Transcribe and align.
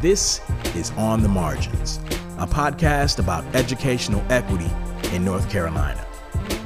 This 0.00 0.42
is 0.74 0.90
On 0.98 1.22
the 1.22 1.28
Margins, 1.28 2.00
a 2.36 2.46
podcast 2.46 3.18
about 3.18 3.46
educational 3.56 4.22
equity 4.28 4.70
in 5.14 5.24
North 5.24 5.48
Carolina. 5.48 6.06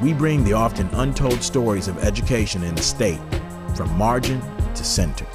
We 0.03 0.15
bring 0.15 0.43
the 0.43 0.55
often 0.55 0.89
untold 0.95 1.41
stories 1.41 1.87
of 1.87 2.03
education 2.03 2.65
in 2.65 2.75
the 2.75 2.83
state 2.83 3.21
from 3.77 3.97
margin 3.97 4.43
to 4.75 4.85
center. 4.85 5.27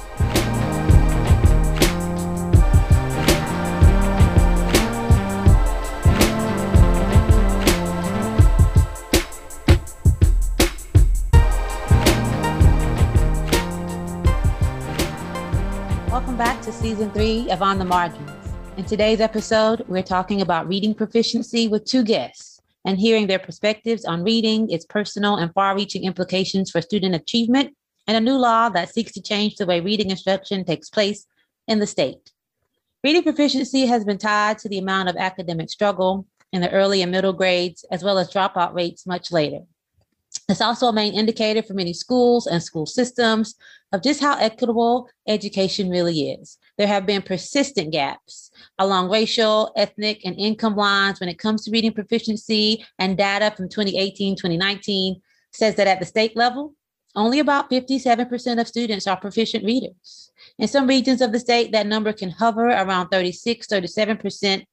Season 16.86 17.10
three 17.10 17.50
of 17.50 17.62
On 17.62 17.80
the 17.80 17.84
Margins. 17.84 18.30
In 18.76 18.84
today's 18.84 19.20
episode, 19.20 19.84
we're 19.88 20.04
talking 20.04 20.40
about 20.40 20.68
reading 20.68 20.94
proficiency 20.94 21.66
with 21.66 21.84
two 21.84 22.04
guests 22.04 22.60
and 22.84 22.96
hearing 22.96 23.26
their 23.26 23.40
perspectives 23.40 24.04
on 24.04 24.22
reading, 24.22 24.70
its 24.70 24.86
personal 24.86 25.34
and 25.34 25.52
far 25.52 25.74
reaching 25.74 26.04
implications 26.04 26.70
for 26.70 26.80
student 26.80 27.16
achievement, 27.16 27.74
and 28.06 28.16
a 28.16 28.20
new 28.20 28.38
law 28.38 28.68
that 28.68 28.94
seeks 28.94 29.10
to 29.10 29.20
change 29.20 29.56
the 29.56 29.66
way 29.66 29.80
reading 29.80 30.10
instruction 30.10 30.64
takes 30.64 30.88
place 30.88 31.26
in 31.66 31.80
the 31.80 31.88
state. 31.88 32.30
Reading 33.02 33.24
proficiency 33.24 33.86
has 33.86 34.04
been 34.04 34.18
tied 34.18 34.58
to 34.58 34.68
the 34.68 34.78
amount 34.78 35.08
of 35.08 35.16
academic 35.16 35.70
struggle 35.70 36.24
in 36.52 36.60
the 36.60 36.70
early 36.70 37.02
and 37.02 37.10
middle 37.10 37.32
grades, 37.32 37.84
as 37.90 38.04
well 38.04 38.16
as 38.16 38.30
dropout 38.30 38.74
rates 38.74 39.08
much 39.08 39.32
later. 39.32 39.62
It's 40.48 40.60
also 40.60 40.86
a 40.86 40.92
main 40.92 41.14
indicator 41.14 41.64
for 41.64 41.74
many 41.74 41.92
schools 41.92 42.46
and 42.46 42.62
school 42.62 42.86
systems 42.86 43.56
of 43.92 44.04
just 44.04 44.20
how 44.20 44.38
equitable 44.38 45.08
education 45.26 45.90
really 45.90 46.30
is. 46.30 46.58
There 46.78 46.86
have 46.86 47.06
been 47.06 47.22
persistent 47.22 47.92
gaps 47.92 48.50
along 48.78 49.10
racial, 49.10 49.72
ethnic, 49.76 50.24
and 50.24 50.36
income 50.38 50.76
lines 50.76 51.20
when 51.20 51.28
it 51.28 51.38
comes 51.38 51.64
to 51.64 51.70
reading 51.70 51.92
proficiency, 51.92 52.84
and 52.98 53.16
data 53.16 53.54
from 53.56 53.68
2018 53.68 54.36
2019 54.36 55.20
says 55.52 55.74
that 55.76 55.86
at 55.86 56.00
the 56.00 56.06
state 56.06 56.36
level, 56.36 56.74
only 57.14 57.38
about 57.38 57.70
57% 57.70 58.60
of 58.60 58.68
students 58.68 59.06
are 59.06 59.16
proficient 59.16 59.64
readers. 59.64 60.30
In 60.58 60.68
some 60.68 60.86
regions 60.86 61.22
of 61.22 61.32
the 61.32 61.40
state, 61.40 61.72
that 61.72 61.86
number 61.86 62.12
can 62.12 62.30
hover 62.30 62.66
around 62.66 63.08
36, 63.08 63.66
37%, 63.66 64.64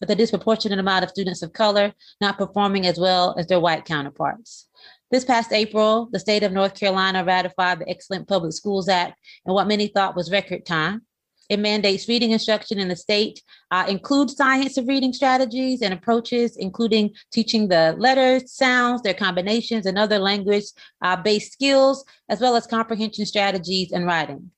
with 0.00 0.10
a 0.10 0.14
disproportionate 0.14 0.78
amount 0.78 1.04
of 1.04 1.10
students 1.10 1.42
of 1.42 1.52
color 1.52 1.92
not 2.22 2.38
performing 2.38 2.86
as 2.86 2.98
well 2.98 3.34
as 3.38 3.46
their 3.46 3.60
white 3.60 3.84
counterparts. 3.84 4.66
This 5.10 5.24
past 5.24 5.52
April, 5.52 6.08
the 6.10 6.18
state 6.18 6.42
of 6.42 6.52
North 6.52 6.74
Carolina 6.74 7.22
ratified 7.22 7.80
the 7.80 7.88
Excellent 7.88 8.26
Public 8.26 8.52
Schools 8.52 8.88
Act 8.88 9.18
in 9.44 9.52
what 9.52 9.68
many 9.68 9.88
thought 9.88 10.16
was 10.16 10.30
record 10.30 10.64
time. 10.64 11.02
It 11.50 11.58
mandates 11.58 12.08
reading 12.08 12.30
instruction 12.30 12.78
in 12.78 12.86
the 12.86 12.94
state, 12.94 13.42
uh, 13.72 13.84
includes 13.88 14.36
science 14.36 14.76
of 14.76 14.86
reading 14.86 15.12
strategies 15.12 15.82
and 15.82 15.92
approaches, 15.92 16.56
including 16.56 17.10
teaching 17.32 17.66
the 17.66 17.96
letters, 17.98 18.52
sounds, 18.52 19.02
their 19.02 19.14
combinations, 19.14 19.84
and 19.84 19.98
other 19.98 20.20
language 20.20 20.66
uh, 21.02 21.16
based 21.16 21.52
skills, 21.52 22.04
as 22.28 22.40
well 22.40 22.54
as 22.54 22.68
comprehension 22.68 23.26
strategies 23.26 23.90
and 23.90 24.06
writing. 24.06 24.52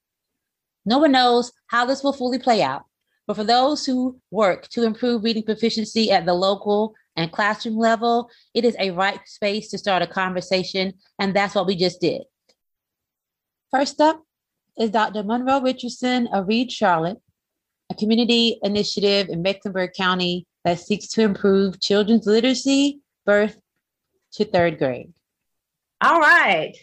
No 0.85 0.99
one 0.99 1.13
knows 1.13 1.51
how 1.69 1.87
this 1.87 2.05
will 2.05 2.13
fully 2.13 2.39
play 2.39 2.63
out, 2.63 2.85
but 3.27 3.37
for 3.37 3.45
those 3.45 3.87
who 3.87 4.21
work 4.31 4.69
to 4.69 4.83
improve 4.83 5.25
reading 5.25 5.45
proficiency 5.45 6.11
at 6.11 6.27
the 6.27 6.35
local 6.35 6.95
and 7.17 7.33
classroom 7.33 7.79
level, 7.79 8.29
it 8.53 8.67
is 8.67 8.77
a 8.79 8.91
right 8.91 9.21
space 9.25 9.71
to 9.71 9.79
start 9.79 10.03
a 10.03 10.07
conversation, 10.07 10.93
and 11.19 11.35
that's 11.35 11.55
what 11.55 11.67
we 11.67 11.75
just 11.75 12.03
did. 12.03 12.21
First 13.71 13.99
up 14.03 14.23
is 14.79 14.91
Dr. 14.91 15.23
Munro 15.23 15.61
Richardson 15.61 16.29
of 16.29 16.49
Read 16.49 16.71
Charlotte, 16.71 17.19
a 17.91 17.95
community 17.95 18.59
initiative 18.63 19.29
in 19.29 19.43
Mecklenburg 19.43 19.93
County 19.97 20.47
that 20.65 20.81
seeks 20.81 21.09
to 21.09 21.23
improve 21.23 21.81
children's 21.81 22.27
literacy, 22.27 23.01
birth 23.27 23.61
to 24.33 24.45
third 24.45 24.79
grade. 24.79 25.13
All 26.01 26.21
right. 26.21 26.77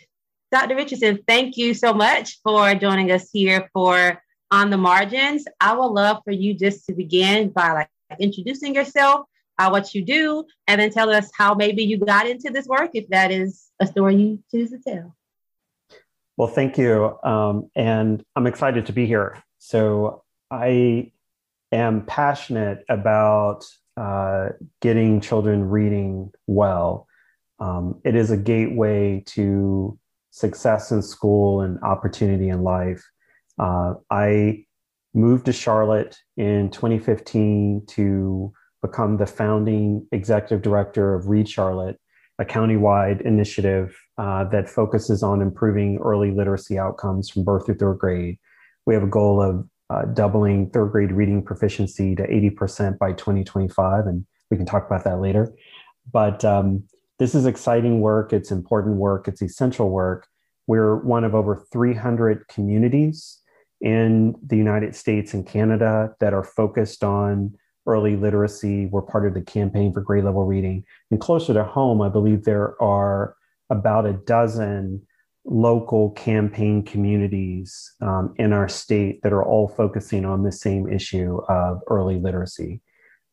Dr. 0.52 0.76
Richardson, 0.76 1.20
thank 1.28 1.58
you 1.58 1.74
so 1.74 1.94
much 1.94 2.40
for 2.44 2.74
joining 2.76 3.12
us 3.12 3.30
here 3.32 3.70
for 3.74 4.22
On 4.52 4.70
the 4.70 4.78
Margins. 4.78 5.46
I 5.60 5.74
would 5.74 5.92
love 5.92 6.22
for 6.24 6.32
you 6.32 6.54
just 6.54 6.86
to 6.88 6.94
begin 6.94 7.50
by 7.50 7.72
like 7.74 7.90
introducing 8.20 8.74
yourself, 8.74 9.26
uh, 9.58 9.70
what 9.70 9.94
you 9.94 10.04
do, 10.04 10.46
and 10.68 10.82
then 10.82 10.90
tell 10.90 11.10
us 11.10 11.30
how 11.38 11.54
maybe 11.54 11.84
you 11.84 11.98
got 11.98 12.28
into 12.28 12.50
this 12.50 12.66
work, 12.66 12.92
if 12.94 13.08
that 13.10 13.32
is 13.32 13.68
a 13.80 13.88
story 13.88 14.16
you 14.16 14.44
choose 14.52 14.72
to 14.72 14.80
tell. 14.80 15.16
Well, 16.40 16.48
thank 16.48 16.78
you. 16.78 17.20
Um, 17.22 17.70
and 17.76 18.24
I'm 18.38 18.48
excited 18.48 18.86
to 18.86 18.94
be 18.94 19.06
here. 19.06 19.44
So, 19.58 20.24
I 20.50 21.12
am 21.74 22.06
passionate 22.06 22.86
about 22.88 23.66
uh, 23.98 24.52
getting 24.82 25.20
children 25.20 25.70
reading 25.70 26.32
well. 26.48 27.08
Um, 27.60 28.00
it 28.06 28.16
is 28.16 28.32
a 28.32 28.38
gateway 28.38 29.22
to 29.28 30.00
success 30.32 30.92
in 30.92 31.02
school 31.02 31.60
and 31.60 31.78
opportunity 31.84 32.48
in 32.48 32.64
life. 32.64 33.04
Uh, 33.60 33.96
I 34.10 34.64
moved 35.14 35.48
to 35.48 35.52
Charlotte 35.52 36.16
in 36.38 36.70
2015 36.70 37.84
to 37.88 38.54
become 38.82 39.18
the 39.18 39.28
founding 39.28 40.08
executive 40.14 40.62
director 40.62 41.16
of 41.16 41.28
Read 41.28 41.50
Charlotte, 41.50 42.00
a 42.40 42.46
countywide 42.46 43.20
initiative 43.24 43.94
uh, 44.20 44.44
that 44.44 44.70
focuses 44.70 45.24
on 45.24 45.42
improving 45.42 45.98
early 46.00 46.32
literacy 46.32 46.78
outcomes 46.78 47.30
from 47.30 47.46
birth 47.46 47.66
through 47.66 47.76
third 47.76 47.98
grade. 47.98 48.38
We 48.86 48.94
have 48.94 49.04
a 49.04 49.08
goal 49.08 49.42
of 49.42 49.66
uh, 49.90 50.06
doubling 50.14 50.70
third 50.72 50.92
grade 50.92 51.14
reading 51.14 51.42
proficiency 51.42 52.16
to 52.16 52.28
80% 52.28 52.98
by 52.98 53.14
2025, 53.14 54.08
and 54.08 54.26
we 54.52 54.58
can 54.58 54.66
talk 54.66 54.86
about 54.86 55.06
that 55.06 55.22
later. 55.22 55.54
But 56.12 56.44
um, 56.44 56.84
this 57.18 57.34
is 57.34 57.46
exciting 57.46 58.02
work, 58.02 58.34
it's 58.34 58.52
important 58.52 58.98
work, 58.98 59.30
it's 59.30 59.42
essential 59.42 59.90
work. 59.90 60.28
We're 60.68 60.98
one 60.98 61.24
of 61.24 61.34
over 61.34 61.66
300 61.72 62.46
communities 62.50 63.40
in 63.80 64.36
the 64.46 64.58
United 64.58 64.98
States 64.98 65.34
and 65.34 65.48
Canada 65.48 66.14
that 66.20 66.34
are 66.34 66.44
focused 66.44 67.06
on 67.06 67.56
early 67.88 68.18
literacy. 68.18 68.88
We're 68.88 69.02
part 69.02 69.26
of 69.26 69.34
the 69.34 69.42
campaign 69.42 69.94
for 69.94 70.02
grade 70.02 70.26
level 70.26 70.46
reading. 70.46 70.84
And 71.10 71.22
closer 71.22 71.54
to 71.54 71.64
home, 71.64 72.02
I 72.02 72.10
believe 72.10 72.44
there 72.44 72.80
are 72.84 73.38
about 73.70 74.06
a 74.06 74.14
dozen 74.14 75.02
local 75.46 76.12
campaign 76.12 76.84
communities 76.84 77.94
um, 78.02 78.34
in 78.38 78.54
our 78.54 78.68
state 78.68 79.22
that 79.24 79.34
are 79.34 79.44
all 79.44 79.68
focusing 79.68 80.26
on 80.26 80.44
the 80.44 80.52
same 80.52 80.88
issue 80.88 81.40
of 81.50 81.80
early 81.88 82.20
literacy. 82.20 82.82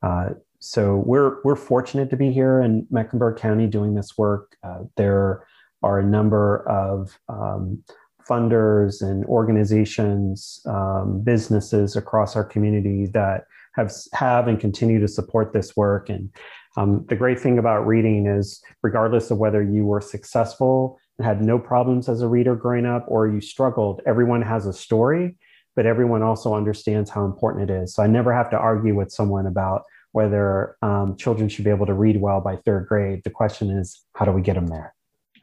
Uh, 0.03 0.31
so 0.61 1.03
we're 1.05 1.43
we're 1.43 1.57
fortunate 1.57 2.11
to 2.11 2.17
be 2.17 2.33
here 2.33 2.61
in 2.61 2.87
Mecklenburg 2.91 3.39
County 3.39 3.67
doing 3.67 3.95
this 3.95 4.17
work. 4.17 4.57
Uh, 4.63 4.85
there 4.97 5.47
are 5.83 5.99
a 5.99 6.05
number 6.05 6.67
of 6.69 7.19
um, 7.29 7.83
funders 8.29 9.03
and 9.03 9.25
organizations, 9.27 10.61
um, 10.67 11.23
businesses 11.23 11.97
across 11.97 12.35
our 12.35 12.45
community 12.45 13.07
that 13.07 13.45
have 13.77 13.93
have 14.13 14.49
and 14.49 14.59
continue 14.59 15.01
to 15.01 15.09
support 15.09 15.53
this 15.53 15.77
work. 15.77 16.09
And 16.09 16.31
um, 16.77 17.05
the 17.09 17.17
great 17.17 17.39
thing 17.39 17.59
about 17.59 17.87
reading 17.87 18.27
is, 18.27 18.63
regardless 18.83 19.31
of 19.31 19.39
whether 19.39 19.63
you 19.63 19.85
were 19.85 20.01
successful 20.01 20.99
and 21.19 21.27
had 21.27 21.41
no 21.41 21.59
problems 21.59 22.09
as 22.09 22.23
a 22.23 22.29
reader 22.29 22.55
growing 22.55 22.87
up, 22.87 23.05
or 23.09 23.29
you 23.29 23.41
struggled, 23.41 24.01
everyone 24.07 24.43
has 24.43 24.67
a 24.67 24.73
story, 24.73 25.37
but 25.75 25.87
everyone 25.87 26.23
also 26.23 26.55
understands 26.55 27.11
how 27.11 27.25
important 27.25 27.71
it 27.71 27.83
is. 27.83 27.95
So 27.95 28.03
I 28.03 28.07
never 28.07 28.33
have 28.33 28.51
to 28.51 28.57
argue 28.57 28.95
with 28.95 29.11
someone 29.13 29.47
about 29.47 29.83
whether 30.13 30.77
um, 30.83 31.17
children 31.17 31.49
should 31.49 31.65
be 31.65 31.71
able 31.71 31.87
to 31.87 31.95
read 31.95 32.21
well 32.21 32.41
by 32.41 32.57
third 32.57 32.87
grade. 32.89 33.23
The 33.25 33.31
question 33.31 33.71
is, 33.71 34.03
how 34.15 34.25
do 34.25 34.33
we 34.33 34.41
get 34.41 34.55
them 34.55 34.67
there? 34.67 34.95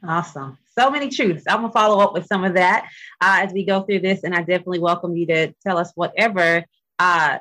Awesome. 0.06 0.58
So 0.76 0.90
many 0.90 1.08
truths. 1.08 1.44
I'm 1.48 1.60
going 1.60 1.70
to 1.70 1.72
follow 1.72 2.02
up 2.02 2.12
with 2.12 2.26
some 2.26 2.44
of 2.44 2.54
that 2.54 2.88
uh, 3.20 3.38
as 3.42 3.52
we 3.52 3.64
go 3.64 3.82
through 3.82 4.00
this. 4.00 4.24
And 4.24 4.34
I 4.34 4.38
definitely 4.40 4.80
welcome 4.80 5.16
you 5.16 5.26
to 5.26 5.54
tell 5.64 5.78
us 5.78 5.92
whatever 5.94 6.64
uh, 6.98 7.38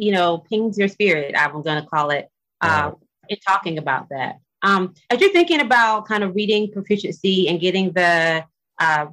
you 0.00 0.12
know, 0.12 0.38
pings 0.38 0.78
your 0.78 0.88
spirit, 0.88 1.34
I'm 1.36 1.62
going 1.62 1.82
to 1.82 1.86
call 1.88 2.10
it, 2.10 2.28
uh, 2.62 2.92
in 3.28 3.36
talking 3.46 3.76
about 3.76 4.08
that. 4.08 4.36
Um, 4.62 4.94
as 5.10 5.20
you're 5.20 5.32
thinking 5.32 5.60
about 5.60 6.08
kind 6.08 6.24
of 6.24 6.34
reading 6.34 6.72
proficiency 6.72 7.48
and 7.48 7.60
getting 7.60 7.92
the 7.92 8.44
uh, 8.78 9.06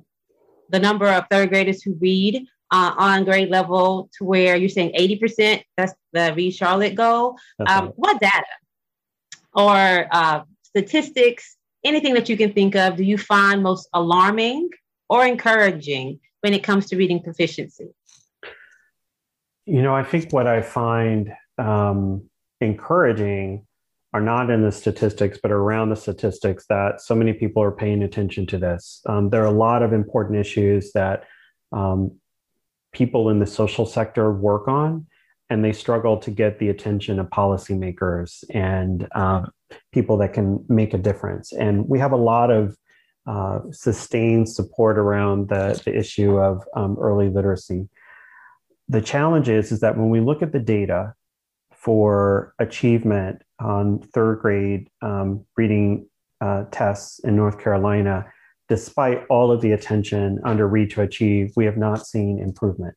the 0.69 0.79
number 0.79 1.07
of 1.07 1.25
third 1.29 1.49
graders 1.49 1.83
who 1.83 1.95
read 1.99 2.45
uh, 2.71 2.93
on 2.97 3.25
grade 3.25 3.49
level 3.49 4.09
to 4.17 4.25
where 4.25 4.55
you're 4.55 4.69
saying 4.69 4.93
80%, 4.97 5.61
that's 5.77 5.93
the 6.13 6.33
Read 6.35 6.51
Charlotte 6.51 6.95
goal. 6.95 7.37
Um. 7.65 7.93
What 7.95 8.19
data 8.19 8.45
or 9.53 10.07
uh, 10.11 10.41
statistics, 10.63 11.57
anything 11.83 12.13
that 12.13 12.29
you 12.29 12.37
can 12.37 12.53
think 12.53 12.75
of, 12.75 12.95
do 12.95 13.03
you 13.03 13.17
find 13.17 13.63
most 13.63 13.89
alarming 13.93 14.69
or 15.09 15.25
encouraging 15.25 16.19
when 16.41 16.53
it 16.53 16.63
comes 16.63 16.87
to 16.87 16.97
reading 16.97 17.21
proficiency? 17.21 17.89
You 19.69 19.81
know, 19.81 19.93
I 19.93 20.03
think 20.03 20.31
what 20.31 20.47
I 20.47 20.61
find 20.61 21.33
um, 21.57 22.29
encouraging 22.61 23.67
are 24.13 24.21
not 24.21 24.49
in 24.49 24.61
the 24.63 24.71
statistics, 24.71 25.37
but 25.43 25.51
around 25.51 25.89
the 25.89 25.97
statistics 25.97 26.65
that 26.67 27.01
so 27.01 27.13
many 27.13 27.33
people 27.33 27.61
are 27.61 27.73
paying 27.73 28.01
attention 28.01 28.47
to 28.47 28.57
this. 28.57 29.01
Um, 29.07 29.29
there 29.29 29.43
are 29.43 29.47
a 29.47 29.51
lot 29.51 29.83
of 29.83 29.91
important 29.91 30.39
issues 30.39 30.93
that 30.93 31.25
um, 31.73 32.17
people 32.93 33.29
in 33.29 33.39
the 33.39 33.45
social 33.45 33.85
sector 33.85 34.31
work 34.31 34.69
on. 34.69 35.05
and 35.49 35.63
they 35.63 35.73
struggle 35.73 36.17
to 36.17 36.31
get 36.31 36.59
the 36.59 36.69
attention 36.69 37.19
of 37.19 37.27
policymakers 37.27 38.43
and 38.53 39.07
um, 39.15 39.51
people 39.93 40.17
that 40.17 40.33
can 40.33 40.63
make 40.67 40.93
a 40.93 40.97
difference. 40.97 41.53
And 41.53 41.87
we 41.87 41.99
have 41.99 42.11
a 42.11 42.17
lot 42.17 42.51
of 42.51 42.75
uh, 43.25 43.59
sustained 43.71 44.49
support 44.49 44.97
around 44.97 45.49
the, 45.49 45.81
the 45.85 45.97
issue 45.97 46.37
of 46.37 46.63
um, 46.75 46.97
early 46.99 47.29
literacy. 47.29 47.87
The 48.89 49.01
challenge 49.01 49.49
is, 49.49 49.71
is 49.71 49.81
that 49.81 49.97
when 49.97 50.09
we 50.09 50.19
look 50.19 50.41
at 50.41 50.51
the 50.51 50.59
data 50.59 51.13
for 51.73 52.53
achievement 52.59 53.41
on 53.59 53.99
third 53.99 54.39
grade 54.39 54.89
um, 55.01 55.45
reading 55.55 56.07
uh, 56.41 56.65
tests 56.71 57.19
in 57.19 57.35
North 57.35 57.59
Carolina, 57.59 58.25
despite 58.69 59.25
all 59.29 59.51
of 59.51 59.61
the 59.61 59.71
attention 59.71 60.39
under 60.43 60.67
Read 60.67 60.91
to 60.91 61.01
Achieve, 61.01 61.51
we 61.55 61.65
have 61.65 61.77
not 61.77 62.05
seen 62.05 62.39
improvement. 62.39 62.95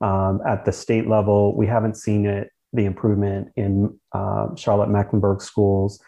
Um, 0.00 0.40
at 0.46 0.64
the 0.64 0.72
state 0.72 1.08
level, 1.08 1.56
we 1.56 1.66
haven't 1.66 1.96
seen 1.96 2.26
it, 2.26 2.50
the 2.72 2.84
improvement 2.84 3.48
in 3.56 3.98
uh, 4.12 4.54
Charlotte 4.56 4.88
Mecklenburg 4.88 5.42
schools. 5.42 6.00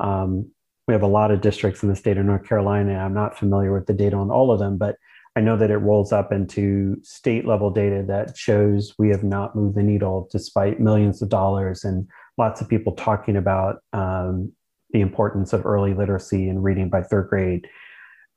Um, 0.00 0.50
we 0.88 0.94
have 0.94 1.02
a 1.02 1.08
lot 1.08 1.30
of 1.30 1.40
districts 1.40 1.82
in 1.82 1.88
the 1.88 1.96
state 1.96 2.16
of 2.16 2.24
North 2.24 2.46
Carolina. 2.46 2.94
I'm 2.94 3.14
not 3.14 3.38
familiar 3.38 3.72
with 3.72 3.86
the 3.86 3.92
data 3.92 4.16
on 4.16 4.30
all 4.30 4.50
of 4.50 4.58
them, 4.58 4.78
but 4.78 4.96
I 5.36 5.40
know 5.40 5.56
that 5.58 5.70
it 5.70 5.76
rolls 5.76 6.12
up 6.12 6.32
into 6.32 6.96
state 7.02 7.46
level 7.46 7.70
data 7.70 8.02
that 8.08 8.38
shows 8.38 8.94
we 8.98 9.10
have 9.10 9.22
not 9.22 9.54
moved 9.54 9.76
the 9.76 9.82
needle 9.82 10.28
despite 10.32 10.80
millions 10.80 11.20
of 11.20 11.28
dollars 11.28 11.84
and 11.84 12.08
lots 12.38 12.62
of 12.62 12.68
people 12.70 12.94
talking 12.94 13.36
about 13.36 13.82
um, 13.92 14.52
the 14.90 15.02
importance 15.02 15.52
of 15.52 15.66
early 15.66 15.92
literacy 15.92 16.48
and 16.48 16.64
reading 16.64 16.88
by 16.88 17.02
third 17.02 17.28
grade. 17.28 17.68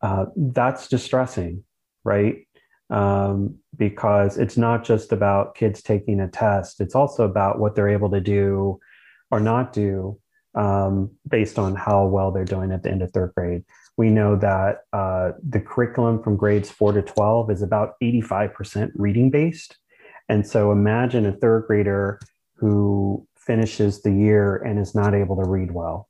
Uh, 0.02 0.26
that's 0.36 0.90
distressing, 0.90 1.64
right? 2.04 2.46
Um, 2.90 3.60
because 3.78 4.38
it's 4.38 4.58
not 4.58 4.84
just 4.84 5.14
about 5.14 5.56
kids 5.56 5.82
taking 5.82 6.20
a 6.20 6.28
test, 6.28 6.82
it's 6.82 6.96
also 6.96 7.24
about 7.24 7.60
what 7.60 7.76
they're 7.76 7.90
able 7.90 8.10
to 8.12 8.20
do 8.20 8.78
or 9.32 9.40
not 9.40 9.72
do 9.72 10.20
um, 10.56 11.12
based 11.28 11.58
on 11.58 11.76
how 11.76 12.06
well 12.08 12.32
they're 12.32 12.44
doing 12.44 12.72
at 12.72 12.84
the 12.84 12.92
end 12.92 13.04
of 13.04 13.12
third 13.12 13.32
grade. 13.36 13.64
We 14.00 14.10
know 14.10 14.38
that 14.38 14.84
uh, 14.94 15.32
the 15.46 15.60
curriculum 15.60 16.24
from 16.24 16.38
grades 16.38 16.72
four 16.72 16.94
to 16.94 17.02
12 17.02 17.52
is 17.52 17.62
about 17.62 17.96
85% 18.02 18.92
reading 18.96 19.30
based. 19.30 19.76
And 20.30 20.48
so 20.48 20.72
imagine 20.72 21.26
a 21.26 21.34
third 21.34 21.66
grader 21.68 22.18
who 22.56 23.28
finishes 23.36 24.02
the 24.02 24.14
year 24.14 24.56
and 24.56 24.80
is 24.80 24.96
not 24.96 25.14
able 25.14 25.36
to 25.36 25.46
read 25.46 25.72
well. 25.72 26.08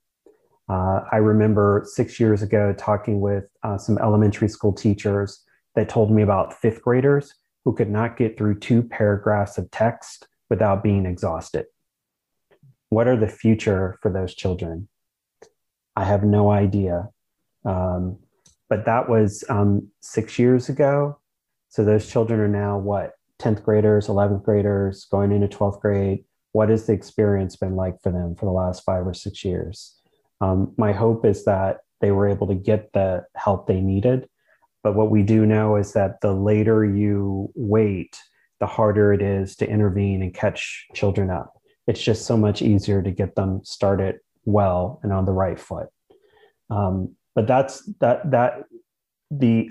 Uh, 0.70 1.00
I 1.12 1.16
remember 1.16 1.84
six 1.84 2.20
years 2.20 2.44
ago 2.44 2.76
talking 2.78 3.22
with 3.22 3.46
uh, 3.64 3.80
some 3.80 3.98
elementary 3.98 4.50
school 4.50 4.72
teachers 4.72 5.44
that 5.74 5.90
told 5.90 6.12
me 6.12 6.22
about 6.22 6.54
fifth 6.54 6.84
graders 6.84 7.34
who 7.66 7.74
could 7.74 7.90
not 7.90 8.18
get 8.18 8.38
through 8.38 8.60
two 8.60 8.84
paragraphs 8.84 9.58
of 9.58 9.72
text 9.72 10.28
without 10.48 10.84
being 10.84 11.08
exhausted. 11.08 11.66
What 12.90 13.08
are 13.08 13.18
the 13.18 13.28
future 13.28 13.98
for 14.00 14.12
those 14.12 14.36
children? 14.36 14.90
I 15.96 16.04
have 16.04 16.24
no 16.24 16.52
idea. 16.52 17.10
Um, 17.70 18.18
but 18.68 18.86
that 18.86 19.10
was 19.10 19.44
um, 19.50 19.88
six 20.02 20.40
years 20.40 20.70
ago. 20.70 21.20
So 21.70 21.86
those 21.86 22.10
children 22.10 22.40
are 22.40 22.48
now 22.48 22.78
what, 22.78 23.14
10th 23.40 23.64
graders, 23.64 24.08
11th 24.08 24.44
graders, 24.44 25.06
going 25.06 25.32
into 25.32 25.48
12th 25.48 25.80
grade. 25.80 26.24
What 26.52 26.70
has 26.70 26.88
the 26.88 26.94
experience 26.94 27.56
been 27.56 27.76
like 27.76 28.02
for 28.02 28.12
them 28.12 28.36
for 28.36 28.46
the 28.46 28.52
last 28.52 28.84
five 28.84 29.06
or 29.06 29.14
six 29.14 29.46
years? 29.46 29.96
Um, 30.42 30.74
my 30.78 30.94
hope 30.94 31.26
is 31.26 31.46
that 31.46 31.78
they 32.02 32.12
were 32.12 32.28
able 32.28 32.48
to 32.48 32.56
get 32.56 32.92
the 32.94 33.26
help 33.36 33.68
they 33.68 33.82
needed. 33.82 34.28
But 34.82 34.96
what 34.96 35.12
we 35.12 35.22
do 35.22 35.46
know 35.46 35.76
is 35.76 35.94
that 35.94 36.22
the 36.22 36.34
later 36.34 36.84
you 36.84 37.52
wait, 37.56 38.18
the 38.60 38.66
harder 38.66 39.14
it 39.14 39.22
is 39.22 39.56
to 39.58 39.70
intervene 39.70 40.24
and 40.24 40.34
catch 40.34 40.88
children 40.96 41.30
up. 41.30 41.54
It's 41.88 42.02
just 42.02 42.26
so 42.26 42.36
much 42.36 42.62
easier 42.62 43.02
to 43.02 43.12
get 43.12 43.36
them 43.36 43.62
started 43.64 44.20
well 44.46 45.00
and 45.04 45.14
on 45.14 45.26
the 45.26 45.34
right 45.34 45.60
foot. 45.60 45.88
Um, 46.70 47.16
but 47.36 47.48
that's 47.48 47.86
that 48.00 48.30
that 48.32 48.66
the 49.32 49.70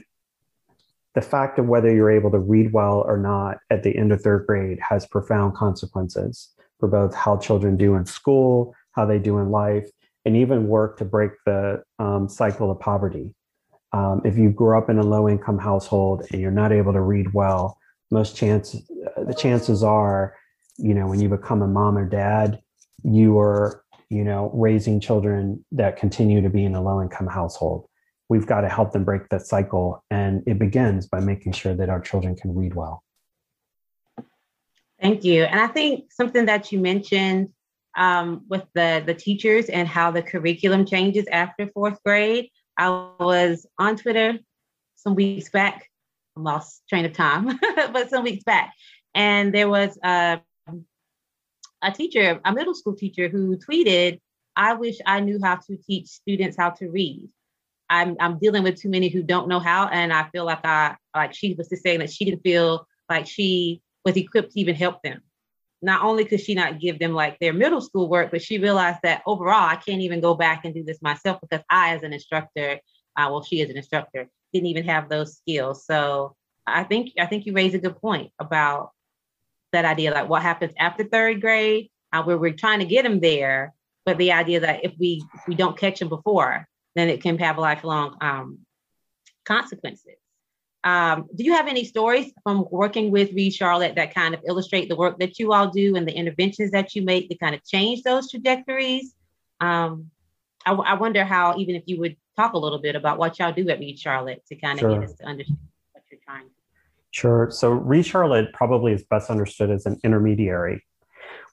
the 1.15 1.23
fact 1.23 1.59
of 1.59 1.67
whether 1.67 1.93
you're 1.93 2.11
able 2.11 2.31
to 2.31 2.39
read 2.39 2.73
well 2.73 3.03
or 3.07 3.17
not 3.17 3.59
at 3.71 3.83
the 3.83 3.97
end 3.97 4.13
of 4.13 4.21
third 4.21 4.47
grade 4.47 4.79
has 4.81 5.07
profound 5.07 5.55
consequences 5.55 6.51
for 6.79 6.89
both 6.89 7.15
how 7.15 7.37
children 7.37 7.77
do 7.77 7.97
in 7.97 8.07
school, 8.07 8.75
how 8.93 9.05
they 9.05 9.19
do 9.19 9.39
in 9.39 9.51
life, 9.51 9.89
and 10.25 10.37
even 10.37 10.69
work 10.69 10.97
to 10.99 11.05
break 11.05 11.33
the 11.45 11.83
um, 11.99 12.29
cycle 12.29 12.71
of 12.71 12.79
poverty. 12.79 13.35
Um, 13.93 14.21
if 14.25 14.37
you 14.37 14.51
grew 14.51 14.77
up 14.77 14.91
in 14.91 14.99
a 14.99 15.03
low 15.03 15.29
income 15.29 15.59
household 15.59 16.25
and 16.31 16.41
you're 16.41 16.51
not 16.51 16.73
able 16.73 16.93
to 16.93 17.01
read 17.01 17.33
well, 17.33 17.79
most 18.11 18.37
chances, 18.37 18.89
the 19.17 19.35
chances 19.35 19.83
are, 19.83 20.37
you 20.77 20.95
know, 20.95 21.07
when 21.07 21.21
you 21.21 21.29
become 21.29 21.63
a 21.63 21.67
mom 21.67 21.97
or 21.97 22.05
dad, 22.05 22.61
you 23.03 23.39
are, 23.39 23.83
you 24.11 24.25
know, 24.25 24.51
raising 24.55 25.01
children 25.01 25.65
that 25.73 25.97
continue 25.97 26.41
to 26.41 26.49
be 26.49 26.65
in 26.65 26.75
a 26.75 26.83
low 26.83 27.03
income 27.03 27.27
household. 27.27 27.87
We've 28.29 28.47
got 28.47 28.63
to 28.63 28.69
help 28.69 28.93
them 28.93 29.05
break 29.05 29.29
that 29.31 29.47
cycle. 29.47 30.05
And 30.11 30.43
it 30.47 30.59
begins 30.59 31.07
by 31.07 31.21
making 31.21 31.53
sure 31.53 31.75
that 31.75 31.89
our 31.89 32.01
children 32.01 32.37
can 32.37 32.55
read 32.55 32.75
well. 32.75 33.03
Thank 35.01 35.25
you. 35.25 35.45
And 35.45 35.61
I 35.61 35.69
think 35.69 36.13
something 36.13 36.47
that 36.47 36.73
you 36.73 36.81
mentioned 36.81 37.51
um, 37.97 38.45
with 38.49 38.65
the 38.75 39.03
the 39.05 39.15
teachers 39.15 39.69
and 39.69 39.87
how 39.87 40.11
the 40.11 40.23
curriculum 40.23 40.87
changes 40.87 41.27
after 41.31 41.69
fourth 41.69 41.99
grade. 42.05 42.51
I 42.79 42.91
was 43.19 43.67
on 43.79 43.97
Twitter 43.97 44.39
some 44.97 45.15
weeks 45.15 45.51
back. 45.51 45.89
I 46.37 46.41
lost 46.41 46.83
train 46.89 47.05
of 47.05 47.13
time, 47.13 47.59
but 47.93 48.11
some 48.11 48.25
weeks 48.25 48.45
back, 48.45 48.73
and 49.15 49.53
there 49.53 49.69
was 49.69 49.99
a, 50.03 50.41
a 51.83 51.93
teacher, 51.93 52.41
a 52.45 52.53
middle 52.53 52.75
school 52.75 52.95
teacher, 52.95 53.29
who 53.29 53.57
tweeted, 53.57 54.21
"I 54.57 54.75
wish 54.75 54.97
I 55.07 55.21
knew 55.21 55.41
how 55.43 55.57
to 55.57 55.77
teach 55.77 56.07
students 56.07 56.57
how 56.57 56.71
to 56.71 56.89
read." 56.91 57.29
I'm 57.91 58.17
I'm 58.21 58.39
dealing 58.39 58.63
with 58.63 58.81
too 58.81 58.91
many 58.91 59.09
who 59.09 59.23
don't 59.23 59.49
know 59.49 59.61
how, 59.61 59.89
and 59.89 60.13
I 60.13 60.29
feel 60.31 60.45
like 60.45 60.65
I 60.65 60.97
like 61.15 61.35
she 61.35 61.55
was 61.55 61.69
just 61.69 61.83
saying 61.83 62.01
that 62.01 62.11
she 62.11 62.25
didn't 62.25 62.43
feel 62.43 62.87
like 63.09 63.27
she 63.27 63.83
was 64.05 64.17
equipped 64.17 64.53
to 64.53 64.61
even 64.61 64.75
help 64.75 65.03
them 65.03 65.23
not 65.81 66.03
only 66.03 66.25
could 66.25 66.41
she 66.41 66.55
not 66.55 66.81
give 66.81 66.99
them 66.99 67.13
like 67.13 67.39
their 67.39 67.53
middle 67.53 67.81
school 67.81 68.09
work, 68.09 68.31
but 68.31 68.43
she 68.43 68.59
realized 68.59 68.99
that 69.03 69.23
overall, 69.27 69.69
I 69.69 69.77
can't 69.77 70.03
even 70.03 70.21
go 70.21 70.35
back 70.35 70.65
and 70.65 70.75
do 70.75 70.83
this 70.83 71.01
myself 71.01 71.41
because 71.41 71.65
I, 71.71 71.95
as 71.95 72.03
an 72.03 72.13
instructor, 72.13 72.81
uh, 73.17 73.29
well, 73.31 73.43
she 73.43 73.63
as 73.63 73.71
an 73.71 73.77
instructor, 73.77 74.29
didn't 74.53 74.67
even 74.67 74.85
have 74.85 75.09
those 75.09 75.37
skills. 75.37 75.85
So 75.87 76.35
I 76.67 76.85
think 76.85 77.13
I 77.19 77.27
think 77.27 77.47
you 77.47 77.53
raise 77.53 77.75
a 77.75 77.79
good 77.79 78.01
point 78.01 78.33
about 78.39 78.91
that 79.73 79.85
idea, 79.85 80.13
like 80.13 80.29
what 80.29 80.43
happens 80.43 80.73
after 80.79 81.05
third 81.05 81.41
grade, 81.41 81.91
uh, 82.13 82.23
where 82.23 82.39
we're 82.39 82.53
trying 82.53 82.79
to 82.81 82.87
get 82.87 83.03
them 83.03 83.21
there, 83.21 83.75
but 84.05 84.19
the 84.19 84.33
idea 84.33 84.61
that 84.61 84.85
if 84.85 84.93
we 84.99 85.23
if 85.35 85.41
we 85.47 85.55
don't 85.55 85.79
catch 85.79 85.99
them 85.99 86.09
before, 86.09 86.67
then 86.95 87.09
it 87.09 87.23
can 87.23 87.39
have 87.39 87.59
lifelong 87.59 88.17
um, 88.21 88.59
consequences. 89.45 90.17
Um, 90.85 91.29
do 91.35 91.45
you 91.45 91.53
have 91.53 91.67
any 91.67 91.85
stories 91.85 92.33
from 92.43 92.67
working 92.71 93.11
with 93.11 93.33
Read 93.33 93.53
Charlotte 93.53 93.97
that 93.97 94.15
kind 94.15 94.35
of 94.35 94.41
illustrate 94.47 94.89
the 94.89 94.97
work 94.97 95.19
that 95.19 95.39
you 95.39 95.53
all 95.53 95.69
do 95.69 95.97
and 95.97 96.07
the 96.07 96.13
interventions 96.13 96.71
that 96.71 96.95
you 96.95 97.03
make 97.03 97.29
to 97.29 97.37
kind 97.37 97.55
of 97.55 97.65
change 97.65 98.03
those 98.03 98.31
trajectories? 98.31 99.15
Um, 99.61 100.11
I, 100.65 100.73
I, 100.73 100.95
wonder 100.95 101.25
how, 101.25 101.59
even 101.59 101.75
if 101.75 101.83
you 101.87 101.99
would 101.99 102.17
talk 102.37 102.53
a 102.53 102.59
little 102.59 102.79
bit 102.79 102.95
about 102.95 103.19
what 103.19 103.39
y'all 103.39 103.53
do 103.53 103.69
at 103.69 103.81
Read 103.81 103.99
Charlotte 103.99 104.43
to 104.49 104.57
kind 104.57 104.79
of 104.79 104.81
sure. 104.81 104.91
get 104.91 105.09
us 105.09 105.15
to 105.17 105.25
understand 105.25 105.59
what 105.93 106.05
you're 106.11 106.21
trying 106.25 106.45
to 106.45 106.49
do. 106.49 106.58
Sure. 107.11 107.51
So 107.51 107.73
Read 107.73 108.05
Charlotte 108.05 108.53
probably 108.53 108.93
is 108.93 109.03
best 109.05 109.31
understood 109.31 109.71
as 109.71 109.87
an 109.87 109.99
intermediary 110.05 110.85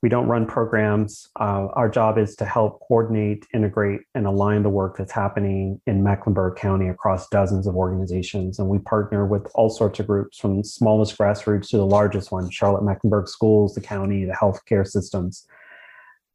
we 0.01 0.09
don't 0.09 0.27
run 0.27 0.45
programs. 0.45 1.29
Uh, 1.39 1.67
our 1.73 1.89
job 1.89 2.17
is 2.17 2.35
to 2.35 2.45
help 2.45 2.79
coordinate, 2.87 3.45
integrate, 3.53 4.01
and 4.13 4.27
align 4.27 4.63
the 4.63 4.69
work 4.69 4.97
that's 4.97 5.11
happening 5.11 5.81
in 5.87 6.03
Mecklenburg 6.03 6.57
County 6.57 6.89
across 6.89 7.27
dozens 7.29 7.65
of 7.65 7.75
organizations. 7.75 8.59
And 8.59 8.69
we 8.69 8.79
partner 8.79 9.25
with 9.25 9.47
all 9.55 9.69
sorts 9.69 9.99
of 9.99 10.07
groups 10.07 10.37
from 10.37 10.63
smallest 10.63 11.17
grassroots 11.17 11.69
to 11.69 11.77
the 11.77 11.85
largest 11.85 12.31
one 12.31 12.49
Charlotte 12.49 12.83
Mecklenburg 12.83 13.27
schools, 13.27 13.73
the 13.73 13.81
county, 13.81 14.25
the 14.25 14.33
healthcare 14.33 14.85
systems. 14.85 15.47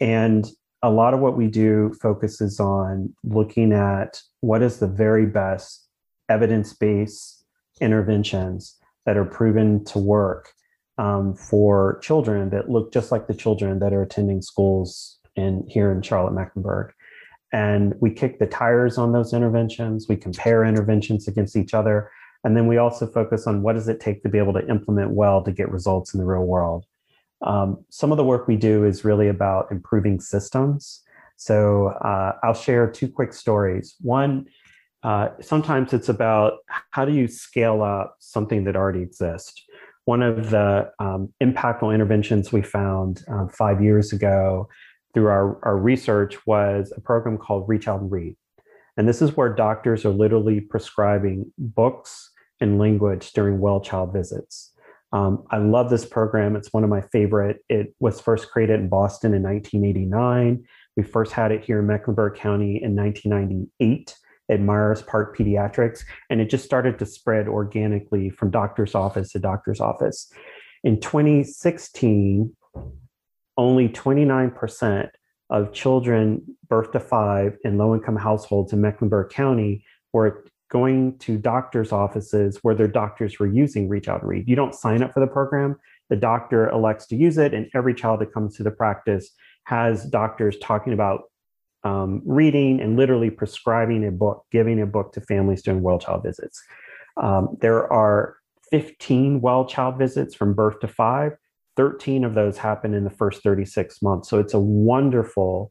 And 0.01 0.51
a 0.83 0.91
lot 0.91 1.15
of 1.15 1.21
what 1.21 1.37
we 1.37 1.47
do 1.47 1.95
focuses 2.01 2.59
on 2.59 3.15
looking 3.23 3.73
at 3.73 4.21
what 4.41 4.63
is 4.63 4.79
the 4.79 4.89
very 4.89 5.27
best 5.27 5.87
evidence 6.29 6.73
based 6.73 7.45
interventions 7.81 8.80
that 9.07 9.17
are 9.17 9.25
proven 9.25 9.85
to 9.87 9.99
work 9.99 10.53
um, 10.99 11.35
for 11.35 11.99
children 12.03 12.51
that 12.51 12.69
look 12.69 12.93
just 12.93 13.11
like 13.11 13.27
the 13.27 13.35
children 13.35 13.79
that 13.79 13.93
are 13.93 14.03
attending 14.03 14.43
schools 14.43 15.19
in 15.37 15.65
here 15.67 15.91
in 15.91 16.03
Charlotte 16.03 16.35
Mecklenburg. 16.35 16.93
And 17.53 17.95
we 18.01 18.13
kick 18.13 18.39
the 18.39 18.47
tires 18.47 18.99
on 18.99 19.13
those 19.13 19.33
interventions. 19.33 20.07
We 20.09 20.17
compare 20.17 20.65
interventions 20.65 21.27
against 21.27 21.57
each 21.57 21.75
other. 21.75 22.11
And 22.45 22.57
then 22.57 22.67
we 22.67 22.77
also 22.77 23.07
focus 23.07 23.47
on 23.47 23.63
what 23.63 23.75
does 23.75 23.89
it 23.89 24.01
take 24.01 24.23
to 24.23 24.29
be 24.29 24.39
able 24.39 24.53
to 24.53 24.67
implement 24.69 25.11
well 25.11 25.43
to 25.43 25.53
get 25.53 25.71
results 25.71 26.15
in 26.15 26.21
the 26.21 26.27
real 26.27 26.45
world. 26.45 26.87
Um, 27.43 27.85
some 27.91 28.13
of 28.13 28.19
the 28.19 28.25
work 28.25 28.47
we 28.47 28.57
do 28.57 28.85
is 28.85 29.05
really 29.05 29.29
about 29.29 29.73
improving 29.73 30.21
systems. 30.21 31.03
So 31.37 31.89
uh, 31.89 32.33
I'll 32.43 32.55
share 32.55 32.91
two 32.91 33.09
quick 33.09 33.33
stories. 33.33 33.97
One, 34.01 34.47
uh, 35.03 35.29
sometimes 35.41 35.93
it's 35.93 36.09
about 36.09 36.59
how 36.91 37.05
do 37.05 37.13
you 37.13 37.27
scale 37.27 37.83
up 37.83 38.17
something 38.19 38.65
that 38.65 38.77
already 38.77 39.01
exists 39.01 39.65
one 40.11 40.23
of 40.23 40.51
the 40.51 40.91
um, 40.99 41.33
impactful 41.41 41.95
interventions 41.95 42.53
we 42.53 42.63
found 42.63 43.23
um, 43.29 43.49
five 43.49 43.81
years 43.81 44.13
ago 44.13 44.69
through 45.15 45.29
our, 45.29 45.65
our 45.65 45.77
research 45.77 46.45
was 46.47 46.93
a 46.97 47.01
program 47.01 47.39
called 47.39 47.69
Reach 47.69 47.87
Out 47.87 48.01
and 48.01 48.11
Read. 48.11 48.37
And 48.97 49.09
this 49.09 49.23
is 49.23 49.37
where 49.37 49.55
doctors 49.55 50.05
are 50.05 50.11
literally 50.11 50.61
prescribing 50.61 51.53
books 51.59 52.31
and 52.61 52.79
language 52.79 53.33
during 53.33 53.61
well 53.61 53.81
child 53.81 54.13
visits. 54.13 54.73
Um, 55.13 55.45
I 55.51 55.59
love 55.59 55.91
this 55.91 56.05
program. 56.05 56.57
It's 56.57 56.73
one 56.73 56.83
of 56.85 56.91
my 56.91 57.01
favorite. 57.01 57.59
It 57.69 57.95
was 57.99 58.21
first 58.21 58.51
created 58.51 58.81
in 58.81 58.89
Boston 58.89 59.35
in 59.35 59.43
1989. 59.43 60.65
We 60.97 61.03
first 61.03 61.33
had 61.33 61.51
it 61.53 61.65
here 61.65 61.81
in 61.81 61.87
Mecklenburg 61.87 62.35
County 62.35 62.83
in 62.83 62.95
1998 62.95 64.17
at 64.51 64.61
Myers 64.61 65.03
Park 65.03 65.37
Pediatrics, 65.37 66.05
and 66.29 66.41
it 66.41 66.51
just 66.51 66.65
started 66.65 66.99
to 66.99 67.07
spread 67.07 67.49
organically 67.49 68.29
from 68.31 68.51
doctor's 68.51 68.95
office 68.95 69.33
to 69.33 69.39
doctor's 69.39 69.81
office. 69.81 70.31
In 70.83 71.01
2016, 71.01 72.55
only 73.57 73.89
29% 73.89 75.09
of 75.51 75.73
children 75.73 76.57
birth 76.69 76.93
to 76.93 77.01
five 77.01 77.57
in 77.65 77.79
low 77.79 77.95
income 77.95 78.17
households 78.17 78.73
in 78.73 78.81
Mecklenburg 78.81 79.31
County 79.31 79.85
were 80.13 80.45
going 80.71 81.19
to 81.19 81.37
doctors' 81.37 81.93
offices 81.93 82.59
where 82.63 82.75
their 82.75 82.89
doctors 82.89 83.39
were 83.39 83.49
using 83.49 83.89
Reach 83.89 84.09
Out 84.09 84.23
and 84.23 84.31
Read. 84.31 84.49
You 84.49 84.57
don't 84.57 84.75
sign 84.75 85.03
up 85.03 85.13
for 85.13 85.21
the 85.21 85.27
program, 85.27 85.77
the 86.09 86.17
doctor 86.17 86.69
elects 86.71 87.07
to 87.09 87.17
use 87.17 87.39
it, 87.39 87.53
and 87.53 87.69
every 87.75 87.95
child 87.95 88.21
that 88.21 88.33
comes 88.33 88.57
to 88.57 88.63
the 88.63 88.71
practice 88.71 89.31
has 89.65 90.05
doctors 90.05 90.57
talking 90.59 90.93
about 90.93 91.25
um, 91.85 92.23
reading 92.25 92.81
and 92.81 92.97
literally 92.97 93.31
prescribing 93.31 94.07
a 94.07 94.11
book, 94.11 94.45
giving 94.51 94.81
a 94.81 94.87
book 94.87 95.13
to 95.13 95.21
families 95.21 95.63
during 95.63 95.83
well 95.83 95.99
child 95.99 96.23
visits. 96.23 96.63
Um, 97.17 97.57
there 97.61 97.91
are 97.93 98.37
15 98.71 99.41
well 99.41 99.65
child 99.65 99.99
visits 99.99 100.35
from 100.35 100.55
birth 100.55 100.81
to 100.81 100.89
five. 100.89 101.33
13 101.77 102.25
of 102.25 102.35
those 102.35 102.59
happen 102.59 102.95
in 102.95 103.05
the 103.05 103.11
first 103.11 103.43
36 103.43 104.03
months. 104.03 104.29
So 104.29 104.39
it's 104.39 104.55
a 104.55 104.61
wonderful 104.61 105.71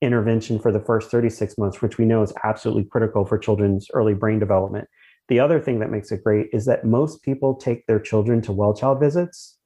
intervention 0.00 0.58
for 0.58 0.70
the 0.70 0.80
first 0.80 1.10
36 1.10 1.56
months, 1.58 1.80
which 1.80 1.98
we 1.98 2.04
know 2.04 2.22
is 2.22 2.32
absolutely 2.44 2.84
critical 2.84 3.24
for 3.24 3.38
children's 3.38 3.88
early 3.94 4.14
brain 4.14 4.38
development. 4.38 4.88
The 5.28 5.40
other 5.40 5.60
thing 5.60 5.78
that 5.78 5.90
makes 5.90 6.12
it 6.12 6.24
great 6.24 6.48
is 6.52 6.66
that 6.66 6.84
most 6.84 7.22
people 7.22 7.54
take 7.54 7.86
their 7.86 8.00
children 8.00 8.42
to 8.42 8.52
well 8.52 8.74
child 8.74 9.00
visits 9.00 9.58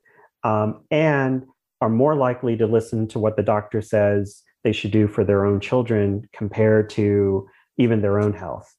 um, 0.44 0.84
and 0.90 1.44
are 1.80 1.88
more 1.88 2.14
likely 2.14 2.56
to 2.56 2.66
listen 2.66 3.08
to 3.08 3.18
what 3.18 3.36
the 3.36 3.42
doctor 3.42 3.82
says 3.82 4.42
they 4.66 4.72
should 4.72 4.90
do 4.90 5.06
for 5.06 5.22
their 5.22 5.46
own 5.46 5.60
children 5.60 6.28
compared 6.32 6.90
to 6.90 7.48
even 7.78 8.02
their 8.02 8.18
own 8.18 8.32
health. 8.32 8.74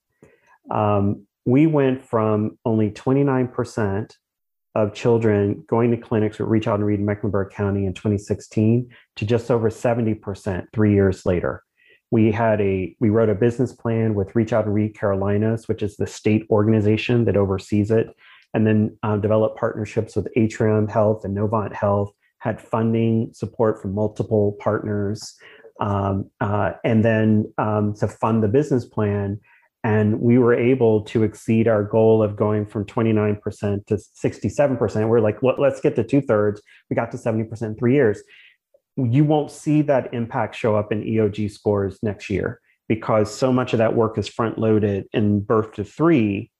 Um, 0.69 1.25
we 1.45 1.65
went 1.65 2.03
from 2.03 2.57
only 2.65 2.91
29% 2.91 4.11
of 4.75 4.93
children 4.93 5.63
going 5.65 5.91
to 5.91 5.97
clinics 5.97 6.39
with 6.39 6.49
Reach 6.49 6.67
Out 6.67 6.75
and 6.75 6.85
Read 6.85 6.99
in 6.99 7.05
Mecklenburg 7.05 7.51
County 7.51 7.85
in 7.85 7.93
2016 7.93 8.89
to 9.15 9.25
just 9.25 9.49
over 9.49 9.69
70% 9.69 10.65
three 10.73 10.93
years 10.93 11.25
later. 11.25 11.63
We 12.11 12.33
had 12.33 12.59
a 12.59 12.93
we 12.99 13.09
wrote 13.09 13.29
a 13.29 13.35
business 13.35 13.71
plan 13.71 14.13
with 14.13 14.35
Reach 14.35 14.51
Out 14.51 14.65
and 14.65 14.73
Read 14.73 14.93
Carolinas, 14.93 15.69
which 15.69 15.81
is 15.81 15.95
the 15.95 16.05
state 16.05 16.45
organization 16.49 17.23
that 17.25 17.37
oversees 17.37 17.91
it, 17.91 18.07
and 18.53 18.67
then 18.67 18.97
uh, 19.03 19.15
developed 19.15 19.57
partnerships 19.57 20.17
with 20.17 20.27
Atrium 20.35 20.89
Health 20.89 21.23
and 21.23 21.35
Novant 21.35 21.73
Health. 21.73 22.11
Had 22.39 22.61
funding 22.61 23.31
support 23.33 23.81
from 23.81 23.95
multiple 23.95 24.55
partners, 24.59 25.35
um, 25.79 26.29
uh, 26.39 26.71
and 26.83 27.03
then 27.03 27.51
um, 27.57 27.93
to 27.95 28.07
fund 28.07 28.43
the 28.43 28.47
business 28.47 28.85
plan. 28.85 29.39
And 29.83 30.19
we 30.19 30.37
were 30.37 30.53
able 30.53 31.03
to 31.05 31.23
exceed 31.23 31.67
our 31.67 31.83
goal 31.83 32.21
of 32.21 32.35
going 32.35 32.65
from 32.65 32.85
29% 32.85 33.85
to 33.85 33.95
67%. 33.95 35.07
We're 35.07 35.19
like, 35.19 35.41
well, 35.41 35.55
let's 35.57 35.79
get 35.79 35.95
to 35.95 36.03
two 36.03 36.21
thirds. 36.21 36.61
We 36.89 36.95
got 36.95 37.11
to 37.11 37.17
70% 37.17 37.61
in 37.61 37.75
three 37.75 37.93
years. 37.93 38.21
You 38.97 39.23
won't 39.23 39.51
see 39.51 39.83
that 39.83 40.13
impact 40.13 40.55
show 40.55 40.75
up 40.75 40.91
in 40.91 41.03
EOG 41.03 41.51
scores 41.51 41.99
next 42.01 42.29
year 42.29 42.59
because 42.87 43.33
so 43.33 43.53
much 43.53 43.73
of 43.73 43.77
that 43.79 43.95
work 43.95 44.17
is 44.17 44.27
front 44.27 44.57
loaded 44.57 45.05
in 45.13 45.41
birth 45.41 45.73
to 45.73 45.83
three. 45.83 46.51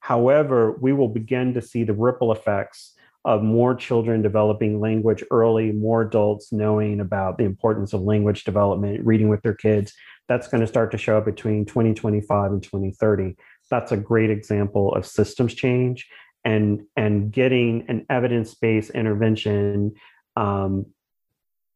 However, 0.00 0.76
we 0.80 0.92
will 0.92 1.08
begin 1.08 1.54
to 1.54 1.62
see 1.62 1.82
the 1.84 1.94
ripple 1.94 2.30
effects 2.32 2.95
of 3.26 3.42
more 3.42 3.74
children 3.74 4.22
developing 4.22 4.78
language 4.78 5.22
early, 5.32 5.72
more 5.72 6.02
adults 6.02 6.52
knowing 6.52 7.00
about 7.00 7.36
the 7.36 7.44
importance 7.44 7.92
of 7.92 8.00
language 8.00 8.44
development, 8.44 9.04
reading 9.04 9.28
with 9.28 9.42
their 9.42 9.54
kids. 9.54 9.92
That's 10.28 10.46
going 10.46 10.60
to 10.60 10.66
start 10.66 10.92
to 10.92 10.98
show 10.98 11.18
up 11.18 11.24
between 11.24 11.64
2025 11.64 12.52
and 12.52 12.62
2030. 12.62 13.36
That's 13.68 13.90
a 13.90 13.96
great 13.96 14.30
example 14.30 14.94
of 14.94 15.04
systems 15.04 15.54
change 15.54 16.08
and 16.44 16.82
and 16.96 17.32
getting 17.32 17.84
an 17.88 18.06
evidence-based 18.08 18.90
intervention 18.90 19.94
um, 20.36 20.86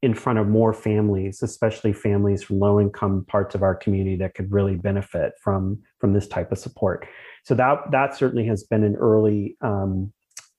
in 0.03 0.15
front 0.15 0.39
of 0.39 0.47
more 0.47 0.73
families, 0.73 1.43
especially 1.43 1.93
families 1.93 2.45
from 2.45 2.61
low-income 2.61 3.25
parts 3.27 3.57
of 3.57 3.65
our 3.65 3.75
community 3.75 4.17
that 4.17 4.35
could 4.35 4.53
really 4.53 4.77
benefit 4.77 5.33
from 5.43 5.83
from 5.99 6.13
this 6.13 6.29
type 6.29 6.53
of 6.53 6.59
support. 6.59 7.09
So 7.43 7.57
that 7.57 7.91
that 7.91 8.17
certainly 8.17 8.47
has 8.47 8.63
been 8.63 8.85
an 8.85 8.95
early 8.95 9.57
um, 9.61 10.13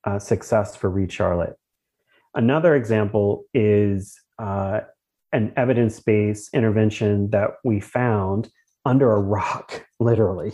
uh, 0.06 0.20
success 0.20 0.76
for 0.76 0.90
Read 0.90 1.12
Charlotte. 1.12 1.56
Another 2.34 2.76
example 2.76 3.46
is 3.54 4.20
uh, 4.40 4.82
an 5.34 5.54
evidence 5.56 6.00
based 6.00 6.54
intervention 6.54 7.30
that 7.32 7.52
we 7.64 7.80
found 7.80 8.50
under 8.86 9.12
a 9.12 9.20
rock, 9.20 9.86
literally. 10.00 10.54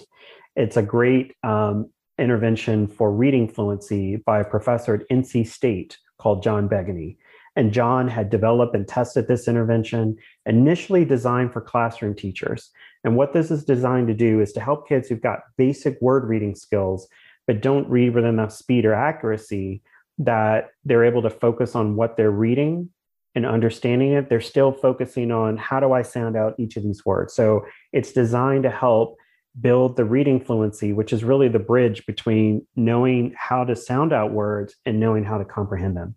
It's 0.56 0.78
a 0.78 0.82
great 0.82 1.36
um, 1.44 1.90
intervention 2.18 2.88
for 2.88 3.12
reading 3.12 3.48
fluency 3.48 4.18
by 4.18 4.40
a 4.40 4.46
professor 4.46 4.96
at 4.96 5.10
NC 5.10 5.48
State 5.48 5.98
called 6.18 6.44
John 6.44 6.68
Begeny. 6.68 7.18
And 7.56 7.74
John 7.74 8.08
had 8.08 8.30
developed 8.30 8.76
and 8.76 8.88
tested 8.88 9.28
this 9.28 9.48
intervention 9.48 10.16
initially 10.46 11.06
designed 11.06 11.54
for 11.54 11.62
classroom 11.62 12.16
teachers. 12.16 12.70
And 13.04 13.16
what 13.16 13.34
this 13.34 13.50
is 13.50 13.66
designed 13.66 14.08
to 14.10 14.14
do 14.14 14.42
is 14.42 14.54
to 14.54 14.60
help 14.60 14.88
kids 14.88 15.08
who've 15.08 15.22
got 15.22 15.40
basic 15.58 16.00
word 16.02 16.28
reading 16.28 16.54
skills 16.54 17.08
but 17.48 17.62
don't 17.62 17.90
read 17.90 18.14
with 18.14 18.26
enough 18.26 18.52
speed 18.52 18.86
or 18.86 18.94
accuracy 18.94 19.82
that 20.20 20.70
they're 20.84 21.06
able 21.06 21.22
to 21.22 21.30
focus 21.30 21.76
on 21.76 21.96
what 21.96 22.18
they're 22.18 22.30
reading 22.32 22.90
and 23.34 23.46
understanding 23.46 24.14
it. 24.14 24.30
They're 24.30 24.42
still 24.42 24.72
focusing 24.72 25.32
on 25.32 25.58
how 25.58 25.80
do 25.80 25.94
I 25.94 26.02
sound 26.02 26.36
out 26.36 26.56
each 26.60 26.76
of 26.76 26.84
these 26.84 27.06
words. 27.06 27.34
So 27.34 27.66
it's 27.94 28.12
designed 28.12 28.64
to 28.64 28.72
help 28.72 29.18
build 29.60 29.96
the 29.96 30.06
reading 30.06 30.40
fluency, 30.40 30.94
which 30.94 31.14
is 31.14 31.24
really 31.24 31.48
the 31.48 31.60
bridge 31.60 32.06
between 32.06 32.66
knowing 32.76 33.34
how 33.38 33.64
to 33.64 33.76
sound 33.76 34.14
out 34.14 34.32
words 34.32 34.76
and 34.86 35.00
knowing 35.00 35.24
how 35.24 35.38
to 35.38 35.46
comprehend 35.46 35.96
them. 35.96 36.16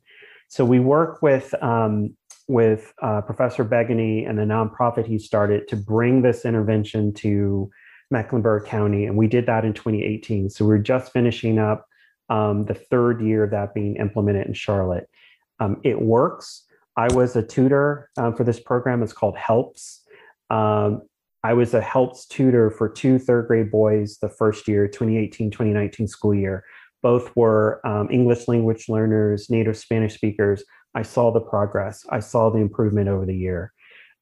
So 0.48 0.64
we 0.64 0.80
work 0.80 1.22
with 1.22 1.54
um, 1.62 2.16
with 2.48 2.92
uh, 3.00 3.20
Professor 3.20 3.64
Begeny 3.64 4.28
and 4.28 4.36
the 4.36 4.42
nonprofit 4.42 5.06
he 5.06 5.18
started 5.18 5.68
to 5.68 5.76
bring 5.76 6.22
this 6.22 6.44
intervention 6.44 7.14
to 7.14 7.70
Mecklenburg 8.10 8.64
County, 8.66 9.06
and 9.06 9.16
we 9.16 9.26
did 9.26 9.46
that 9.46 9.64
in 9.64 9.72
2018. 9.72 10.50
So 10.50 10.64
we're 10.64 10.78
just 10.78 11.12
finishing 11.12 11.58
up 11.58 11.86
um, 12.28 12.64
the 12.66 12.74
third 12.74 13.20
year 13.20 13.44
of 13.44 13.50
that 13.50 13.74
being 13.74 13.96
implemented 13.96 14.46
in 14.46 14.54
Charlotte. 14.54 15.08
Um, 15.58 15.80
it 15.84 16.00
works. 16.00 16.66
I 16.96 17.12
was 17.12 17.36
a 17.36 17.42
tutor 17.42 18.10
um, 18.16 18.34
for 18.34 18.44
this 18.44 18.60
program. 18.60 19.02
It's 19.02 19.12
called 19.12 19.36
HELPS. 19.36 20.02
Um, 20.48 21.02
I 21.42 21.54
was 21.54 21.72
a 21.74 21.80
HELPS 21.80 22.26
tutor 22.26 22.70
for 22.70 22.88
two 22.88 23.18
third 23.18 23.46
grade 23.46 23.70
boys 23.70 24.18
the 24.18 24.28
first 24.28 24.68
year, 24.68 24.86
2018 24.86 25.50
2019 25.50 26.08
school 26.08 26.34
year. 26.34 26.64
Both 27.02 27.34
were 27.34 27.80
um, 27.86 28.08
English 28.10 28.46
language 28.46 28.88
learners, 28.88 29.48
native 29.48 29.76
Spanish 29.76 30.14
speakers. 30.14 30.62
I 30.94 31.02
saw 31.02 31.30
the 31.30 31.40
progress, 31.40 32.04
I 32.10 32.20
saw 32.20 32.50
the 32.50 32.58
improvement 32.58 33.08
over 33.08 33.24
the 33.24 33.36
year. 33.36 33.72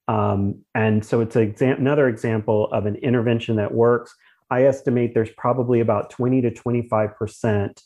Um, 0.09 0.65
and 0.73 1.05
so 1.05 1.21
it's 1.21 1.35
another 1.35 2.09
example 2.09 2.67
of 2.71 2.87
an 2.87 2.95
intervention 2.95 3.57
that 3.57 3.75
works. 3.75 4.15
I 4.49 4.63
estimate 4.63 5.13
there's 5.13 5.29
probably 5.37 5.81
about 5.81 6.09
20 6.09 6.41
to 6.41 6.51
25% 6.51 7.79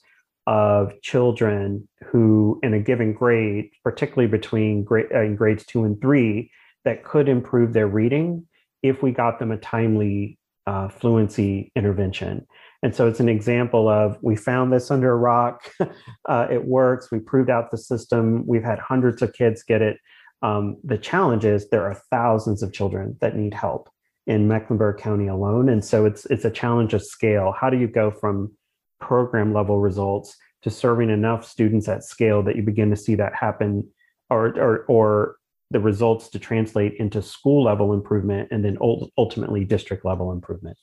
of 0.47 0.93
children 1.01 1.87
who, 2.05 2.61
in 2.63 2.73
a 2.73 2.79
given 2.79 3.11
grade, 3.11 3.71
particularly 3.83 4.31
between 4.31 4.85
grade, 4.85 5.11
uh, 5.13 5.27
grades 5.35 5.65
two 5.65 5.83
and 5.83 5.99
three, 5.99 6.49
that 6.85 7.03
could 7.03 7.27
improve 7.27 7.73
their 7.73 7.87
reading 7.87 8.47
if 8.81 9.03
we 9.03 9.11
got 9.11 9.39
them 9.39 9.51
a 9.51 9.57
timely 9.57 10.37
uh, 10.65 10.87
fluency 10.87 11.73
intervention. 11.75 12.47
And 12.83 12.95
so 12.95 13.05
it's 13.05 13.19
an 13.19 13.29
example 13.29 13.89
of 13.89 14.17
we 14.21 14.37
found 14.37 14.71
this 14.71 14.89
under 14.89 15.11
a 15.11 15.17
rock. 15.17 15.69
uh, 16.29 16.47
it 16.49 16.65
works. 16.65 17.09
We 17.11 17.19
proved 17.19 17.49
out 17.49 17.69
the 17.69 17.77
system. 17.77 18.47
We've 18.47 18.63
had 18.63 18.79
hundreds 18.79 19.21
of 19.21 19.33
kids 19.33 19.61
get 19.61 19.81
it 19.81 19.97
um, 20.43 20.77
the 20.83 20.97
challenge 20.97 21.45
is 21.45 21.69
there 21.69 21.85
are 21.85 21.95
thousands 22.11 22.61
of 22.61 22.73
children 22.73 23.17
that 23.21 23.35
need 23.35 23.53
help 23.53 23.89
in 24.27 24.47
Mecklenburg 24.47 24.97
County 24.97 25.27
alone, 25.27 25.69
and 25.69 25.83
so 25.83 26.05
it's 26.05 26.25
it's 26.25 26.45
a 26.45 26.51
challenge 26.51 26.93
of 26.93 27.01
scale. 27.01 27.53
How 27.59 27.69
do 27.69 27.77
you 27.77 27.87
go 27.87 28.11
from 28.11 28.51
program 28.99 29.53
level 29.53 29.79
results 29.79 30.35
to 30.61 30.69
serving 30.69 31.09
enough 31.09 31.45
students 31.45 31.87
at 31.87 32.03
scale 32.03 32.43
that 32.43 32.55
you 32.55 32.61
begin 32.61 32.89
to 32.89 32.95
see 32.95 33.15
that 33.15 33.33
happen, 33.33 33.89
or 34.29 34.47
or, 34.59 34.85
or 34.87 35.35
the 35.71 35.79
results 35.79 36.29
to 36.29 36.39
translate 36.39 36.93
into 36.99 37.21
school 37.21 37.63
level 37.63 37.93
improvement 37.93 38.49
and 38.51 38.63
then 38.63 38.77
ultimately 39.17 39.65
district 39.65 40.05
level 40.05 40.31
improvement. 40.31 40.77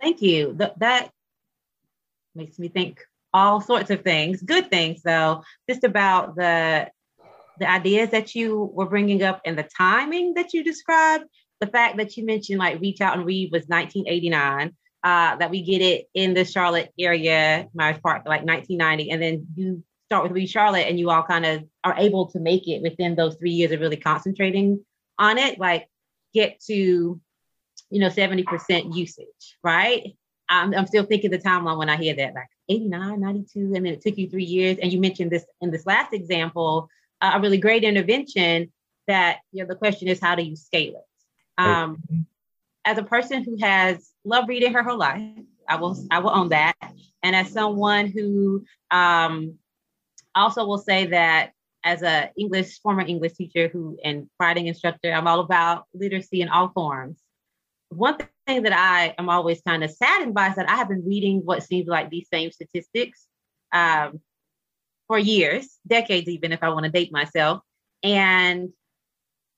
Thank 0.00 0.22
you. 0.22 0.54
That, 0.54 0.78
that 0.78 1.10
makes 2.34 2.58
me 2.58 2.68
think 2.68 3.04
all 3.32 3.60
sorts 3.60 3.90
of 3.90 4.02
things, 4.02 4.42
good 4.42 4.70
things 4.70 5.02
though, 5.02 5.42
just 5.68 5.84
about 5.84 6.36
the 6.36 6.90
the 7.58 7.70
ideas 7.70 8.10
that 8.10 8.34
you 8.34 8.70
were 8.72 8.86
bringing 8.86 9.22
up 9.22 9.42
and 9.44 9.58
the 9.58 9.68
timing 9.76 10.34
that 10.34 10.54
you 10.54 10.64
described. 10.64 11.24
The 11.60 11.66
fact 11.66 11.98
that 11.98 12.16
you 12.16 12.24
mentioned 12.24 12.58
like 12.58 12.80
Reach 12.80 13.02
Out 13.02 13.18
and 13.18 13.26
Read 13.26 13.50
was 13.52 13.66
1989, 13.66 14.74
uh, 15.04 15.36
that 15.36 15.50
we 15.50 15.62
get 15.62 15.82
it 15.82 16.06
in 16.14 16.32
the 16.32 16.44
Charlotte 16.44 16.90
area, 16.98 17.68
Myers 17.74 17.98
Park, 18.02 18.22
like 18.26 18.44
1990, 18.44 19.10
and 19.10 19.22
then 19.22 19.46
you 19.54 19.84
start 20.06 20.24
with 20.24 20.32
Read 20.32 20.48
Charlotte 20.48 20.88
and 20.88 20.98
you 20.98 21.10
all 21.10 21.22
kind 21.22 21.46
of 21.46 21.62
are 21.84 21.94
able 21.98 22.26
to 22.30 22.40
make 22.40 22.66
it 22.66 22.82
within 22.82 23.14
those 23.14 23.36
three 23.36 23.52
years 23.52 23.72
of 23.72 23.80
really 23.80 23.96
concentrating 23.96 24.84
on 25.18 25.38
it, 25.38 25.58
like 25.60 25.86
get 26.34 26.60
to, 26.66 27.20
you 27.90 28.00
know, 28.00 28.08
70% 28.08 28.96
usage, 28.96 29.58
right? 29.62 30.14
I'm, 30.50 30.74
I'm 30.74 30.86
still 30.86 31.04
thinking 31.04 31.30
the 31.30 31.38
timeline 31.38 31.78
when 31.78 31.88
I 31.88 31.96
hear 31.96 32.14
that, 32.16 32.34
like 32.34 32.48
89, 32.68 33.20
92, 33.20 33.60
and 33.60 33.74
then 33.74 33.86
it 33.86 34.02
took 34.02 34.18
you 34.18 34.28
three 34.28 34.44
years. 34.44 34.78
And 34.82 34.92
you 34.92 35.00
mentioned 35.00 35.30
this 35.30 35.44
in 35.60 35.70
this 35.70 35.86
last 35.86 36.12
example, 36.12 36.88
uh, 37.22 37.32
a 37.34 37.40
really 37.40 37.58
great 37.58 37.84
intervention 37.84 38.72
that, 39.06 39.38
you 39.52 39.62
know, 39.62 39.68
the 39.68 39.76
question 39.76 40.08
is, 40.08 40.20
how 40.20 40.34
do 40.34 40.42
you 40.42 40.56
scale 40.56 40.94
it? 40.94 41.62
Um, 41.62 42.26
as 42.84 42.98
a 42.98 43.02
person 43.02 43.44
who 43.44 43.58
has 43.60 44.10
loved 44.24 44.48
reading 44.48 44.72
her 44.72 44.82
whole 44.82 44.98
life, 44.98 45.22
I 45.68 45.76
will, 45.76 45.96
I 46.10 46.18
will 46.18 46.30
own 46.30 46.48
that. 46.48 46.74
And 47.22 47.36
as 47.36 47.50
someone 47.50 48.08
who 48.08 48.64
um, 48.90 49.54
also 50.34 50.64
will 50.64 50.78
say 50.78 51.06
that 51.06 51.52
as 51.84 52.02
a 52.02 52.30
English, 52.36 52.80
former 52.80 53.02
English 53.06 53.34
teacher 53.34 53.68
who 53.68 53.98
and 54.02 54.28
writing 54.40 54.66
instructor, 54.66 55.12
I'm 55.12 55.28
all 55.28 55.40
about 55.40 55.84
literacy 55.94 56.40
in 56.40 56.48
all 56.48 56.70
forms. 56.70 57.18
One 57.90 58.16
thing 58.46 58.62
that 58.62 58.72
I 58.72 59.14
am 59.18 59.28
always 59.28 59.60
kind 59.62 59.84
of 59.84 59.90
saddened 59.90 60.34
by 60.34 60.48
is 60.48 60.56
that 60.56 60.70
I 60.70 60.76
have 60.76 60.88
been 60.88 61.04
reading 61.06 61.42
what 61.44 61.62
seems 61.62 61.88
like 61.88 62.08
these 62.08 62.28
same 62.32 62.50
statistics 62.50 63.26
um, 63.72 64.20
for 65.06 65.18
years, 65.18 65.78
decades, 65.86 66.28
even 66.28 66.52
if 66.52 66.62
I 66.62 66.70
want 66.70 66.84
to 66.84 66.90
date 66.90 67.12
myself. 67.12 67.60
And 68.02 68.70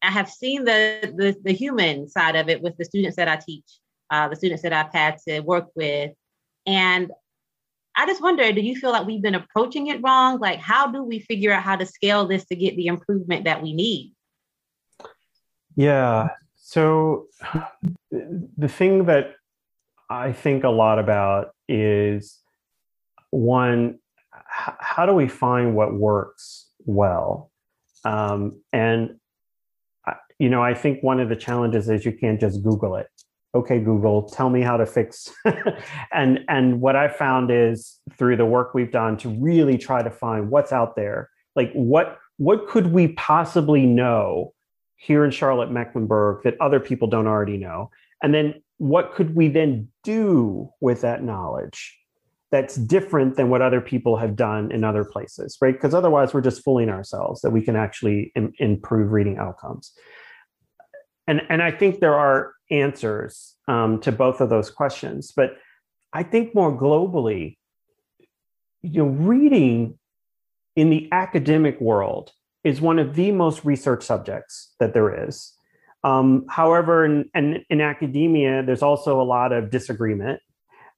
I 0.03 0.11
have 0.11 0.29
seen 0.29 0.65
the, 0.65 1.13
the, 1.17 1.37
the 1.45 1.53
human 1.53 2.09
side 2.09 2.37
of 2.37 2.49
it 2.49 2.61
with 2.61 2.77
the 2.77 2.85
students 2.85 3.17
that 3.17 3.29
I 3.29 3.37
teach, 3.37 3.79
uh, 4.11 4.29
the 4.29 4.37
students 4.37 4.63
that 4.63 4.73
I've 4.73 4.93
had 4.93 5.19
to 5.29 5.41
work 5.41 5.69
with, 5.77 6.13
and 6.67 7.11
I 7.95 8.07
just 8.07 8.23
wonder, 8.23 8.51
do 8.53 8.61
you 8.61 8.75
feel 8.77 8.91
like 8.91 9.07
we've 9.07 9.23
been 9.23 9.35
approaching 9.35 9.89
it 9.89 10.01
wrong? 10.03 10.39
Like, 10.39 10.59
how 10.59 10.91
do 10.91 11.03
we 11.03 11.21
figure 11.21 11.53
out 11.53 11.63
how 11.63 11.77
to 11.77 11.85
scale 11.85 12.27
this 12.27 12.47
to 12.47 12.57
get 12.57 12.75
the 12.77 12.87
improvement 12.87 13.45
that 13.45 13.63
we 13.63 13.75
need? 13.75 14.15
Yeah. 15.77 16.29
So, 16.73 17.27
the 18.11 18.69
thing 18.69 19.05
that 19.05 19.35
I 20.09 20.33
think 20.33 20.65
a 20.65 20.71
lot 20.71 20.99
about 20.99 21.51
is 21.69 22.39
one, 23.29 23.99
how 24.47 25.05
do 25.05 25.13
we 25.13 25.29
find 25.29 25.75
what 25.75 25.93
works 25.93 26.71
well? 26.87 27.51
Um, 28.07 28.63
and, 28.73 29.21
you 30.39 30.49
know, 30.49 30.63
I 30.63 30.73
think 30.73 31.03
one 31.03 31.21
of 31.21 31.29
the 31.29 31.37
challenges 31.37 31.91
is 31.91 32.07
you 32.07 32.13
can't 32.13 32.41
just 32.41 32.63
Google 32.63 32.97
it 32.97 33.09
okay 33.55 33.79
google 33.79 34.23
tell 34.31 34.49
me 34.49 34.63
how 34.63 34.79
to 34.79 34.87
fix 34.87 35.31
and 36.15 36.41
and 36.49 36.81
what 36.81 36.97
i 36.97 37.07
found 37.07 37.51
is 37.51 38.01
through 38.17 38.35
the 38.35 38.47
work 38.47 38.73
we've 38.73 38.91
done 38.91 39.15
to 39.15 39.29
really 39.29 39.77
try 39.77 40.03
to 40.03 40.11
find 40.11 40.49
what's 40.49 40.73
out 40.73 40.97
there 40.97 41.29
like 41.55 41.71
what 41.75 42.17
what 42.39 42.67
could 42.67 42.95
we 42.95 43.09
possibly 43.09 43.85
know 43.85 44.55
here 45.03 45.25
in 45.25 45.31
charlotte 45.31 45.71
mecklenburg 45.71 46.43
that 46.45 46.61
other 46.61 46.81
people 46.81 47.09
don't 47.09 47.27
already 47.27 47.57
know 47.57 47.91
and 48.23 48.33
then 48.35 48.55
what 48.79 49.13
could 49.13 49.35
we 49.35 49.49
then 49.49 49.89
do 50.03 50.69
with 50.81 51.01
that 51.01 51.23
knowledge 51.23 51.99
that's 52.51 52.77
different 52.77 53.37
than 53.37 53.49
what 53.49 53.63
other 53.63 53.81
people 53.81 54.17
have 54.17 54.37
done 54.37 54.71
in 54.71 54.85
other 54.85 55.05
places 55.05 55.59
right 55.61 55.75
because 55.75 55.95
otherwise 55.95 56.33
we're 56.35 56.41
just 56.41 56.65
fooling 56.65 56.89
ourselves 56.89 57.41
that 57.41 57.51
we 57.51 57.63
can 57.63 57.77
actually 57.77 58.33
Im- 58.35 58.53
improve 58.59 59.13
reading 59.13 59.39
outcomes 59.39 59.93
and 61.27 61.43
and 61.49 61.63
i 61.63 61.71
think 61.71 62.01
there 62.01 62.15
are 62.15 62.53
answers 62.73 63.55
um, 63.69 64.01
to 64.01 64.11
both 64.11 64.41
of 64.41 64.49
those 64.49 64.71
questions. 64.71 65.33
But 65.35 65.57
I 66.13 66.25
think 66.25 66.55
more 66.55 66.77
globally, 66.77 67.59
you 68.81 69.05
know, 69.05 69.11
reading 69.11 69.99
in 70.75 70.91
the 70.91 71.09
academic 71.13 71.81
world 71.81 72.33
is 72.65 72.81
one 72.81 72.99
of 72.99 73.15
the 73.15 73.33
most 73.33 73.65
research 73.65 74.03
subjects 74.03 74.75
that 74.79 74.95
there 74.95 75.27
is. 75.27 75.53
Um, 76.05 76.47
however, 76.49 77.05
in, 77.05 77.31
in, 77.35 77.65
in, 77.71 77.81
academia, 77.81 78.63
there's 78.65 78.83
also 78.83 79.21
a 79.21 79.23
lot 79.23 79.53
of 79.53 79.71
disagreement. 79.71 80.41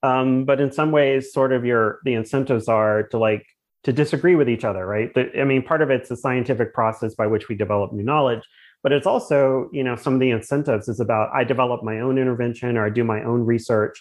Um, 0.02 0.44
but 0.44 0.60
in 0.60 0.72
some 0.72 0.92
ways, 0.92 1.32
sort 1.32 1.52
of 1.52 1.64
your 1.64 1.98
the 2.04 2.14
incentives 2.14 2.68
are 2.68 3.04
to 3.04 3.18
like 3.18 3.46
to 3.84 3.92
disagree 3.92 4.34
with 4.34 4.48
each 4.48 4.64
other, 4.64 4.86
right? 4.86 5.12
The, 5.14 5.40
I 5.40 5.44
mean, 5.44 5.62
part 5.62 5.82
of 5.82 5.90
it's 5.90 6.08
the 6.08 6.16
scientific 6.16 6.72
process 6.72 7.14
by 7.14 7.26
which 7.26 7.48
we 7.48 7.54
develop 7.54 7.92
new 7.92 8.02
knowledge, 8.02 8.42
but 8.84 8.92
it's 8.92 9.06
also 9.06 9.68
you 9.72 9.82
know 9.82 9.96
some 9.96 10.14
of 10.14 10.20
the 10.20 10.30
incentives 10.30 10.86
is 10.86 11.00
about 11.00 11.30
i 11.34 11.42
develop 11.42 11.82
my 11.82 11.98
own 11.98 12.18
intervention 12.18 12.76
or 12.76 12.86
i 12.86 12.90
do 12.90 13.02
my 13.02 13.24
own 13.24 13.40
research 13.40 14.00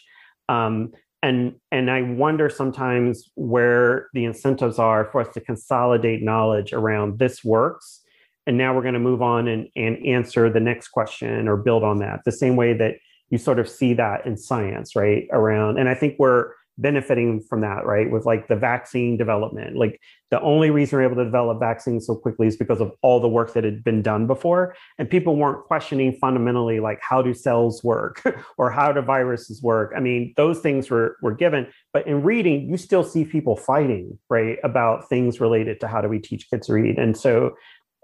um, 0.49 0.91
and 1.24 1.56
and 1.72 1.90
i 1.90 2.02
wonder 2.02 2.50
sometimes 2.50 3.32
where 3.36 4.10
the 4.14 4.26
incentives 4.26 4.78
are 4.78 5.10
for 5.12 5.22
us 5.22 5.34
to 5.34 5.42
consolidate 5.42 6.22
knowledge 6.22 6.74
around 6.74 7.18
this 7.18 7.44
works. 7.44 8.02
And 8.46 8.58
now 8.58 8.76
we're 8.76 8.82
going 8.82 8.94
to 8.94 9.00
move 9.00 9.22
on 9.22 9.48
and, 9.48 9.70
and 9.78 10.06
answer 10.06 10.52
the 10.52 10.60
next 10.60 10.90
question 10.90 11.48
or 11.48 11.56
build 11.56 11.82
on 11.82 12.00
that. 12.00 12.20
The 12.26 12.32
same 12.34 12.58
way 12.58 12.74
that 12.74 12.96
you 13.30 13.38
sort 13.38 13.58
of 13.58 13.70
see 13.70 13.94
that 13.94 14.26
in 14.26 14.38
science 14.38 14.96
right 14.96 15.28
around 15.32 15.80
and 15.80 15.90
i 15.90 15.96
think 15.96 16.16
we're 16.20 16.52
benefiting 16.78 17.42
from 17.42 17.62
that, 17.62 17.86
right? 17.86 18.10
With 18.10 18.26
like 18.26 18.48
the 18.48 18.56
vaccine 18.56 19.18
development. 19.18 19.78
Like 19.78 20.00
the 20.32 20.42
only 20.42 20.72
reason 20.72 20.98
we're 20.98 21.06
able 21.06 21.18
to 21.18 21.26
develop 21.26 21.60
vaccines 21.60 22.08
so 22.08 22.16
quickly 22.16 22.48
is 22.48 22.58
because 22.58 22.82
of 22.82 22.92
all 23.02 23.20
the 23.20 23.28
work 23.28 23.54
that 23.54 23.64
had 23.64 23.84
been 23.84 24.02
done 24.02 24.26
before. 24.26 24.76
And 24.98 25.10
people 25.10 25.36
weren't 25.36 25.66
questioning 25.66 26.18
fundamentally 26.20 26.80
like 26.80 27.00
how 27.02 27.22
do 27.22 27.34
cells 27.34 27.84
work 27.84 28.24
or 28.58 28.72
how 28.72 28.92
do 28.92 29.02
viruses 29.02 29.62
work. 29.62 29.94
I 29.96 30.00
mean, 30.00 30.34
those 30.36 30.60
things 30.60 30.90
were 30.90 31.18
were 31.22 31.36
given. 31.36 31.68
But 31.92 32.08
in 32.08 32.24
reading, 32.24 32.70
you 32.70 32.78
still 32.78 33.04
see 33.04 33.26
people 33.26 33.56
fighting, 33.56 34.18
right, 34.30 34.58
about 34.64 35.08
things 35.10 35.40
related 35.40 35.80
to 35.82 35.88
how 35.88 36.02
do 36.02 36.08
we 36.08 36.20
teach 36.20 36.50
kids 36.50 36.68
to 36.68 36.74
read. 36.74 36.98
And 36.98 37.16
so 37.16 37.56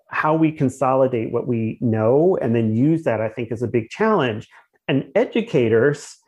how 0.10 0.36
we 0.36 0.52
consolidate 0.52 1.32
what 1.32 1.48
we 1.48 1.78
know 1.82 2.38
and 2.42 2.56
then 2.56 2.76
use 2.76 3.04
that, 3.04 3.22
I 3.22 3.30
think, 3.30 3.52
is 3.52 3.62
a 3.62 3.68
big 3.68 3.90
challenge. 3.90 4.48
And 4.88 5.06
educators 5.14 6.19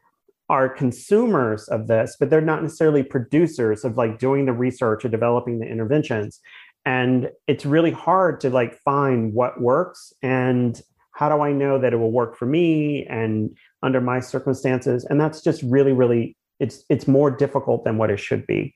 are 0.51 0.67
consumers 0.67 1.69
of 1.69 1.87
this, 1.87 2.17
but 2.19 2.29
they're 2.29 2.41
not 2.41 2.61
necessarily 2.61 3.03
producers 3.03 3.85
of 3.85 3.95
like 3.95 4.19
doing 4.19 4.45
the 4.45 4.51
research 4.51 5.05
or 5.05 5.07
developing 5.07 5.59
the 5.59 5.65
interventions. 5.65 6.41
And 6.85 7.29
it's 7.47 7.65
really 7.65 7.91
hard 7.91 8.41
to 8.41 8.49
like 8.49 8.77
find 8.79 9.33
what 9.33 9.61
works 9.61 10.11
and 10.21 10.79
how 11.13 11.29
do 11.29 11.41
I 11.41 11.53
know 11.53 11.79
that 11.79 11.93
it 11.93 11.95
will 11.95 12.11
work 12.11 12.35
for 12.35 12.47
me 12.47 13.05
and 13.09 13.55
under 13.81 14.01
my 14.01 14.19
circumstances. 14.19 15.05
And 15.09 15.21
that's 15.21 15.41
just 15.41 15.63
really, 15.63 15.93
really 15.93 16.35
it's 16.59 16.83
it's 16.89 17.07
more 17.07 17.31
difficult 17.31 17.85
than 17.85 17.97
what 17.97 18.11
it 18.11 18.19
should 18.19 18.45
be. 18.45 18.75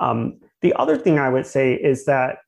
Um, 0.00 0.38
the 0.60 0.72
other 0.74 0.96
thing 0.96 1.18
I 1.18 1.30
would 1.30 1.46
say 1.46 1.74
is 1.74 2.04
that 2.04 2.38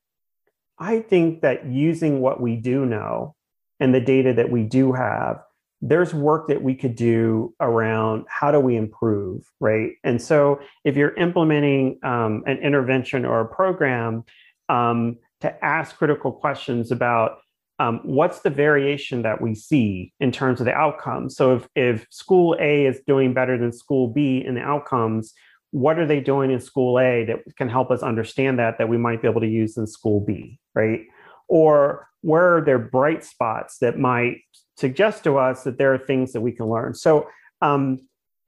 I 0.79 1.01
think 1.01 1.41
that 1.41 1.65
using 1.65 2.21
what 2.21 2.39
we 2.39 2.55
do 2.55 2.85
know 2.85 3.35
and 3.81 3.93
the 3.93 3.99
data 3.99 4.33
that 4.33 4.49
we 4.49 4.63
do 4.63 4.93
have 4.93 5.41
there's 5.81 6.13
work 6.13 6.47
that 6.47 6.61
we 6.61 6.75
could 6.75 6.95
do 6.95 7.53
around 7.59 8.25
how 8.29 8.51
do 8.51 8.59
we 8.59 8.75
improve, 8.75 9.43
right? 9.59 9.91
And 10.03 10.21
so 10.21 10.59
if 10.85 10.95
you're 10.95 11.15
implementing 11.15 11.99
um, 12.03 12.43
an 12.45 12.57
intervention 12.57 13.25
or 13.25 13.41
a 13.41 13.47
program, 13.47 14.23
um, 14.69 15.17
to 15.41 15.65
ask 15.65 15.97
critical 15.97 16.31
questions 16.31 16.91
about 16.91 17.39
um, 17.79 17.99
what's 18.03 18.41
the 18.41 18.49
variation 18.51 19.23
that 19.23 19.41
we 19.41 19.55
see 19.55 20.13
in 20.19 20.31
terms 20.31 20.59
of 20.61 20.65
the 20.65 20.73
outcomes. 20.73 21.35
So 21.35 21.55
if, 21.55 21.67
if 21.75 22.07
school 22.11 22.55
A 22.59 22.85
is 22.85 23.01
doing 23.07 23.33
better 23.33 23.57
than 23.57 23.71
school 23.71 24.07
B 24.07 24.43
in 24.45 24.53
the 24.53 24.61
outcomes, 24.61 25.33
what 25.71 25.97
are 25.97 26.05
they 26.05 26.19
doing 26.19 26.51
in 26.51 26.59
school 26.59 26.99
A 26.99 27.25
that 27.25 27.39
can 27.57 27.69
help 27.69 27.89
us 27.89 28.03
understand 28.03 28.59
that 28.59 28.77
that 28.77 28.87
we 28.87 28.97
might 28.97 29.21
be 29.21 29.27
able 29.27 29.41
to 29.41 29.47
use 29.47 29.77
in 29.77 29.87
school 29.87 30.19
B, 30.19 30.59
right? 30.75 31.01
Or 31.47 32.07
where 32.21 32.57
are 32.57 32.61
there 32.63 32.77
bright 32.77 33.23
spots 33.23 33.79
that 33.79 33.97
might 33.97 34.41
suggest 34.81 35.23
to 35.23 35.37
us 35.37 35.63
that 35.63 35.77
there 35.77 35.93
are 35.93 35.97
things 35.97 36.33
that 36.33 36.41
we 36.41 36.51
can 36.51 36.65
learn. 36.65 36.93
So, 36.93 37.29
um, 37.61 37.99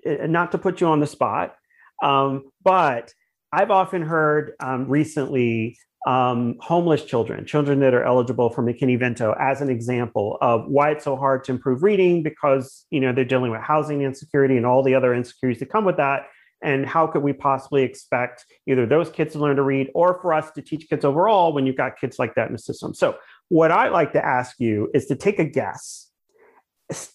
not 0.06 0.52
to 0.52 0.58
put 0.58 0.82
you 0.82 0.88
on 0.88 1.00
the 1.00 1.08
spot, 1.08 1.56
um, 2.04 2.52
but 2.62 3.14
I've 3.54 3.72
often 3.72 4.02
heard 4.02 4.54
um, 4.60 4.90
recently 4.90 5.78
um, 6.06 6.56
homeless 6.60 7.06
children, 7.06 7.46
children 7.46 7.80
that 7.80 7.94
are 7.94 8.04
eligible 8.04 8.50
for 8.50 8.62
McKinney-Vento, 8.62 9.36
as 9.40 9.62
an 9.62 9.70
example 9.70 10.38
of 10.42 10.68
why 10.68 10.92
it's 10.92 11.06
so 11.06 11.16
hard 11.16 11.46
to 11.46 11.54
improve 11.54 11.82
reading 11.82 12.24
because 12.24 12.86
you 12.90 13.00
know 13.00 13.14
they're 13.14 13.24
dealing 13.24 13.52
with 13.52 13.62
housing 13.62 14.02
insecurity 14.02 14.58
and 14.58 14.66
all 14.66 14.84
the 14.84 14.96
other 14.96 15.14
insecurities 15.14 15.60
that 15.60 15.70
come 15.70 15.86
with 15.86 15.98
that. 15.98 16.28
And 16.62 16.86
how 16.86 17.08
could 17.08 17.24
we 17.24 17.34
possibly 17.34 17.84
expect 17.84 18.46
either 18.68 18.86
those 18.86 19.10
kids 19.10 19.34
to 19.34 19.40
learn 19.40 19.58
to 19.58 19.64
read 19.64 19.92
or 19.94 20.20
for 20.22 20.34
us 20.34 20.50
to 20.52 20.62
teach 20.62 20.88
kids 20.90 21.04
overall 21.04 21.54
when 21.54 21.66
you've 21.66 21.76
got 21.76 22.00
kids 22.00 22.18
like 22.18 22.36
that 22.36 22.48
in 22.48 22.54
the 22.54 22.60
system? 22.60 22.94
So, 22.94 23.18
what 23.50 23.72
I 23.72 23.90
like 23.90 24.14
to 24.14 24.26
ask 24.26 24.56
you 24.60 24.90
is 24.94 25.06
to 25.08 25.16
take 25.16 25.40
a 25.40 25.46
guess 25.46 26.03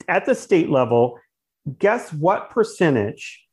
at 0.09 0.27
the 0.27 0.35
state 0.35 0.71
level, 0.71 1.19
guess 1.79 2.13
what 2.13 2.51
percentage 2.51 3.45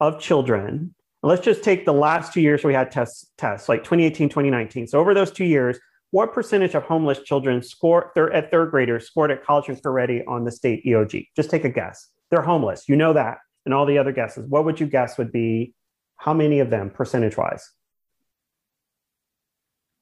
of 0.00 0.20
children 0.20 0.94
let's 1.22 1.44
just 1.44 1.62
take 1.62 1.84
the 1.84 1.92
last 1.92 2.32
two 2.32 2.40
years 2.40 2.64
we 2.64 2.74
had 2.74 2.90
tests, 2.90 3.30
tests 3.38 3.68
like 3.68 3.84
2018, 3.84 4.28
2019. 4.28 4.86
So 4.88 4.98
over 4.98 5.14
those 5.14 5.30
two 5.30 5.44
years, 5.44 5.78
what 6.10 6.32
percentage 6.32 6.74
of 6.74 6.82
homeless 6.82 7.20
children 7.22 7.62
score 7.62 8.10
thir- 8.14 8.32
at 8.32 8.50
third 8.50 8.70
graders 8.70 9.06
scored 9.06 9.30
at 9.30 9.44
college 9.44 9.68
and 9.68 9.82
career 9.82 9.94
ready 9.94 10.24
on 10.26 10.44
the 10.44 10.50
state 10.50 10.84
EOG? 10.84 11.28
Just 11.36 11.50
take 11.50 11.64
a 11.64 11.70
guess. 11.70 12.08
They're 12.30 12.42
homeless. 12.42 12.88
You 12.88 12.96
know 12.96 13.12
that. 13.12 13.38
And 13.64 13.72
all 13.72 13.86
the 13.86 13.98
other 13.98 14.12
guesses. 14.12 14.46
What 14.48 14.64
would 14.64 14.80
you 14.80 14.86
guess 14.86 15.16
would 15.18 15.30
be 15.30 15.74
how 16.16 16.34
many 16.34 16.58
of 16.58 16.68
them 16.68 16.90
percentage 16.90 17.36
wise? 17.36 17.70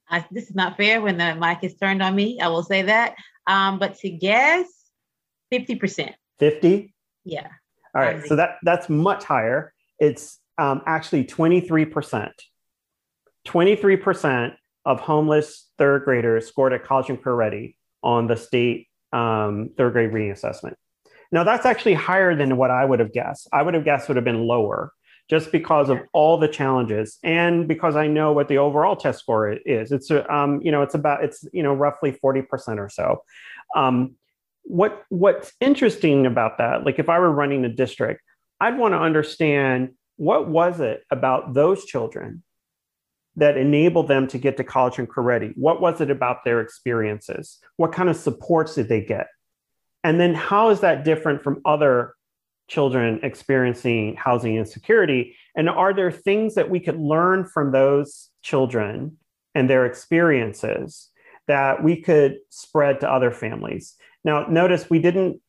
I, 0.08 0.24
this 0.30 0.48
is 0.48 0.56
not 0.56 0.76
fair 0.76 1.00
when 1.00 1.18
the 1.18 1.36
mic 1.36 1.58
is 1.62 1.76
turned 1.76 2.02
on 2.02 2.16
me. 2.16 2.40
I 2.40 2.48
will 2.48 2.62
say 2.62 2.82
that. 2.82 3.14
Um, 3.46 3.78
but 3.78 3.96
to 3.98 4.10
guess, 4.10 4.66
50%. 5.52 6.12
50? 6.38 6.94
Yeah. 7.24 7.48
All 7.94 8.02
right. 8.02 8.24
So 8.26 8.36
that 8.36 8.56
that's 8.62 8.88
much 8.88 9.24
higher. 9.24 9.72
It's 9.98 10.38
um, 10.58 10.82
actually 10.86 11.24
23%. 11.24 12.30
23% 13.46 14.54
of 14.84 15.00
homeless 15.00 15.68
third 15.78 16.04
graders 16.04 16.46
scored 16.46 16.72
at 16.72 16.84
college 16.84 17.08
and 17.08 17.22
career 17.22 17.34
ready 17.34 17.76
on 18.02 18.26
the 18.26 18.36
state 18.36 18.88
um, 19.12 19.70
third 19.76 19.92
grade 19.92 20.12
reading 20.12 20.30
assessment. 20.30 20.76
Now, 21.32 21.44
that's 21.44 21.66
actually 21.66 21.94
higher 21.94 22.34
than 22.34 22.56
what 22.56 22.70
I 22.70 22.84
would 22.84 23.00
have 23.00 23.12
guessed. 23.12 23.48
I 23.52 23.62
would 23.62 23.74
have 23.74 23.84
guessed 23.84 24.08
would 24.08 24.16
have 24.16 24.24
been 24.24 24.46
lower 24.46 24.92
just 25.28 25.52
because 25.52 25.88
of 25.88 26.00
all 26.12 26.38
the 26.38 26.48
challenges 26.48 27.18
and 27.22 27.68
because 27.68 27.94
I 27.94 28.08
know 28.08 28.32
what 28.32 28.48
the 28.48 28.58
overall 28.58 28.96
test 28.96 29.20
score 29.20 29.52
is. 29.52 29.92
It's, 29.92 30.10
um, 30.28 30.60
you 30.60 30.72
know, 30.72 30.82
it's 30.82 30.94
about, 30.94 31.22
it's, 31.22 31.46
you 31.52 31.62
know, 31.62 31.72
roughly 31.72 32.12
40% 32.12 32.78
or 32.78 32.88
so. 32.88 33.22
Um, 33.76 34.16
what, 34.64 35.04
what's 35.08 35.52
interesting 35.60 36.26
about 36.26 36.58
that, 36.58 36.84
like 36.84 36.98
if 36.98 37.08
I 37.08 37.18
were 37.18 37.32
running 37.32 37.64
a 37.64 37.68
district, 37.68 38.22
I'd 38.60 38.78
want 38.78 38.92
to 38.94 38.98
understand 38.98 39.90
what 40.16 40.48
was 40.48 40.80
it 40.80 41.02
about 41.10 41.54
those 41.54 41.84
children 41.84 42.42
that 43.36 43.56
enabled 43.56 44.08
them 44.08 44.26
to 44.28 44.38
get 44.38 44.56
to 44.58 44.64
college 44.64 44.98
and 44.98 45.08
career? 45.08 45.52
What 45.56 45.80
was 45.80 46.00
it 46.00 46.10
about 46.10 46.44
their 46.44 46.60
experiences? 46.60 47.58
What 47.76 47.92
kind 47.92 48.08
of 48.08 48.16
supports 48.16 48.74
did 48.74 48.88
they 48.88 49.00
get? 49.00 49.28
And 50.04 50.20
then 50.20 50.34
how 50.34 50.70
is 50.70 50.80
that 50.80 51.04
different 51.04 51.42
from 51.42 51.60
other 51.64 52.14
children 52.68 53.20
experiencing 53.22 54.14
housing 54.16 54.56
insecurity? 54.56 55.36
And 55.56 55.68
are 55.68 55.92
there 55.92 56.10
things 56.10 56.54
that 56.54 56.70
we 56.70 56.80
could 56.80 56.98
learn 56.98 57.44
from 57.44 57.72
those 57.72 58.30
children 58.42 59.16
and 59.54 59.68
their 59.68 59.86
experiences 59.86 61.08
that 61.48 61.82
we 61.82 62.00
could 62.00 62.38
spread 62.50 63.00
to 63.00 63.10
other 63.10 63.30
families? 63.30 63.94
Now, 64.24 64.46
notice 64.46 64.90
we 64.90 64.98
didn't 64.98 65.40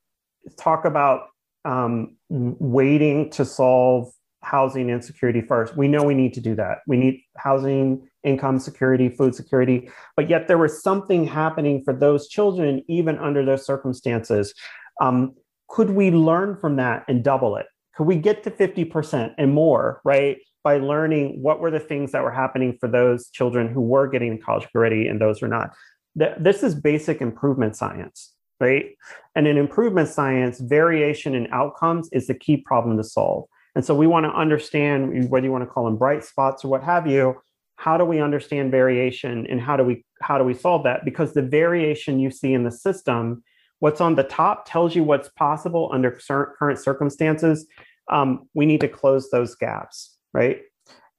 talk 0.57 0.85
about 0.85 1.27
um, 1.65 2.15
waiting 2.29 3.29
to 3.31 3.45
solve 3.45 4.11
housing 4.43 4.89
insecurity 4.89 5.41
first. 5.41 5.77
We 5.77 5.87
know 5.87 6.03
we 6.03 6.15
need 6.15 6.33
to 6.33 6.41
do 6.41 6.55
that. 6.55 6.79
We 6.87 6.97
need 6.97 7.21
housing, 7.37 8.09
income 8.23 8.59
security, 8.59 9.09
food 9.09 9.35
security, 9.35 9.89
but 10.15 10.29
yet 10.29 10.47
there 10.47 10.57
was 10.57 10.81
something 10.81 11.25
happening 11.25 11.83
for 11.83 11.93
those 11.93 12.27
children, 12.27 12.83
even 12.87 13.17
under 13.19 13.45
those 13.45 13.65
circumstances. 13.65 14.53
Um, 14.99 15.35
could 15.67 15.91
we 15.91 16.11
learn 16.11 16.57
from 16.57 16.75
that 16.77 17.05
and 17.07 17.23
double 17.23 17.55
it? 17.55 17.65
Could 17.95 18.07
we 18.07 18.15
get 18.15 18.43
to 18.43 18.51
50% 18.51 19.33
and 19.37 19.53
more, 19.53 20.01
right? 20.03 20.37
By 20.63 20.77
learning 20.77 21.41
what 21.41 21.59
were 21.59 21.71
the 21.71 21.79
things 21.79 22.11
that 22.11 22.23
were 22.23 22.31
happening 22.31 22.77
for 22.79 22.87
those 22.87 23.29
children 23.29 23.71
who 23.71 23.81
were 23.81 24.07
getting 24.07 24.39
college 24.39 24.67
ready 24.73 25.07
and 25.07 25.19
those 25.19 25.39
who 25.39 25.47
are 25.47 25.49
not. 25.49 25.71
This 26.15 26.61
is 26.61 26.75
basic 26.75 27.21
improvement 27.21 27.75
science, 27.75 28.33
right? 28.61 28.95
And 29.35 29.47
in 29.47 29.57
improvement 29.57 30.07
science, 30.07 30.59
variation 30.59 31.35
in 31.35 31.47
outcomes 31.51 32.07
is 32.13 32.27
the 32.27 32.35
key 32.35 32.57
problem 32.57 32.97
to 32.97 33.03
solve. 33.03 33.45
And 33.75 33.83
so 33.83 33.95
we 33.95 34.07
want 34.07 34.25
to 34.25 34.31
understand 34.31 35.29
whether 35.29 35.45
you 35.45 35.51
want 35.51 35.63
to 35.63 35.69
call 35.69 35.85
them 35.85 35.97
bright 35.97 36.23
spots 36.23 36.63
or 36.63 36.67
what 36.69 36.83
have 36.83 37.07
you. 37.07 37.35
How 37.77 37.97
do 37.97 38.05
we 38.05 38.21
understand 38.21 38.69
variation 38.69 39.47
and 39.47 39.59
how 39.59 39.75
do 39.75 39.83
we 39.83 40.05
how 40.21 40.37
do 40.37 40.43
we 40.43 40.53
solve 40.53 40.83
that? 40.83 41.03
Because 41.03 41.33
the 41.33 41.41
variation 41.41 42.19
you 42.19 42.29
see 42.29 42.53
in 42.53 42.63
the 42.63 42.71
system, 42.71 43.43
what's 43.79 43.99
on 43.99 44.15
the 44.15 44.23
top 44.23 44.65
tells 44.67 44.95
you 44.95 45.03
what's 45.03 45.29
possible 45.29 45.89
under 45.91 46.11
current 46.11 46.79
circumstances. 46.79 47.65
Um, 48.11 48.47
we 48.53 48.65
need 48.65 48.81
to 48.81 48.87
close 48.87 49.31
those 49.31 49.55
gaps, 49.55 50.17
right? 50.33 50.61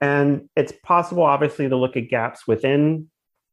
And 0.00 0.48
it's 0.56 0.72
possible, 0.84 1.22
obviously, 1.22 1.68
to 1.68 1.76
look 1.76 1.96
at 1.96 2.08
gaps 2.08 2.46
within 2.46 3.08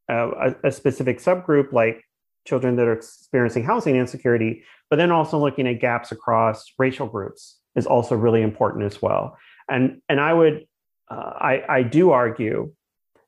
a, 0.08 0.54
a 0.64 0.72
specific 0.72 1.20
subgroup, 1.20 1.72
like 1.72 2.04
children 2.46 2.76
that 2.76 2.86
are 2.86 2.92
experiencing 2.92 3.64
housing 3.64 3.96
insecurity, 3.96 4.62
but 4.88 4.96
then 4.96 5.10
also 5.10 5.38
looking 5.38 5.66
at 5.66 5.80
gaps 5.80 6.12
across 6.12 6.72
racial 6.78 7.06
groups 7.06 7.58
is 7.76 7.86
also 7.86 8.16
really 8.16 8.42
important 8.42 8.84
as 8.84 9.00
well. 9.00 9.36
And 9.68 10.00
and 10.08 10.20
I 10.20 10.32
would 10.32 10.66
uh, 11.10 11.32
I 11.38 11.62
I 11.68 11.82
do 11.82 12.10
argue 12.10 12.72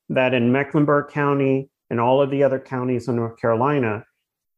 that 0.08 0.34
in 0.34 0.52
Mecklenburg 0.52 1.10
County 1.10 1.70
and 1.90 2.00
all 2.00 2.20
of 2.22 2.30
the 2.30 2.42
other 2.42 2.58
counties 2.58 3.08
in 3.08 3.16
North 3.16 3.38
Carolina, 3.38 4.04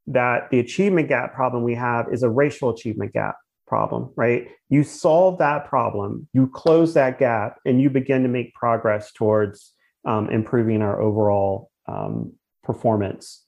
that 0.07 0.51
the 0.51 0.61
achievement 0.61 1.09
gap 1.09 1.35
problem 1.35 1.63
we 1.63 1.75
have 1.75 2.13
is 2.13 2.23
a 2.23 2.31
racial 2.31 2.71
achievement 2.71 3.13
gap 3.13 3.37
problem, 3.67 4.13
right? 4.17 4.49
You 4.69 4.85
solve 4.85 5.39
that 5.39 5.67
problem, 5.67 6.29
you 6.33 6.49
close 6.49 6.95
that 6.95 7.19
gap, 7.19 7.59
and 7.65 7.81
you 7.81 7.91
begin 7.91 8.23
to 8.23 8.29
make 8.29 8.55
progress 8.55 9.13
towards 9.13 9.73
um, 10.05 10.29
improving 10.31 10.83
our 10.83 11.01
overall 11.01 11.71
um, 11.89 12.33
performance 12.63 13.44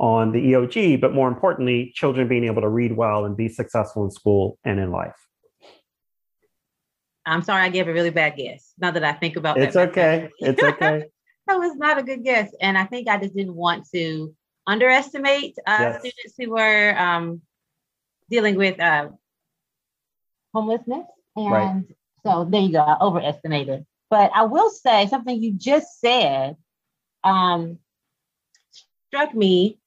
on 0.00 0.32
the 0.32 0.38
EOG, 0.38 0.98
but 0.98 1.12
more 1.12 1.28
importantly, 1.28 1.92
children 1.94 2.26
being 2.26 2.44
able 2.44 2.62
to 2.62 2.68
read 2.68 2.96
well 2.96 3.26
and 3.26 3.36
be 3.36 3.48
successful 3.48 4.02
in 4.02 4.10
school 4.10 4.58
and 4.64 4.80
in 4.80 4.90
life. 4.90 5.14
I'm 7.26 7.42
sorry, 7.42 7.62
I 7.62 7.68
gave 7.68 7.86
a 7.86 7.92
really 7.92 8.08
bad 8.08 8.36
guess. 8.36 8.72
Now 8.78 8.90
that 8.92 9.04
I 9.04 9.12
think 9.12 9.36
about 9.36 9.58
it, 9.58 9.64
it's 9.64 9.76
okay. 9.76 10.30
It's 10.38 10.62
okay. 10.62 11.04
that 11.46 11.58
was 11.58 11.76
not 11.76 11.98
a 11.98 12.02
good 12.02 12.24
guess, 12.24 12.50
and 12.62 12.78
I 12.78 12.86
think 12.86 13.08
I 13.08 13.18
just 13.18 13.36
didn't 13.36 13.54
want 13.54 13.86
to 13.94 14.34
underestimate 14.66 15.58
uh, 15.66 15.76
yes. 15.78 16.00
students 16.00 16.34
who 16.38 16.50
were 16.50 16.98
um, 16.98 17.42
dealing 18.30 18.56
with 18.56 18.80
uh, 18.80 19.10
homelessness, 20.54 21.06
and 21.36 21.52
right. 21.52 21.84
so 22.24 22.48
there 22.50 22.62
you 22.62 22.72
go. 22.72 22.80
I 22.80 22.96
overestimated, 23.02 23.84
but 24.08 24.30
I 24.34 24.44
will 24.44 24.70
say 24.70 25.06
something 25.08 25.40
you 25.40 25.52
just 25.52 26.00
said 26.00 26.56
um, 27.22 27.78
struck 29.10 29.34
me 29.34 29.79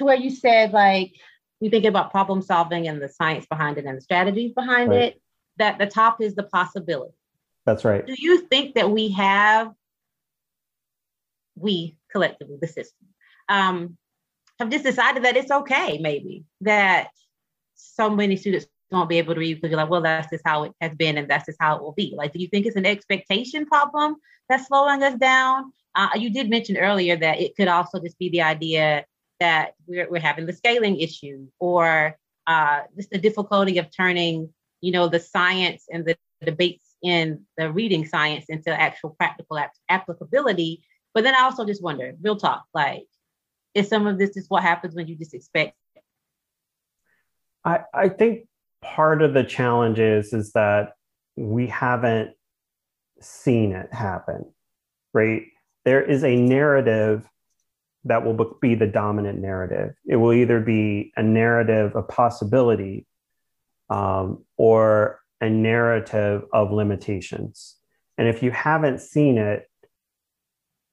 to 0.00 0.04
where 0.04 0.16
you 0.16 0.30
said 0.30 0.72
like 0.72 1.12
we 1.60 1.68
think 1.68 1.84
about 1.84 2.10
problem 2.10 2.42
solving 2.42 2.88
and 2.88 3.00
the 3.00 3.08
science 3.08 3.46
behind 3.46 3.78
it 3.78 3.84
and 3.84 3.96
the 3.96 4.02
strategies 4.02 4.52
behind 4.52 4.90
right. 4.90 5.02
it 5.02 5.22
that 5.58 5.78
the 5.78 5.86
top 5.86 6.20
is 6.20 6.34
the 6.34 6.42
possibility. 6.42 7.14
That's 7.66 7.84
right. 7.84 8.06
Do 8.06 8.14
you 8.16 8.46
think 8.46 8.74
that 8.74 8.90
we 8.90 9.10
have, 9.12 9.72
we 11.54 11.96
collectively, 12.10 12.56
the 12.60 12.66
system, 12.66 13.08
um, 13.48 13.98
have 14.58 14.70
just 14.70 14.84
decided 14.84 15.24
that 15.24 15.36
it's 15.36 15.50
okay, 15.50 15.98
maybe, 15.98 16.44
that 16.62 17.08
so 17.74 18.08
many 18.08 18.36
students 18.36 18.66
won't 18.90 19.10
be 19.10 19.18
able 19.18 19.34
to 19.34 19.40
read 19.40 19.54
because 19.54 19.70
you're 19.70 19.80
like, 19.80 19.90
well, 19.90 20.00
that's 20.00 20.30
just 20.30 20.46
how 20.46 20.64
it 20.64 20.72
has 20.80 20.94
been 20.94 21.18
and 21.18 21.28
that's 21.28 21.46
just 21.46 21.58
how 21.60 21.76
it 21.76 21.82
will 21.82 21.92
be. 21.92 22.14
Like, 22.16 22.32
do 22.32 22.40
you 22.40 22.48
think 22.48 22.66
it's 22.66 22.76
an 22.76 22.86
expectation 22.86 23.66
problem 23.66 24.16
that's 24.48 24.66
slowing 24.66 25.02
us 25.02 25.16
down? 25.16 25.72
Uh, 25.94 26.08
you 26.16 26.30
did 26.30 26.48
mention 26.48 26.76
earlier 26.76 27.16
that 27.16 27.40
it 27.40 27.54
could 27.56 27.68
also 27.68 28.00
just 28.00 28.18
be 28.18 28.30
the 28.30 28.42
idea 28.42 29.04
that 29.40 29.72
we're, 29.86 30.08
we're 30.10 30.20
having 30.20 30.46
the 30.46 30.52
scaling 30.52 31.00
issue 31.00 31.46
or 31.58 32.16
uh, 32.46 32.82
just 32.96 33.10
the 33.10 33.18
difficulty 33.18 33.78
of 33.78 33.88
turning 33.94 34.50
you 34.80 34.92
know, 34.92 35.08
the 35.08 35.20
science 35.20 35.84
and 35.90 36.04
the 36.04 36.16
debates 36.42 36.96
in 37.02 37.44
the 37.56 37.70
reading 37.70 38.06
science 38.06 38.46
into 38.48 38.70
actual 38.70 39.10
practical 39.10 39.58
ap- 39.58 39.72
applicability. 39.88 40.82
But 41.14 41.24
then 41.24 41.34
I 41.34 41.42
also 41.42 41.64
just 41.64 41.82
wonder, 41.82 42.14
real 42.22 42.36
talk, 42.36 42.64
like, 42.74 43.06
is 43.74 43.88
some 43.88 44.06
of 44.06 44.18
this 44.18 44.34
just 44.34 44.50
what 44.50 44.62
happens 44.62 44.94
when 44.94 45.06
you 45.06 45.16
just 45.16 45.34
expect? 45.34 45.74
I, 47.64 47.80
I 47.92 48.08
think 48.08 48.46
part 48.80 49.22
of 49.22 49.34
the 49.34 49.44
challenge 49.44 49.98
is 49.98 50.32
is 50.32 50.52
that 50.52 50.94
we 51.36 51.66
haven't 51.66 52.30
seen 53.20 53.72
it 53.72 53.92
happen, 53.92 54.46
right? 55.12 55.42
There 55.84 56.02
is 56.02 56.24
a 56.24 56.36
narrative 56.36 57.28
that 58.04 58.24
will 58.24 58.56
be 58.60 58.74
the 58.74 58.86
dominant 58.86 59.40
narrative. 59.40 59.94
It 60.06 60.16
will 60.16 60.32
either 60.32 60.60
be 60.60 61.12
a 61.16 61.22
narrative 61.22 61.94
of 61.94 62.08
possibility 62.08 63.06
um, 63.90 64.44
or 64.56 65.20
a 65.40 65.50
narrative 65.50 66.44
of 66.52 66.72
limitations. 66.72 67.76
And 68.16 68.28
if 68.28 68.42
you 68.42 68.50
haven't 68.50 69.00
seen 69.00 69.38
it, 69.38 69.68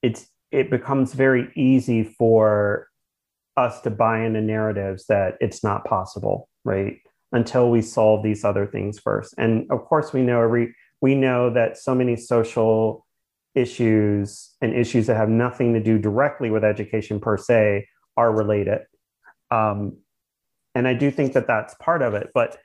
it's 0.02 0.26
it 0.50 0.70
becomes 0.70 1.12
very 1.12 1.50
easy 1.54 2.02
for 2.02 2.88
us 3.56 3.80
to 3.82 3.90
buy 3.90 4.20
into 4.20 4.40
narratives 4.40 5.06
that 5.06 5.34
it's 5.40 5.62
not 5.62 5.84
possible, 5.84 6.48
right? 6.64 6.98
Until 7.32 7.70
we 7.70 7.82
solve 7.82 8.22
these 8.22 8.44
other 8.44 8.66
things 8.66 8.98
first. 8.98 9.34
And 9.36 9.66
of 9.70 9.84
course, 9.84 10.12
we 10.12 10.22
know 10.22 10.40
every 10.40 10.74
we 11.00 11.14
know 11.14 11.50
that 11.50 11.76
so 11.76 11.94
many 11.94 12.16
social 12.16 13.06
issues 13.54 14.54
and 14.60 14.74
issues 14.74 15.06
that 15.06 15.16
have 15.16 15.28
nothing 15.28 15.74
to 15.74 15.80
do 15.80 15.98
directly 15.98 16.50
with 16.50 16.64
education 16.64 17.20
per 17.20 17.36
se 17.36 17.86
are 18.16 18.32
related. 18.32 18.80
Um, 19.50 19.98
and 20.74 20.86
I 20.86 20.94
do 20.94 21.10
think 21.10 21.32
that 21.32 21.46
that's 21.46 21.74
part 21.74 22.02
of 22.02 22.14
it. 22.14 22.30
But 22.34 22.58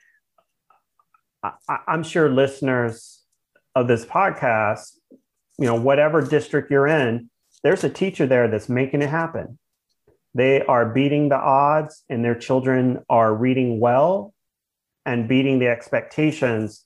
I, 1.43 1.79
am 1.87 2.03
sure 2.03 2.29
listeners 2.29 3.21
of 3.75 3.87
this 3.87 4.05
podcast, 4.05 4.97
you 5.57 5.65
know, 5.65 5.75
whatever 5.75 6.21
district 6.21 6.71
you're 6.71 6.87
in, 6.87 7.29
there's 7.63 7.83
a 7.83 7.89
teacher 7.89 8.25
there 8.25 8.47
that's 8.47 8.69
making 8.69 9.01
it 9.01 9.09
happen. 9.09 9.57
They 10.35 10.61
are 10.65 10.85
beating 10.89 11.29
the 11.29 11.37
odds, 11.37 12.03
and 12.09 12.25
their 12.25 12.35
children 12.35 13.03
are 13.09 13.33
reading 13.33 13.79
well 13.79 14.33
and 15.05 15.27
beating 15.27 15.59
the 15.59 15.67
expectations. 15.67 16.85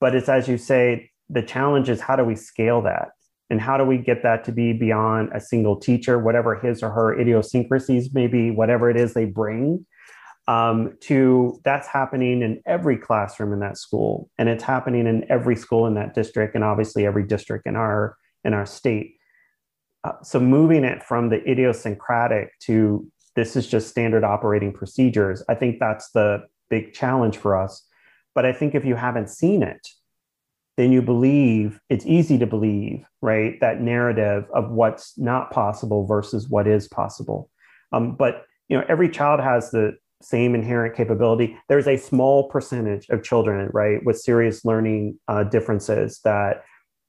But 0.00 0.14
it's 0.14 0.28
as 0.28 0.48
you 0.48 0.58
say, 0.58 1.11
the 1.32 1.42
challenge 1.42 1.88
is 1.88 2.00
how 2.00 2.16
do 2.16 2.24
we 2.24 2.36
scale 2.36 2.82
that? 2.82 3.08
And 3.50 3.60
how 3.60 3.76
do 3.76 3.84
we 3.84 3.98
get 3.98 4.22
that 4.22 4.44
to 4.44 4.52
be 4.52 4.72
beyond 4.72 5.30
a 5.34 5.40
single 5.40 5.76
teacher, 5.76 6.18
whatever 6.18 6.58
his 6.58 6.82
or 6.82 6.90
her 6.90 7.18
idiosyncrasies 7.18 8.14
may 8.14 8.26
be, 8.26 8.50
whatever 8.50 8.88
it 8.88 8.96
is 8.96 9.12
they 9.12 9.26
bring? 9.26 9.84
Um, 10.48 10.96
to 11.02 11.60
that's 11.62 11.86
happening 11.86 12.42
in 12.42 12.62
every 12.66 12.96
classroom 12.96 13.52
in 13.52 13.60
that 13.60 13.78
school, 13.78 14.28
and 14.38 14.48
it's 14.48 14.64
happening 14.64 15.06
in 15.06 15.24
every 15.30 15.54
school 15.54 15.86
in 15.86 15.94
that 15.94 16.14
district, 16.14 16.56
and 16.56 16.64
obviously 16.64 17.06
every 17.06 17.24
district 17.24 17.66
in 17.66 17.76
our 17.76 18.16
in 18.44 18.52
our 18.54 18.66
state. 18.66 19.16
Uh, 20.02 20.14
so 20.22 20.40
moving 20.40 20.82
it 20.82 21.02
from 21.02 21.28
the 21.28 21.48
idiosyncratic 21.48 22.58
to 22.60 23.06
this 23.36 23.54
is 23.54 23.68
just 23.68 23.88
standard 23.88 24.24
operating 24.24 24.72
procedures, 24.72 25.44
I 25.48 25.54
think 25.54 25.78
that's 25.78 26.10
the 26.10 26.44
big 26.70 26.92
challenge 26.92 27.36
for 27.36 27.56
us. 27.56 27.86
But 28.34 28.46
I 28.46 28.52
think 28.52 28.74
if 28.74 28.84
you 28.84 28.96
haven't 28.96 29.30
seen 29.30 29.62
it, 29.62 29.86
then 30.76 30.92
you 30.92 31.02
believe 31.02 31.80
it's 31.88 32.06
easy 32.06 32.38
to 32.38 32.46
believe, 32.46 33.04
right? 33.20 33.60
That 33.60 33.80
narrative 33.80 34.44
of 34.54 34.70
what's 34.70 35.18
not 35.18 35.50
possible 35.50 36.06
versus 36.06 36.48
what 36.48 36.66
is 36.66 36.88
possible. 36.88 37.50
Um, 37.92 38.16
but 38.16 38.44
you 38.68 38.78
know, 38.78 38.84
every 38.88 39.10
child 39.10 39.40
has 39.40 39.70
the 39.70 39.96
same 40.22 40.54
inherent 40.54 40.96
capability. 40.96 41.58
There's 41.68 41.88
a 41.88 41.96
small 41.96 42.48
percentage 42.48 43.08
of 43.10 43.22
children, 43.22 43.68
right, 43.72 44.04
with 44.04 44.18
serious 44.18 44.64
learning 44.64 45.18
uh, 45.28 45.44
differences 45.44 46.20
that 46.24 46.62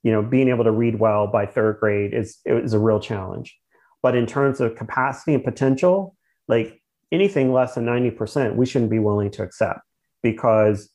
you 0.04 0.12
know 0.12 0.22
being 0.22 0.50
able 0.50 0.66
to 0.66 0.72
read 0.72 1.00
well 1.00 1.28
by 1.28 1.46
third 1.46 1.80
grade 1.80 2.14
is 2.14 2.40
is 2.46 2.74
a 2.74 2.80
real 2.80 3.00
challenge. 3.00 3.58
But 4.02 4.16
in 4.16 4.26
terms 4.26 4.60
of 4.60 4.76
capacity 4.76 5.34
and 5.34 5.44
potential, 5.44 6.16
like 6.50 6.82
anything 7.14 7.54
less 7.54 7.76
than 7.76 7.86
90%, 7.86 8.56
we 8.56 8.66
shouldn't 8.66 8.92
be 8.92 9.00
willing 9.00 9.32
to 9.32 9.44
accept 9.44 9.80
because 10.22 10.90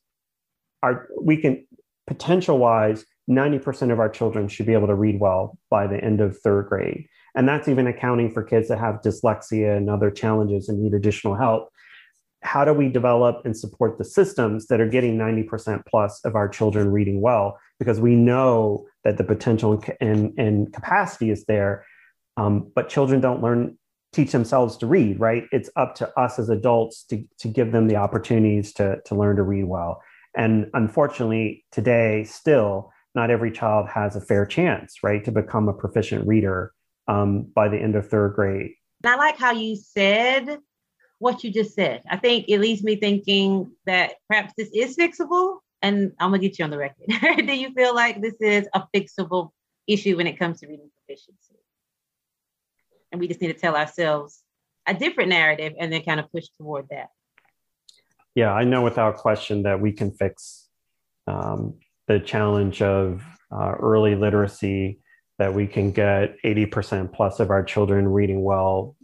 our 0.83 1.09
we 1.21 1.39
can 1.39 1.67
potential 2.09 2.59
wise, 2.59 3.05
90% 3.31 3.93
of 3.93 4.01
our 4.01 4.09
children 4.09 4.49
should 4.49 4.67
be 4.67 4.73
able 4.73 4.87
to 4.87 4.95
read 4.95 5.21
well 5.21 5.59
by 5.71 5.87
the 5.87 6.03
end 6.03 6.21
of 6.21 6.37
third 6.39 6.69
grade. 6.69 7.07
And 7.37 7.47
that's 7.47 7.69
even 7.69 7.87
accounting 7.87 8.33
for 8.33 8.43
kids 8.43 8.69
that 8.69 8.79
have 8.79 9.03
dyslexia 9.03 9.77
and 9.77 9.91
other 9.91 10.11
challenges 10.11 10.69
and 10.69 10.83
need 10.83 10.95
additional 10.95 11.37
help. 11.37 11.69
How 12.43 12.65
do 12.65 12.73
we 12.73 12.89
develop 12.89 13.45
and 13.45 13.57
support 13.57 13.99
the 13.99 14.05
systems 14.05 14.69
that 14.69 14.81
are 14.81 14.89
getting 14.89 15.19
90% 15.19 15.83
plus 15.87 16.25
of 16.25 16.35
our 16.35 16.49
children 16.49 16.91
reading 16.91 17.21
well? 17.21 17.59
Because 17.79 18.01
we 18.01 18.15
know 18.15 18.87
that 19.05 19.19
the 19.19 19.25
potential 19.25 19.83
and, 20.01 20.33
and 20.39 20.73
capacity 20.73 21.31
is 21.31 21.45
there, 21.45 21.85
um, 22.37 22.73
but 22.75 22.89
children 22.89 23.21
don't 23.21 23.43
learn, 23.43 23.77
teach 24.13 24.33
themselves 24.33 24.77
to 24.79 24.87
read, 24.87 25.21
right? 25.21 25.45
It's 25.53 25.69
up 25.77 25.95
to 25.97 26.19
us 26.19 26.39
as 26.39 26.49
adults 26.49 27.05
to, 27.11 27.23
to 27.41 27.49
give 27.49 27.73
them 27.73 27.89
the 27.89 27.97
opportunities 27.97 28.73
to, 28.75 29.01
to 29.05 29.15
learn 29.15 29.37
to 29.37 29.43
read 29.43 29.65
well. 29.65 30.01
And 30.37 30.71
unfortunately, 30.75 31.65
today, 31.73 32.25
still, 32.25 32.93
not 33.15 33.31
every 33.31 33.51
child 33.51 33.89
has 33.89 34.17
a 34.17 34.21
fair 34.21 34.47
chance, 34.47 34.97
right, 35.03 35.25
to 35.25 35.33
become 35.33 35.69
a 35.69 35.73
proficient 35.73 36.27
reader 36.27 36.73
um, 37.09 37.51
by 37.55 37.69
the 37.69 37.79
end 37.79 37.97
of 37.97 38.09
third 38.09 38.35
grade. 38.35 38.73
I 39.05 39.17
like 39.17 39.39
how 39.39 39.53
you 39.53 39.77
said 39.77 40.59
what 41.19 41.43
you 41.43 41.51
just 41.51 41.75
said. 41.75 42.03
I 42.11 42.17
think 42.17 42.47
it 42.49 42.59
leaves 42.59 42.83
me 42.83 42.97
thinking 42.97 43.73
that 43.87 44.15
perhaps 44.29 44.55
this 44.57 44.71
is 44.73 44.97
fixable. 44.97 45.59
And 45.83 46.13
I'm 46.19 46.31
gonna 46.31 46.39
get 46.39 46.59
you 46.59 46.65
on 46.65 46.71
the 46.71 46.79
record. 46.79 47.07
Do 47.47 47.57
you 47.57 47.73
feel 47.73 47.95
like 47.95 48.21
this 48.21 48.35
is 48.41 48.69
a 48.75 48.85
fixable 48.95 49.51
issue 49.87 50.17
when 50.17 50.27
it 50.27 50.39
comes 50.39 50.61
to 50.61 50.67
reading 50.67 50.91
proficiency? 50.97 51.55
And 53.11 53.21
we 53.21 53.29
just 53.29 53.41
need 53.41 53.49
to 53.49 53.55
tell 53.55 53.77
ourselves 53.77 54.43
a 54.87 54.95
different 54.95 55.31
narrative 55.31 55.75
and 55.79 55.93
then 55.93 56.03
kind 56.03 56.21
of 56.21 56.31
push 56.33 56.47
toward 56.59 56.89
that 56.91 57.09
yeah, 58.39 58.53
I 58.53 58.63
know 58.63 58.83
without 58.83 59.17
question 59.17 59.65
that 59.65 59.81
we 59.81 59.91
can 59.91 60.13
fix 60.13 60.69
um, 61.27 61.75
the 62.07 62.21
challenge 62.21 62.81
of 62.81 63.25
uh, 63.51 63.73
early 63.81 64.15
literacy, 64.15 65.01
that 65.41 65.53
we 65.53 65.67
can 65.67 65.91
get 65.91 66.37
80% 66.45 67.13
plus 67.13 67.41
of 67.41 67.51
our 67.51 67.65
children 67.65 68.07
reading 68.07 68.45
well 68.45 68.95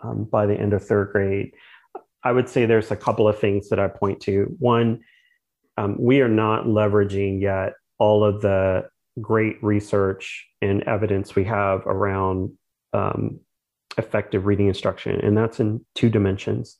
um, 0.00 0.24
by 0.24 0.46
the 0.46 0.58
end 0.58 0.72
of 0.72 0.84
third 0.84 1.12
grade. 1.12 1.52
I 2.24 2.32
would 2.32 2.48
say 2.48 2.66
there's 2.66 2.90
a 2.90 2.96
couple 2.96 3.28
of 3.28 3.38
things 3.38 3.68
that 3.68 3.78
I 3.78 3.86
point 3.86 4.20
to. 4.22 4.52
One, 4.58 5.04
um, 5.76 5.94
we 5.96 6.20
are 6.20 6.28
not 6.28 6.64
leveraging 6.64 7.40
yet 7.40 7.74
all 8.00 8.24
of 8.24 8.42
the 8.42 8.88
great 9.20 9.62
research 9.62 10.44
and 10.60 10.82
evidence 10.88 11.36
we 11.36 11.44
have 11.44 11.86
around 11.86 12.50
um, 12.92 13.38
effective 13.96 14.46
reading 14.46 14.66
instruction, 14.66 15.20
and 15.20 15.36
that's 15.36 15.60
in 15.60 15.86
two 15.94 16.10
dimensions. 16.10 16.78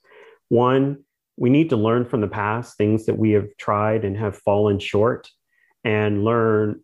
One, 0.48 1.04
we 1.42 1.50
need 1.50 1.70
to 1.70 1.76
learn 1.76 2.05
from 2.05 2.20
the 2.20 2.28
past 2.28 2.76
things 2.76 3.05
that 3.07 3.18
we 3.18 3.33
have 3.33 3.48
tried 3.59 4.05
and 4.05 4.16
have 4.16 4.37
fallen 4.37 4.78
short 4.78 5.28
and 5.83 6.24
learn 6.24 6.81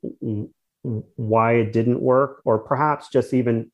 why 0.82 1.52
it 1.52 1.72
didn't 1.72 2.00
work 2.00 2.42
or 2.44 2.58
perhaps 2.58 3.08
just 3.08 3.32
even 3.32 3.70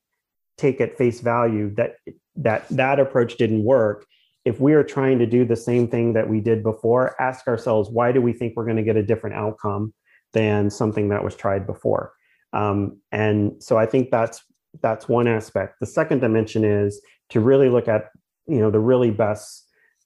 take 0.59 0.83
at 0.83 0.99
face 0.99 1.20
value 1.20 1.75
that 1.75 1.97
that 2.37 2.68
that 2.68 3.01
approach 3.01 3.38
didn't 3.38 3.64
work. 3.64 4.05
If 4.44 4.61
we 4.61 4.75
are 4.75 4.85
trying 4.85 5.18
to 5.20 5.27
do 5.27 5.47
the 5.47 5.57
same 5.57 5.88
thing 5.88 6.12
that 6.12 6.29
we 6.29 6.40
did 6.40 6.62
before 6.62 7.18
ask 7.18 7.49
ourselves 7.49 7.88
why 7.88 8.12
do 8.12 8.20
we 8.20 8.35
think 8.35 8.53
we're 8.55 8.66
going 8.66 8.77
to 8.77 8.83
get 8.83 8.99
a 8.99 9.03
different 9.03 9.37
outcome 9.37 9.94
than 10.35 10.68
something 10.68 11.09
that 11.09 11.25
was 11.25 11.35
tried 11.35 11.66
before? 11.66 12.12
Um, 12.53 13.01
and 13.11 13.53
so 13.59 13.79
i 13.79 13.87
think 13.87 14.11
that's 14.11 14.44
that's 14.83 15.09
one 15.09 15.29
aspect. 15.29 15.81
The 15.81 15.87
second 15.87 16.20
dimension 16.20 16.62
is 16.62 17.01
to 17.31 17.40
really 17.40 17.70
look 17.70 17.88
at 17.88 18.11
you 18.47 18.59
know 18.59 18.70
the 18.70 18.81
really 18.81 19.11
best 19.11 19.63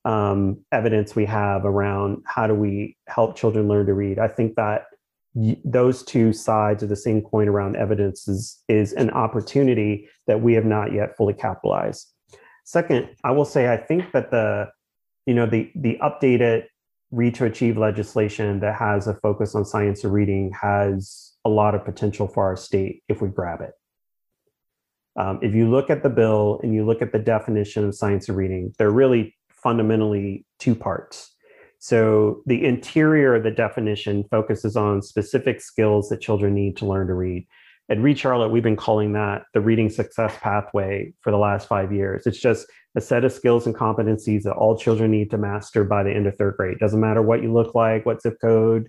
um, 0.08 0.64
evidence 0.72 1.14
we 1.14 1.26
have 1.26 1.66
around 1.66 2.22
how 2.24 2.46
do 2.46 2.54
we 2.54 2.96
help 3.08 3.36
children 3.36 3.68
learn 3.68 3.84
to 3.86 3.92
read. 3.92 4.18
I 4.18 4.26
think 4.26 4.54
that 4.56 4.86
those 5.64 6.02
two 6.02 6.32
sides 6.32 6.82
of 6.82 6.88
the 6.88 6.96
same 6.96 7.20
coin 7.20 7.46
around 7.46 7.76
evidence 7.76 8.26
is, 8.26 8.62
is 8.68 8.94
an 8.94 9.10
opportunity 9.10 10.08
that 10.26 10.40
we 10.40 10.54
have 10.54 10.64
not 10.64 10.94
yet 10.94 11.14
fully 11.14 11.34
capitalized. 11.34 12.10
Second, 12.64 13.10
I 13.22 13.32
will 13.32 13.44
say 13.44 13.70
I 13.70 13.76
think 13.76 14.12
that 14.12 14.30
the 14.30 14.68
you 15.26 15.34
know 15.34 15.44
the 15.44 15.70
the 15.74 15.98
updated 16.02 16.64
read 17.10 17.34
to 17.34 17.44
achieve 17.44 17.76
legislation 17.76 18.60
that 18.60 18.76
has 18.76 19.06
a 19.06 19.14
focus 19.14 19.54
on 19.54 19.64
science 19.66 20.04
of 20.04 20.12
reading 20.12 20.52
has 20.58 21.32
a 21.44 21.50
lot 21.50 21.74
of 21.74 21.84
potential 21.84 22.26
for 22.26 22.44
our 22.44 22.56
state 22.56 23.02
if 23.08 23.20
we 23.20 23.28
grab 23.28 23.60
it. 23.60 23.72
Um, 25.20 25.38
if 25.42 25.54
you 25.54 25.70
look 25.70 25.90
at 25.90 26.02
the 26.02 26.10
bill 26.10 26.60
and 26.62 26.74
you 26.74 26.86
look 26.86 27.02
at 27.02 27.12
the 27.12 27.18
definition 27.18 27.84
of 27.84 27.94
science 27.94 28.28
of 28.30 28.36
reading, 28.36 28.74
there 28.78 28.88
are 28.88 28.92
really 28.92 29.34
fundamentally 29.62 30.44
two 30.58 30.74
parts. 30.74 31.34
So 31.78 32.42
the 32.46 32.64
interior 32.64 33.36
of 33.36 33.44
the 33.44 33.50
definition 33.50 34.24
focuses 34.30 34.76
on 34.76 35.00
specific 35.00 35.60
skills 35.60 36.08
that 36.08 36.20
children 36.20 36.54
need 36.54 36.76
to 36.78 36.86
learn 36.86 37.06
to 37.06 37.14
read. 37.14 37.46
At 37.90 38.00
Read 38.00 38.18
Charlotte, 38.18 38.48
we've 38.48 38.62
been 38.62 38.76
calling 38.76 39.12
that 39.12 39.44
the 39.54 39.60
reading 39.60 39.88
success 39.88 40.34
pathway 40.40 41.14
for 41.20 41.30
the 41.30 41.38
last 41.38 41.68
five 41.68 41.92
years. 41.92 42.26
It's 42.26 42.40
just 42.40 42.66
a 42.96 43.00
set 43.00 43.24
of 43.24 43.32
skills 43.32 43.66
and 43.66 43.74
competencies 43.74 44.42
that 44.42 44.54
all 44.54 44.76
children 44.76 45.10
need 45.10 45.30
to 45.30 45.38
master 45.38 45.84
by 45.84 46.02
the 46.02 46.10
end 46.10 46.26
of 46.26 46.36
third 46.36 46.56
grade. 46.56 46.78
Doesn't 46.78 47.00
matter 47.00 47.22
what 47.22 47.42
you 47.42 47.52
look 47.52 47.74
like, 47.74 48.04
what 48.04 48.20
zip 48.20 48.38
code, 48.40 48.88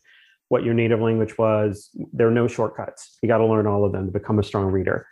what 0.50 0.64
your 0.64 0.74
native 0.74 1.00
language 1.00 1.38
was, 1.38 1.92
there 2.12 2.28
are 2.28 2.32
no 2.32 2.48
shortcuts. 2.48 3.18
You 3.22 3.30
got 3.30 3.38
to 3.38 3.46
learn 3.46 3.68
all 3.68 3.86
of 3.86 3.94
them 3.94 4.08
to 4.08 4.12
become 4.12 4.40
a 4.40 4.44
strong 4.44 4.66
reader. 4.66 5.08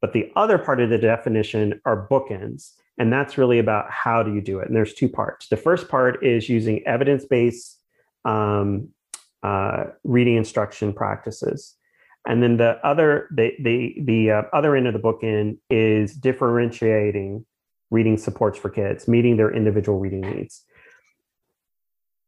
But 0.00 0.12
the 0.12 0.30
other 0.36 0.58
part 0.58 0.80
of 0.80 0.90
the 0.90 0.98
definition 0.98 1.80
are 1.86 2.08
bookends. 2.08 2.72
And 2.98 3.12
that's 3.12 3.38
really 3.38 3.58
about 3.58 3.90
how 3.90 4.22
do 4.22 4.34
you 4.34 4.40
do 4.40 4.58
it. 4.60 4.68
And 4.68 4.76
there's 4.76 4.94
two 4.94 5.08
parts. 5.08 5.48
The 5.48 5.56
first 5.56 5.88
part 5.88 6.24
is 6.24 6.48
using 6.48 6.86
evidence 6.86 7.24
based 7.24 7.80
um, 8.24 8.88
uh, 9.42 9.84
reading 10.04 10.36
instruction 10.36 10.92
practices. 10.92 11.76
And 12.26 12.42
then 12.42 12.56
the 12.56 12.78
other, 12.86 13.28
the, 13.34 13.52
the, 13.60 13.96
the 14.00 14.30
uh, 14.30 14.42
other 14.52 14.76
end 14.76 14.86
of 14.86 14.92
the 14.92 15.00
bookend 15.00 15.58
is 15.70 16.14
differentiating 16.14 17.44
reading 17.90 18.16
supports 18.16 18.58
for 18.58 18.70
kids, 18.70 19.08
meeting 19.08 19.36
their 19.36 19.54
individual 19.54 19.98
reading 19.98 20.20
needs. 20.20 20.64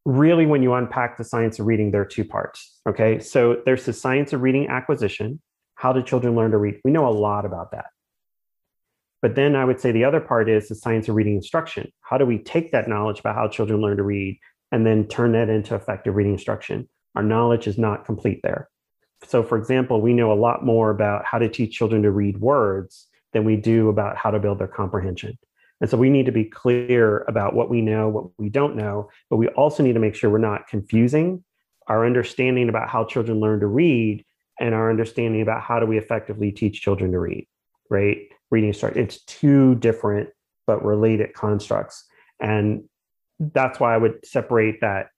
Really, 0.04 0.44
when 0.44 0.62
you 0.62 0.74
unpack 0.74 1.16
the 1.16 1.24
science 1.24 1.58
of 1.58 1.66
reading, 1.66 1.90
there 1.90 2.02
are 2.02 2.06
two 2.06 2.24
parts. 2.24 2.80
Okay. 2.86 3.18
So 3.18 3.62
there's 3.64 3.86
the 3.86 3.92
science 3.92 4.32
of 4.32 4.42
reading 4.42 4.68
acquisition. 4.68 5.40
How 5.76 5.92
do 5.92 6.02
children 6.02 6.34
learn 6.34 6.50
to 6.50 6.58
read? 6.58 6.80
We 6.84 6.90
know 6.90 7.08
a 7.08 7.10
lot 7.10 7.46
about 7.46 7.70
that. 7.70 7.86
But 9.24 9.36
then 9.36 9.56
I 9.56 9.64
would 9.64 9.80
say 9.80 9.90
the 9.90 10.04
other 10.04 10.20
part 10.20 10.50
is 10.50 10.68
the 10.68 10.74
science 10.74 11.08
of 11.08 11.14
reading 11.14 11.36
instruction. 11.36 11.90
How 12.02 12.18
do 12.18 12.26
we 12.26 12.36
take 12.36 12.72
that 12.72 12.88
knowledge 12.88 13.20
about 13.20 13.36
how 13.36 13.48
children 13.48 13.80
learn 13.80 13.96
to 13.96 14.02
read 14.02 14.38
and 14.70 14.84
then 14.84 15.08
turn 15.08 15.32
that 15.32 15.48
into 15.48 15.74
effective 15.74 16.14
reading 16.14 16.34
instruction? 16.34 16.86
Our 17.14 17.22
knowledge 17.22 17.66
is 17.66 17.78
not 17.78 18.04
complete 18.04 18.40
there. 18.42 18.68
So, 19.26 19.42
for 19.42 19.56
example, 19.56 20.02
we 20.02 20.12
know 20.12 20.30
a 20.30 20.34
lot 20.34 20.62
more 20.62 20.90
about 20.90 21.24
how 21.24 21.38
to 21.38 21.48
teach 21.48 21.74
children 21.74 22.02
to 22.02 22.10
read 22.10 22.36
words 22.36 23.06
than 23.32 23.44
we 23.46 23.56
do 23.56 23.88
about 23.88 24.18
how 24.18 24.30
to 24.30 24.38
build 24.38 24.58
their 24.58 24.68
comprehension. 24.68 25.38
And 25.80 25.88
so 25.88 25.96
we 25.96 26.10
need 26.10 26.26
to 26.26 26.30
be 26.32 26.44
clear 26.44 27.24
about 27.26 27.54
what 27.54 27.70
we 27.70 27.80
know, 27.80 28.10
what 28.10 28.26
we 28.36 28.50
don't 28.50 28.76
know, 28.76 29.08
but 29.30 29.38
we 29.38 29.48
also 29.48 29.82
need 29.82 29.94
to 29.94 30.00
make 30.00 30.14
sure 30.16 30.28
we're 30.28 30.36
not 30.36 30.68
confusing 30.68 31.42
our 31.86 32.04
understanding 32.04 32.68
about 32.68 32.90
how 32.90 33.06
children 33.06 33.40
learn 33.40 33.60
to 33.60 33.68
read 33.68 34.22
and 34.60 34.74
our 34.74 34.90
understanding 34.90 35.40
about 35.40 35.62
how 35.62 35.80
do 35.80 35.86
we 35.86 35.96
effectively 35.96 36.52
teach 36.52 36.82
children 36.82 37.12
to 37.12 37.18
read, 37.18 37.46
right? 37.88 38.18
Reading 38.54 38.72
start. 38.72 38.96
It's 38.96 39.20
two 39.24 39.74
different 39.74 40.28
but 40.64 40.84
related 40.84 41.34
constructs. 41.34 42.04
And 42.40 42.84
that's 43.40 43.80
why 43.80 43.92
I 43.92 43.98
would 43.98 44.24
separate 44.24 44.80
that 44.80 45.08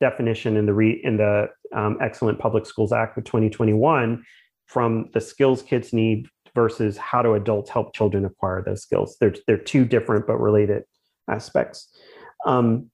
definition 0.00 0.56
in 0.56 0.64
the 0.64 0.72
re, 0.72 1.00
in 1.02 1.16
the 1.16 1.48
um, 1.74 1.98
Excellent 2.00 2.38
Public 2.38 2.66
Schools 2.66 2.92
Act 2.92 3.18
of 3.18 3.24
2021 3.24 4.24
from 4.66 5.10
the 5.12 5.20
skills 5.20 5.60
kids 5.60 5.92
need 5.92 6.28
versus 6.54 6.96
how 6.96 7.20
do 7.20 7.34
adults 7.34 7.68
help 7.68 7.96
children 7.96 8.24
acquire 8.24 8.62
those 8.62 8.80
skills. 8.80 9.16
They're, 9.20 9.34
they're 9.48 9.58
two 9.58 9.84
different 9.84 10.28
but 10.28 10.38
related 10.38 10.84
aspects. 11.28 11.88
Um, 12.46 12.92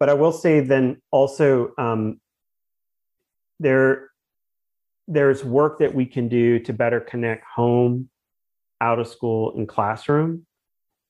but 0.00 0.08
I 0.08 0.14
will 0.14 0.32
say 0.32 0.58
then 0.58 1.00
also 1.12 1.70
um, 1.78 2.20
there 3.60 4.08
there's 5.08 5.44
work 5.44 5.78
that 5.78 5.94
we 5.94 6.06
can 6.06 6.28
do 6.28 6.58
to 6.60 6.72
better 6.72 7.00
connect 7.00 7.44
home, 7.44 8.08
out 8.82 8.98
of 8.98 9.06
school, 9.06 9.54
and 9.56 9.66
classroom. 9.66 10.44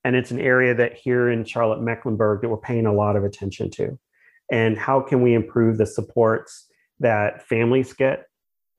And 0.05 0.15
it's 0.15 0.31
an 0.31 0.39
area 0.39 0.75
that 0.75 0.93
here 0.93 1.29
in 1.29 1.43
Charlotte 1.43 1.81
Mecklenburg 1.81 2.41
that 2.41 2.49
we're 2.49 2.57
paying 2.57 2.85
a 2.85 2.93
lot 2.93 3.15
of 3.15 3.23
attention 3.23 3.71
to. 3.71 3.99
And 4.51 4.77
how 4.77 5.01
can 5.01 5.21
we 5.21 5.33
improve 5.33 5.77
the 5.77 5.85
supports 5.85 6.67
that 6.99 7.47
families 7.47 7.93
get 7.93 8.27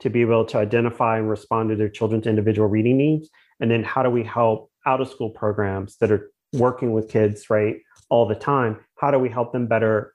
to 0.01 0.11
be 0.11 0.21
able 0.21 0.45
to 0.47 0.59
identify 0.59 1.19
and 1.19 1.29
respond 1.29 1.71
to 1.71 1.77
their 1.77 1.89
children's 1.89 2.27
individual 2.27 2.69
reading 2.69 2.97
needs? 2.97 3.29
And 3.61 3.71
then 3.71 3.83
how 3.83 4.03
do 4.03 4.11
we 4.11 4.23
help 4.23 4.71
out 4.87 5.01
of 5.01 5.09
school 5.09 5.31
programs 5.31 5.97
that 5.97 6.13
are 6.13 6.31
working 6.53 6.93
with 6.93 7.09
kids, 7.09 7.51
right, 7.51 7.77
all 8.11 8.29
the 8.29 8.35
time? 8.35 8.79
How 8.97 9.11
do 9.11 9.19
we 9.19 9.29
help 9.29 9.53
them 9.53 9.67
better 9.67 10.15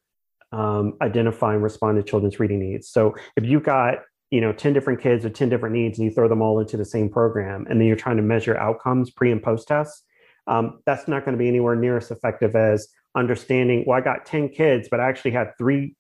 um, 0.52 0.94
identify 1.02 1.54
and 1.54 1.64
respond 1.64 1.98
to 1.98 2.04
children's 2.04 2.40
reading 2.40 2.60
needs? 2.60 2.88
So 2.88 3.16
if 3.36 3.44
you've 3.44 3.64
got 3.64 4.00
you 4.32 4.42
know 4.42 4.52
10 4.52 4.74
different 4.74 5.02
kids 5.02 5.24
with 5.24 5.34
10 5.34 5.50
different 5.50 5.76
needs 5.76 5.98
and 5.98 6.06
you 6.06 6.14
throw 6.14 6.28
them 6.28 6.42
all 6.42 6.60
into 6.60 6.78
the 6.78 6.86
same 6.86 7.10
program 7.10 7.66
and 7.70 7.80
then 7.80 7.88
you're 7.88 7.96
trying 7.96 8.18
to 8.18 8.24
measure 8.24 8.58
outcomes 8.58 9.10
pre 9.12 9.32
and 9.32 9.42
post 9.42 9.68
tests 9.68 10.04
um, 10.48 10.80
that's 10.86 11.08
not 11.08 11.26
going 11.26 11.38
to 11.38 11.40
be 11.40 11.48
anywhere 11.48 11.76
near 11.76 11.98
as 11.98 12.12
effective 12.12 12.56
as 12.56 12.88
understanding 13.16 13.84
well 13.88 13.98
i 13.98 14.02
got 14.02 14.26
10 14.26 14.50
kids 14.50 14.88
but 14.90 15.00
i 15.00 15.08
actually 15.08 15.32
had 15.32 15.52
three 15.58 15.96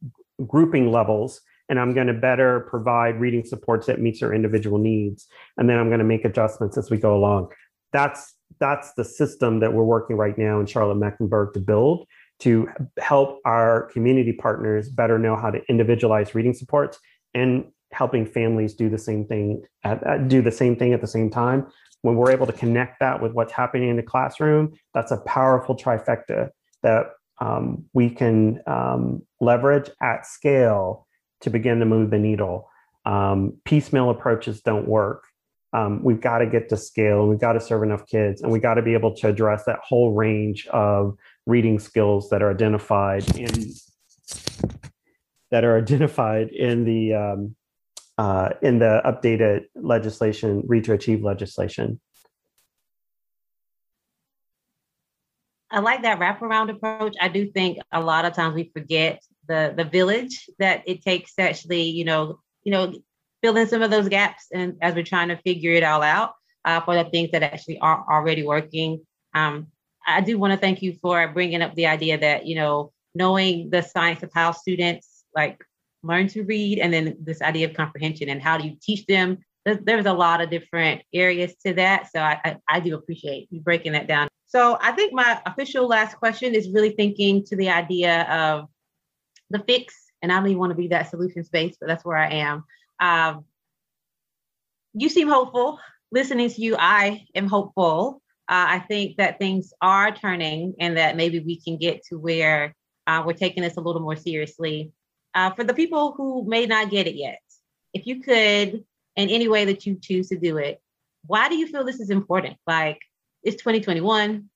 grouping 0.47 0.91
levels 0.91 1.41
and 1.69 1.79
i'm 1.79 1.93
going 1.93 2.07
to 2.07 2.13
better 2.13 2.61
provide 2.69 3.19
reading 3.19 3.43
supports 3.43 3.87
that 3.87 3.99
meets 3.99 4.19
their 4.19 4.33
individual 4.33 4.77
needs 4.77 5.27
and 5.57 5.69
then 5.69 5.77
i'm 5.77 5.87
going 5.87 5.99
to 5.99 6.05
make 6.05 6.25
adjustments 6.25 6.77
as 6.77 6.89
we 6.89 6.97
go 6.97 7.15
along. 7.15 7.49
That's 7.91 8.35
that's 8.59 8.93
the 8.93 9.03
system 9.03 9.59
that 9.59 9.73
we're 9.73 9.83
working 9.83 10.17
right 10.17 10.37
now 10.37 10.59
in 10.59 10.65
charlotte 10.65 10.95
mecklenburg 10.95 11.53
to 11.53 11.59
build 11.59 12.05
to 12.39 12.69
help 12.99 13.39
our 13.45 13.89
community 13.91 14.33
partners 14.33 14.89
better 14.89 15.19
know 15.19 15.35
how 15.35 15.49
to 15.49 15.59
individualize 15.69 16.33
reading 16.33 16.53
supports 16.53 16.99
and 17.33 17.65
helping 17.91 18.25
families 18.25 18.73
do 18.73 18.89
the 18.89 18.97
same 18.97 19.25
thing 19.25 19.63
at, 19.83 20.27
do 20.27 20.41
the 20.41 20.51
same 20.51 20.75
thing 20.75 20.93
at 20.93 21.01
the 21.01 21.07
same 21.07 21.29
time. 21.29 21.67
When 22.01 22.15
we're 22.15 22.31
able 22.31 22.45
to 22.45 22.53
connect 22.53 22.99
that 23.01 23.21
with 23.21 23.33
what's 23.33 23.51
happening 23.51 23.89
in 23.89 23.97
the 23.97 24.03
classroom 24.03 24.73
that's 24.93 25.11
a 25.11 25.17
powerful 25.17 25.75
trifecta 25.75 26.49
that 26.81 27.07
um, 27.41 27.85
we 27.93 28.09
can 28.09 28.61
um, 28.67 29.21
leverage 29.41 29.89
at 30.01 30.25
scale 30.25 31.07
to 31.41 31.49
begin 31.49 31.79
to 31.79 31.85
move 31.85 32.09
the 32.09 32.19
needle. 32.19 32.69
Um, 33.05 33.57
piecemeal 33.65 34.09
approaches 34.09 34.61
don't 34.61 34.87
work. 34.87 35.23
Um, 35.71 36.03
we've 36.03 36.19
got 36.19 36.39
to 36.39 36.47
get 36.47 36.69
to 36.69 36.77
scale 36.77 37.21
and 37.21 37.29
we've 37.29 37.39
got 37.39 37.53
to 37.53 37.59
serve 37.59 37.83
enough 37.83 38.07
kids 38.07 38.41
and 38.41 38.51
we've 38.51 38.61
got 38.61 38.75
to 38.75 38.81
be 38.81 38.93
able 38.93 39.15
to 39.17 39.27
address 39.27 39.65
that 39.65 39.79
whole 39.83 40.13
range 40.13 40.67
of 40.67 41.15
reading 41.45 41.79
skills 41.79 42.29
that 42.29 42.41
are 42.41 42.49
identified 42.49 43.23
in 43.37 43.73
that 45.51 45.63
are 45.63 45.77
identified 45.77 46.49
in 46.49 46.85
the 46.85 47.13
um, 47.13 47.55
uh, 48.19 48.49
in 48.61 48.79
the 48.79 49.01
updated 49.05 49.67
legislation, 49.75 50.61
Read 50.67 50.83
to 50.83 50.93
Achieve 50.93 51.23
legislation. 51.23 52.01
I 55.71 55.79
like 55.79 56.01
that 56.01 56.19
wraparound 56.19 56.69
approach. 56.69 57.15
I 57.21 57.29
do 57.29 57.49
think 57.49 57.77
a 57.93 58.01
lot 58.01 58.25
of 58.25 58.33
times 58.33 58.55
we 58.55 58.71
forget 58.75 59.23
the 59.47 59.73
the 59.75 59.85
village 59.85 60.49
that 60.59 60.83
it 60.85 61.01
takes 61.01 61.35
to 61.35 61.43
actually, 61.43 61.83
you 61.83 62.03
know, 62.03 62.41
you 62.63 62.73
know, 62.73 62.93
fill 63.41 63.55
in 63.55 63.69
some 63.69 63.81
of 63.81 63.89
those 63.89 64.09
gaps, 64.09 64.47
and 64.53 64.75
as 64.81 64.95
we're 64.95 65.03
trying 65.03 65.29
to 65.29 65.37
figure 65.37 65.71
it 65.71 65.83
all 65.83 66.03
out 66.03 66.33
uh, 66.65 66.81
for 66.81 66.95
the 66.95 67.05
things 67.05 67.31
that 67.31 67.43
actually 67.43 67.79
are 67.79 68.03
already 68.11 68.43
working. 68.43 68.99
Um, 69.33 69.67
I 70.05 70.19
do 70.19 70.37
want 70.37 70.51
to 70.51 70.59
thank 70.59 70.81
you 70.81 70.97
for 71.01 71.25
bringing 71.29 71.61
up 71.61 71.73
the 71.75 71.87
idea 71.87 72.17
that 72.17 72.45
you 72.45 72.55
know 72.55 72.91
knowing 73.15 73.69
the 73.69 73.81
science 73.81 74.23
of 74.23 74.31
how 74.33 74.51
students 74.51 75.23
like 75.33 75.63
learn 76.03 76.27
to 76.27 76.43
read 76.43 76.79
and 76.79 76.93
then 76.93 77.17
this 77.21 77.41
idea 77.41 77.67
of 77.67 77.75
comprehension 77.75 78.29
and 78.29 78.41
how 78.41 78.57
do 78.57 78.67
you 78.67 78.75
teach 78.81 79.05
them? 79.05 79.37
There's, 79.65 79.79
there's 79.83 80.05
a 80.05 80.13
lot 80.13 80.41
of 80.41 80.49
different 80.49 81.01
areas 81.13 81.53
to 81.65 81.73
that 81.73 82.09
so 82.11 82.19
I, 82.19 82.39
I, 82.45 82.57
I 82.67 82.79
do 82.79 82.95
appreciate 82.95 83.47
you 83.51 83.59
breaking 83.59 83.91
that 83.93 84.07
down. 84.07 84.27
So 84.47 84.77
i 84.81 84.91
think 84.91 85.13
my 85.13 85.41
official 85.45 85.87
last 85.87 86.15
question 86.15 86.55
is 86.55 86.69
really 86.69 86.91
thinking 86.91 87.43
to 87.45 87.55
the 87.55 87.69
idea 87.69 88.23
of 88.23 88.67
the 89.49 89.59
fix 89.67 89.95
and 90.21 90.31
i 90.31 90.35
don't 90.35 90.47
even 90.47 90.59
want 90.59 90.71
to 90.71 90.75
be 90.75 90.87
that 90.87 91.09
solution 91.09 91.43
space 91.43 91.75
but 91.79 91.87
that's 91.87 92.05
where 92.05 92.17
i 92.17 92.29
am. 92.29 92.63
Um, 92.99 93.45
you 94.93 95.07
seem 95.07 95.29
hopeful. 95.29 95.79
Listening 96.11 96.49
to 96.49 96.61
you 96.61 96.75
i 96.79 97.25
am 97.35 97.47
hopeful. 97.47 98.21
Uh, 98.47 98.65
i 98.67 98.79
think 98.79 99.17
that 99.17 99.39
things 99.39 99.73
are 99.81 100.15
turning 100.15 100.73
and 100.79 100.97
that 100.97 101.17
maybe 101.17 101.39
we 101.39 101.59
can 101.59 101.77
get 101.77 102.03
to 102.05 102.17
where 102.17 102.73
uh, 103.07 103.23
we're 103.25 103.33
taking 103.33 103.63
this 103.63 103.77
a 103.77 103.81
little 103.81 104.01
more 104.01 104.15
seriously 104.15 104.91
uh, 105.39 105.51
for 105.51 105.63
the 105.63 105.73
people 105.73 106.11
who 106.17 106.43
may 106.45 106.65
not 106.65 106.89
get 106.89 107.07
it 107.07 107.15
yet, 107.15 107.39
if 107.93 108.05
you 108.05 108.21
could, 108.21 108.83
in 109.15 109.29
any 109.29 109.47
way 109.47 109.63
that 109.65 109.85
you 109.85 109.97
choose 110.01 110.27
to 110.29 110.37
do 110.37 110.57
it, 110.57 110.81
why 111.25 111.47
do 111.47 111.55
you 111.55 111.65
feel 111.67 111.85
this 111.85 112.01
is 112.01 112.09
important? 112.09 112.57
Like, 112.67 112.99
it's 113.41 113.55
2021. 113.55 114.49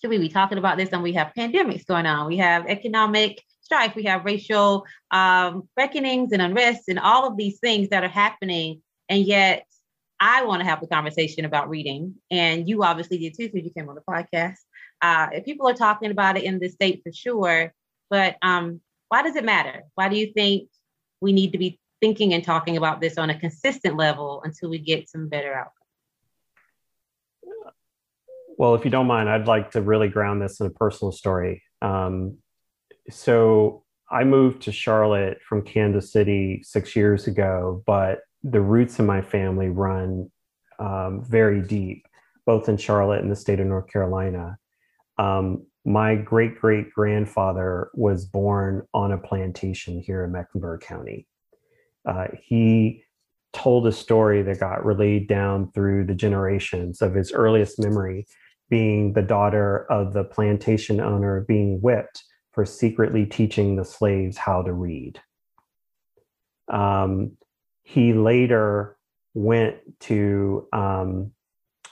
Should 0.00 0.10
we 0.10 0.18
be 0.18 0.28
talking 0.28 0.58
about 0.58 0.78
this? 0.78 0.88
And 0.92 1.02
we 1.04 1.12
have 1.12 1.32
pandemics 1.38 1.86
going 1.86 2.06
on. 2.06 2.26
We 2.26 2.38
have 2.38 2.66
economic 2.66 3.40
strife. 3.60 3.94
We 3.94 4.02
have 4.04 4.24
racial 4.24 4.84
um, 5.12 5.68
reckonings 5.76 6.32
and 6.32 6.42
unrest 6.42 6.88
and 6.88 6.98
all 6.98 7.28
of 7.28 7.36
these 7.36 7.60
things 7.60 7.90
that 7.90 8.02
are 8.02 8.08
happening. 8.08 8.82
And 9.08 9.24
yet, 9.24 9.64
I 10.18 10.44
want 10.44 10.60
to 10.60 10.68
have 10.68 10.80
the 10.80 10.88
conversation 10.88 11.44
about 11.44 11.70
reading. 11.70 12.16
And 12.32 12.68
you 12.68 12.82
obviously 12.82 13.18
did 13.18 13.36
too, 13.36 13.48
because 13.48 13.64
you 13.64 13.70
came 13.70 13.88
on 13.88 13.94
the 13.94 14.02
podcast. 14.02 14.58
Uh, 15.00 15.28
people 15.44 15.68
are 15.68 15.74
talking 15.74 16.10
about 16.10 16.36
it 16.36 16.42
in 16.42 16.58
the 16.58 16.68
state 16.68 17.00
for 17.04 17.12
sure, 17.12 17.72
but 18.10 18.36
um, 18.42 18.80
why 19.10 19.22
does 19.22 19.36
it 19.36 19.44
matter? 19.44 19.82
Why 19.96 20.08
do 20.08 20.16
you 20.16 20.32
think 20.32 20.68
we 21.20 21.32
need 21.32 21.52
to 21.52 21.58
be 21.58 21.78
thinking 22.00 22.32
and 22.32 22.42
talking 22.42 22.76
about 22.76 23.00
this 23.00 23.18
on 23.18 23.28
a 23.28 23.38
consistent 23.38 23.96
level 23.96 24.40
until 24.44 24.70
we 24.70 24.78
get 24.78 25.10
some 25.10 25.28
better 25.28 25.52
outcomes? 25.52 25.74
Well, 28.56 28.74
if 28.74 28.84
you 28.84 28.90
don't 28.90 29.08
mind, 29.08 29.28
I'd 29.28 29.48
like 29.48 29.72
to 29.72 29.82
really 29.82 30.08
ground 30.08 30.40
this 30.40 30.60
in 30.60 30.66
a 30.66 30.70
personal 30.70 31.12
story. 31.12 31.62
Um, 31.82 32.38
so 33.10 33.82
I 34.10 34.22
moved 34.22 34.62
to 34.62 34.72
Charlotte 34.72 35.38
from 35.42 35.62
Kansas 35.62 36.12
City 36.12 36.62
six 36.62 36.94
years 36.94 37.26
ago, 37.26 37.82
but 37.86 38.20
the 38.44 38.60
roots 38.60 38.98
in 39.00 39.06
my 39.06 39.22
family 39.22 39.68
run 39.68 40.30
um, 40.78 41.24
very 41.24 41.62
deep, 41.62 42.06
both 42.46 42.68
in 42.68 42.76
Charlotte 42.76 43.22
and 43.22 43.30
the 43.30 43.36
state 43.36 43.58
of 43.58 43.66
North 43.66 43.88
Carolina. 43.88 44.56
Um, 45.18 45.66
my 45.84 46.14
great 46.14 46.60
great 46.60 46.92
grandfather 46.92 47.90
was 47.94 48.24
born 48.24 48.86
on 48.92 49.12
a 49.12 49.18
plantation 49.18 50.00
here 50.00 50.24
in 50.24 50.32
Mecklenburg 50.32 50.80
County. 50.80 51.26
Uh, 52.06 52.26
he 52.42 53.02
told 53.52 53.86
a 53.86 53.92
story 53.92 54.42
that 54.42 54.60
got 54.60 54.84
relayed 54.84 55.26
down 55.26 55.70
through 55.72 56.04
the 56.04 56.14
generations 56.14 57.02
of 57.02 57.14
his 57.14 57.32
earliest 57.32 57.78
memory 57.78 58.26
being 58.68 59.12
the 59.12 59.22
daughter 59.22 59.90
of 59.90 60.12
the 60.12 60.22
plantation 60.22 61.00
owner 61.00 61.44
being 61.48 61.80
whipped 61.80 62.22
for 62.52 62.64
secretly 62.64 63.26
teaching 63.26 63.76
the 63.76 63.84
slaves 63.84 64.36
how 64.36 64.62
to 64.62 64.72
read. 64.72 65.20
Um, 66.68 67.36
he 67.82 68.12
later 68.12 68.96
went 69.34 69.76
to 70.00 70.68
um, 70.72 71.32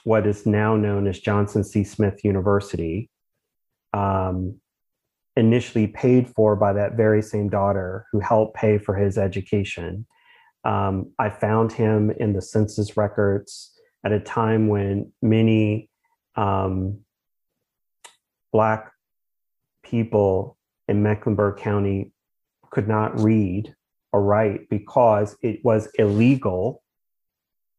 what 0.05 0.25
is 0.25 0.45
now 0.45 0.75
known 0.75 1.07
as 1.07 1.19
Johnson 1.19 1.63
C. 1.63 1.83
Smith 1.83 2.23
University, 2.23 3.09
um, 3.93 4.59
initially 5.35 5.87
paid 5.87 6.27
for 6.35 6.55
by 6.55 6.73
that 6.73 6.95
very 6.95 7.21
same 7.21 7.49
daughter 7.49 8.05
who 8.11 8.19
helped 8.19 8.55
pay 8.55 8.77
for 8.77 8.95
his 8.95 9.17
education. 9.17 10.05
Um, 10.65 11.11
I 11.17 11.29
found 11.29 11.71
him 11.71 12.11
in 12.11 12.33
the 12.33 12.41
census 12.41 12.97
records 12.97 13.71
at 14.03 14.11
a 14.11 14.19
time 14.19 14.67
when 14.67 15.11
many 15.21 15.89
um, 16.35 16.99
Black 18.51 18.91
people 19.83 20.57
in 20.87 21.01
Mecklenburg 21.01 21.57
County 21.57 22.11
could 22.71 22.87
not 22.87 23.19
read 23.19 23.73
or 24.11 24.21
write 24.21 24.69
because 24.69 25.37
it 25.41 25.63
was 25.63 25.87
illegal, 25.95 26.83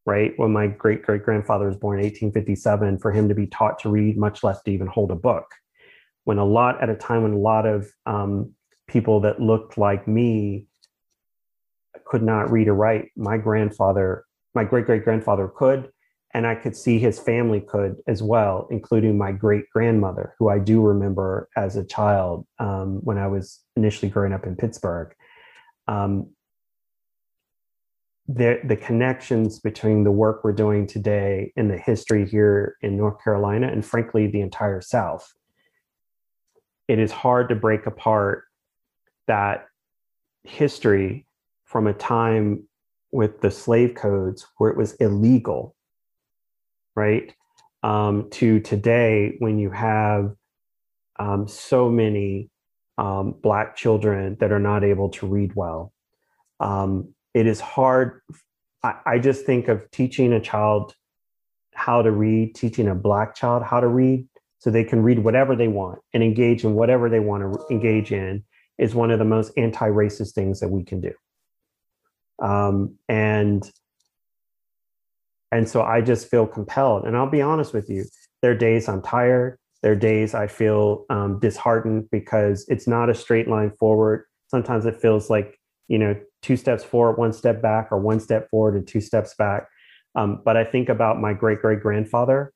right? 0.06 0.32
When 0.36 0.52
my 0.52 0.68
great 0.68 1.02
great 1.02 1.24
grandfather 1.24 1.66
was 1.66 1.76
born 1.76 1.98
in 1.98 2.04
1857, 2.04 2.98
for 2.98 3.12
him 3.12 3.28
to 3.28 3.34
be 3.34 3.46
taught 3.46 3.78
to 3.80 3.88
read, 3.88 4.16
much 4.16 4.42
less 4.42 4.62
to 4.62 4.70
even 4.70 4.86
hold 4.86 5.10
a 5.10 5.16
book 5.16 5.46
when 6.30 6.38
a 6.38 6.44
lot 6.44 6.80
at 6.80 6.88
a 6.88 6.94
time 6.94 7.24
when 7.24 7.32
a 7.32 7.38
lot 7.38 7.66
of 7.66 7.90
um, 8.06 8.54
people 8.86 9.18
that 9.18 9.40
looked 9.40 9.76
like 9.76 10.06
me 10.06 10.64
could 12.06 12.22
not 12.22 12.48
read 12.52 12.68
or 12.68 12.74
write. 12.74 13.06
My 13.16 13.36
grandfather, 13.36 14.24
my 14.54 14.62
great 14.62 14.86
great 14.86 15.02
grandfather 15.02 15.48
could, 15.48 15.90
and 16.32 16.46
I 16.46 16.54
could 16.54 16.76
see 16.76 17.00
his 17.00 17.18
family 17.18 17.60
could 17.60 17.96
as 18.06 18.22
well, 18.22 18.68
including 18.70 19.18
my 19.18 19.32
great 19.32 19.68
grandmother, 19.70 20.36
who 20.38 20.48
I 20.48 20.60
do 20.60 20.80
remember 20.80 21.48
as 21.56 21.74
a 21.74 21.84
child 21.84 22.46
um, 22.60 23.00
when 23.02 23.18
I 23.18 23.26
was 23.26 23.58
initially 23.74 24.08
growing 24.08 24.32
up 24.32 24.46
in 24.46 24.54
Pittsburgh. 24.54 25.12
Um, 25.88 26.28
the, 28.28 28.60
the 28.62 28.76
connections 28.76 29.58
between 29.58 30.04
the 30.04 30.12
work 30.12 30.44
we're 30.44 30.52
doing 30.52 30.86
today 30.86 31.52
and 31.56 31.68
the 31.68 31.76
history 31.76 32.24
here 32.24 32.76
in 32.82 32.96
North 32.96 33.20
Carolina, 33.20 33.66
and 33.66 33.84
frankly, 33.84 34.28
the 34.28 34.42
entire 34.42 34.80
South, 34.80 35.28
it 36.90 36.98
is 36.98 37.12
hard 37.12 37.48
to 37.48 37.54
break 37.54 37.86
apart 37.86 38.44
that 39.26 39.66
history 40.42 41.26
from 41.64 41.86
a 41.86 41.92
time 41.92 42.66
with 43.12 43.40
the 43.40 43.50
slave 43.50 43.94
codes 43.94 44.46
where 44.58 44.70
it 44.70 44.76
was 44.76 44.92
illegal 44.94 45.74
right? 47.00 47.34
Um, 47.82 48.28
to 48.32 48.60
today, 48.60 49.36
when 49.38 49.58
you 49.58 49.70
have 49.70 50.34
um, 51.18 51.48
so 51.48 51.88
many 51.88 52.50
um, 52.98 53.34
Black 53.42 53.76
children 53.76 54.36
that 54.40 54.52
are 54.52 54.58
not 54.58 54.84
able 54.84 55.08
to 55.10 55.26
read 55.26 55.54
well. 55.54 55.92
Um, 56.60 57.14
it 57.32 57.46
is 57.46 57.60
hard. 57.60 58.20
I, 58.82 58.94
I 59.06 59.18
just 59.18 59.46
think 59.46 59.68
of 59.68 59.90
teaching 59.90 60.34
a 60.34 60.40
child 60.40 60.94
how 61.72 62.02
to 62.02 62.10
read, 62.10 62.54
teaching 62.54 62.88
a 62.88 62.94
Black 62.94 63.34
child 63.34 63.62
how 63.62 63.80
to 63.80 63.88
read 63.88 64.26
so 64.60 64.70
they 64.70 64.84
can 64.84 65.02
read 65.02 65.18
whatever 65.18 65.56
they 65.56 65.68
want 65.68 65.98
and 66.14 66.22
engage 66.22 66.64
in 66.64 66.74
whatever 66.74 67.08
they 67.08 67.18
want 67.18 67.42
to 67.42 67.66
engage 67.70 68.12
in 68.12 68.44
is 68.78 68.94
one 68.94 69.10
of 69.10 69.18
the 69.18 69.24
most 69.24 69.52
anti-racist 69.56 70.32
things 70.32 70.60
that 70.60 70.68
we 70.68 70.84
can 70.84 71.00
do. 71.00 71.12
Um, 72.42 72.96
and 73.08 73.68
and 75.52 75.68
so 75.68 75.82
I 75.82 76.00
just 76.00 76.30
feel 76.30 76.46
compelled. 76.46 77.04
And 77.04 77.16
I'll 77.16 77.28
be 77.28 77.42
honest 77.42 77.74
with 77.74 77.90
you, 77.90 78.04
there 78.40 78.52
are 78.52 78.54
days 78.54 78.88
I'm 78.88 79.02
tired. 79.02 79.58
There 79.82 79.92
are 79.92 79.96
days 79.96 80.32
I 80.34 80.46
feel 80.46 81.06
um, 81.10 81.40
disheartened 81.40 82.08
because 82.12 82.66
it's 82.68 82.86
not 82.86 83.10
a 83.10 83.14
straight 83.14 83.48
line 83.48 83.72
forward. 83.78 84.26
Sometimes 84.46 84.86
it 84.86 85.00
feels 85.00 85.28
like, 85.28 85.58
you 85.88 85.98
know, 85.98 86.14
two 86.42 86.56
steps 86.56 86.84
forward, 86.84 87.18
one 87.18 87.32
step 87.32 87.60
back, 87.60 87.88
or 87.90 87.98
one 87.98 88.20
step 88.20 88.48
forward 88.50 88.76
and 88.76 88.86
two 88.86 89.00
steps 89.00 89.34
back. 89.34 89.68
Um, 90.14 90.42
but 90.44 90.56
I 90.56 90.64
think 90.64 90.88
about 90.88 91.20
my 91.20 91.32
great 91.32 91.60
great 91.60 91.80
grandfather. 91.80 92.52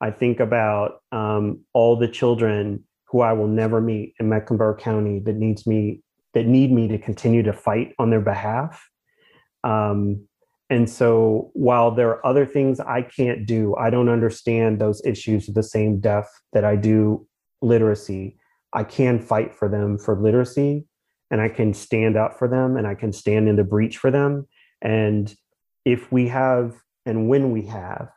I 0.00 0.10
think 0.10 0.40
about 0.40 1.02
um, 1.12 1.60
all 1.72 1.96
the 1.96 2.08
children 2.08 2.84
who 3.08 3.20
I 3.20 3.32
will 3.32 3.48
never 3.48 3.80
meet 3.80 4.14
in 4.18 4.28
Mecklenburg 4.28 4.78
County 4.78 5.18
that 5.20 5.36
needs 5.36 5.66
me 5.66 6.02
that 6.32 6.46
need 6.46 6.70
me 6.70 6.86
to 6.88 6.98
continue 6.98 7.42
to 7.42 7.52
fight 7.52 7.92
on 7.98 8.10
their 8.10 8.20
behalf. 8.20 8.88
Um, 9.64 10.28
and 10.70 10.88
so 10.88 11.50
while 11.54 11.90
there 11.90 12.10
are 12.10 12.24
other 12.24 12.46
things 12.46 12.78
I 12.78 13.02
can't 13.02 13.44
do, 13.44 13.74
I 13.74 13.90
don't 13.90 14.08
understand 14.08 14.80
those 14.80 15.04
issues 15.04 15.46
to 15.46 15.52
the 15.52 15.64
same 15.64 15.98
depth 15.98 16.30
that 16.52 16.64
I 16.64 16.76
do 16.76 17.26
literacy. 17.60 18.38
I 18.72 18.84
can 18.84 19.18
fight 19.18 19.52
for 19.52 19.68
them 19.68 19.98
for 19.98 20.16
literacy 20.16 20.86
and 21.32 21.40
I 21.40 21.48
can 21.48 21.74
stand 21.74 22.16
up 22.16 22.38
for 22.38 22.46
them 22.46 22.76
and 22.76 22.86
I 22.86 22.94
can 22.94 23.12
stand 23.12 23.48
in 23.48 23.56
the 23.56 23.64
breach 23.64 23.98
for 23.98 24.12
them. 24.12 24.46
And 24.80 25.34
if 25.84 26.12
we 26.12 26.28
have, 26.28 26.76
and 27.04 27.28
when 27.28 27.50
we 27.50 27.62
have, 27.62 28.08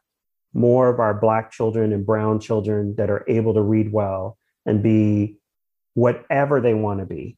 more 0.53 0.89
of 0.89 0.99
our 0.99 1.13
Black 1.13 1.51
children 1.51 1.91
and 1.91 2.05
Brown 2.05 2.39
children 2.39 2.95
that 2.97 3.09
are 3.09 3.25
able 3.27 3.53
to 3.53 3.61
read 3.61 3.91
well 3.91 4.37
and 4.65 4.83
be 4.83 5.37
whatever 5.95 6.61
they 6.61 6.73
want 6.73 6.99
to 6.99 7.05
be, 7.05 7.37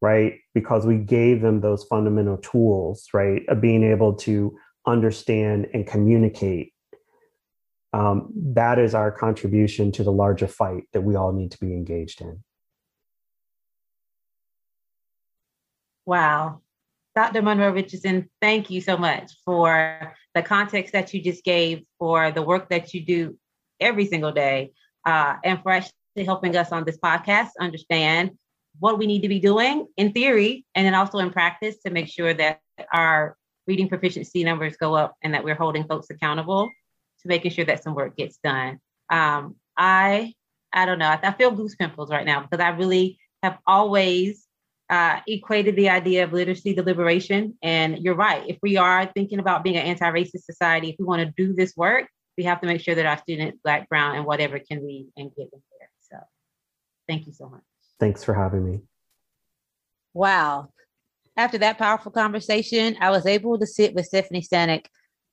right? 0.00 0.38
Because 0.54 0.86
we 0.86 0.96
gave 0.96 1.40
them 1.40 1.60
those 1.60 1.84
fundamental 1.84 2.38
tools, 2.38 3.08
right, 3.12 3.42
of 3.48 3.60
being 3.60 3.82
able 3.82 4.14
to 4.14 4.56
understand 4.86 5.68
and 5.74 5.86
communicate. 5.86 6.72
Um, 7.92 8.32
that 8.54 8.78
is 8.78 8.94
our 8.94 9.12
contribution 9.12 9.92
to 9.92 10.02
the 10.02 10.12
larger 10.12 10.48
fight 10.48 10.84
that 10.92 11.02
we 11.02 11.14
all 11.14 11.32
need 11.32 11.50
to 11.52 11.58
be 11.58 11.72
engaged 11.74 12.20
in. 12.20 12.42
Wow. 16.06 16.62
Dr. 17.14 17.42
Munro 17.42 17.70
Richardson, 17.72 18.30
thank 18.40 18.70
you 18.70 18.80
so 18.80 18.96
much 18.96 19.32
for 19.44 20.14
the 20.34 20.42
context 20.42 20.92
that 20.94 21.12
you 21.12 21.22
just 21.22 21.44
gave, 21.44 21.82
for 21.98 22.30
the 22.30 22.42
work 22.42 22.70
that 22.70 22.94
you 22.94 23.04
do 23.04 23.38
every 23.80 24.06
single 24.06 24.32
day, 24.32 24.72
uh, 25.04 25.36
and 25.44 25.62
for 25.62 25.72
actually 25.72 26.24
helping 26.24 26.56
us 26.56 26.72
on 26.72 26.84
this 26.84 26.98
podcast 26.98 27.50
understand 27.60 28.30
what 28.78 28.98
we 28.98 29.06
need 29.06 29.22
to 29.22 29.28
be 29.28 29.38
doing 29.38 29.86
in 29.96 30.12
theory 30.12 30.64
and 30.74 30.86
then 30.86 30.94
also 30.94 31.18
in 31.18 31.30
practice 31.30 31.76
to 31.84 31.90
make 31.90 32.08
sure 32.08 32.32
that 32.32 32.60
our 32.92 33.36
reading 33.66 33.88
proficiency 33.88 34.42
numbers 34.42 34.76
go 34.76 34.94
up 34.94 35.14
and 35.22 35.34
that 35.34 35.44
we're 35.44 35.54
holding 35.54 35.84
folks 35.84 36.08
accountable 36.10 36.70
to 37.20 37.28
making 37.28 37.50
sure 37.50 37.64
that 37.64 37.82
some 37.82 37.94
work 37.94 38.16
gets 38.16 38.38
done. 38.42 38.80
Um, 39.10 39.56
I 39.76 40.34
I 40.72 40.86
don't 40.86 40.98
know. 40.98 41.18
I, 41.22 41.32
feel 41.32 41.50
goose 41.50 41.74
pimples 41.74 42.10
right 42.10 42.24
now 42.24 42.40
because 42.40 42.64
I 42.64 42.70
really 42.70 43.18
have 43.42 43.58
always 43.66 44.46
uh, 44.92 45.20
equated 45.26 45.74
the 45.74 45.88
idea 45.88 46.22
of 46.22 46.34
literacy 46.34 46.74
to 46.74 46.82
liberation. 46.82 47.56
And 47.62 47.98
you're 48.00 48.14
right. 48.14 48.46
If 48.46 48.58
we 48.62 48.76
are 48.76 49.10
thinking 49.14 49.38
about 49.38 49.64
being 49.64 49.78
an 49.78 49.86
anti-racist 49.86 50.44
society, 50.44 50.90
if 50.90 50.96
we 50.98 51.06
want 51.06 51.22
to 51.22 51.32
do 51.34 51.54
this 51.54 51.74
work, 51.74 52.08
we 52.36 52.44
have 52.44 52.60
to 52.60 52.66
make 52.66 52.82
sure 52.82 52.94
that 52.94 53.06
our 53.06 53.16
students, 53.16 53.58
Black, 53.64 53.88
Brown, 53.88 54.16
and 54.16 54.26
whatever 54.26 54.58
can 54.58 54.84
read 54.84 55.06
and 55.16 55.34
get 55.34 55.50
them 55.50 55.62
there. 55.78 55.88
So 56.10 56.18
thank 57.08 57.26
you 57.26 57.32
so 57.32 57.48
much. 57.48 57.62
Thanks 57.98 58.22
for 58.22 58.34
having 58.34 58.70
me. 58.70 58.80
Wow. 60.12 60.68
After 61.38 61.56
that 61.56 61.78
powerful 61.78 62.12
conversation, 62.12 62.96
I 63.00 63.08
was 63.08 63.24
able 63.24 63.58
to 63.58 63.66
sit 63.66 63.94
with 63.94 64.04
Stephanie 64.04 64.42
Stanek, 64.42 64.84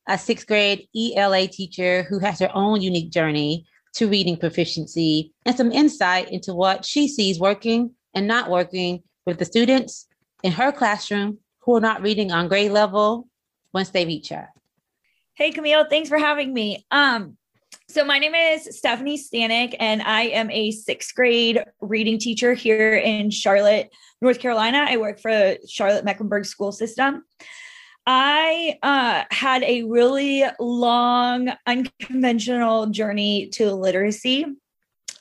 a 0.08 0.18
sixth 0.18 0.48
grade 0.48 0.88
ELA 0.96 1.48
teacher 1.48 2.04
who 2.04 2.20
has 2.20 2.40
her 2.40 2.50
own 2.54 2.82
unique 2.82 3.12
journey 3.12 3.66
to 3.96 4.08
reading 4.08 4.38
proficiency 4.38 5.34
and 5.46 5.58
some 5.58 5.74
insight 5.74 6.32
into 6.32 6.54
what 6.54 6.86
she 6.86 7.10
sees 7.10 7.42
working 7.42 7.92
and 8.14 8.26
not 8.26 8.50
working 8.50 9.04
with 9.30 9.38
the 9.38 9.46
students 9.46 10.08
in 10.42 10.52
her 10.52 10.72
classroom 10.72 11.38
who 11.60 11.76
are 11.76 11.80
not 11.80 12.02
reading 12.02 12.32
on 12.32 12.48
grade 12.48 12.72
level 12.72 13.28
once 13.74 13.92
they 13.92 14.04
reach 14.04 14.30
her. 14.30 14.50
Hey 15.36 15.52
Camille, 15.52 15.86
thanks 15.88 16.10
for 16.10 16.18
having 16.18 16.52
me. 16.52 16.84
Um, 16.90 17.38
so, 17.88 18.04
my 18.04 18.18
name 18.18 18.34
is 18.34 18.78
Stephanie 18.78 19.20
Stanek, 19.20 19.76
and 19.80 20.02
I 20.02 20.24
am 20.24 20.50
a 20.50 20.72
sixth 20.72 21.14
grade 21.14 21.64
reading 21.80 22.18
teacher 22.18 22.56
here 22.56 22.96
in 22.96 23.30
Charlotte, 23.30 23.92
North 24.20 24.40
Carolina. 24.40 24.88
I 24.90 24.98
work 24.98 25.20
for 25.20 25.56
Charlotte 25.68 26.06
Mecklenburg 26.06 26.46
School 26.46 26.72
System. 26.72 27.24
I 28.08 28.80
uh, 28.82 29.26
had 29.30 29.62
a 29.62 29.84
really 29.84 30.44
long, 30.60 31.52
unconventional 31.68 32.88
journey 32.88 33.50
to 33.54 33.72
literacy. 33.72 34.46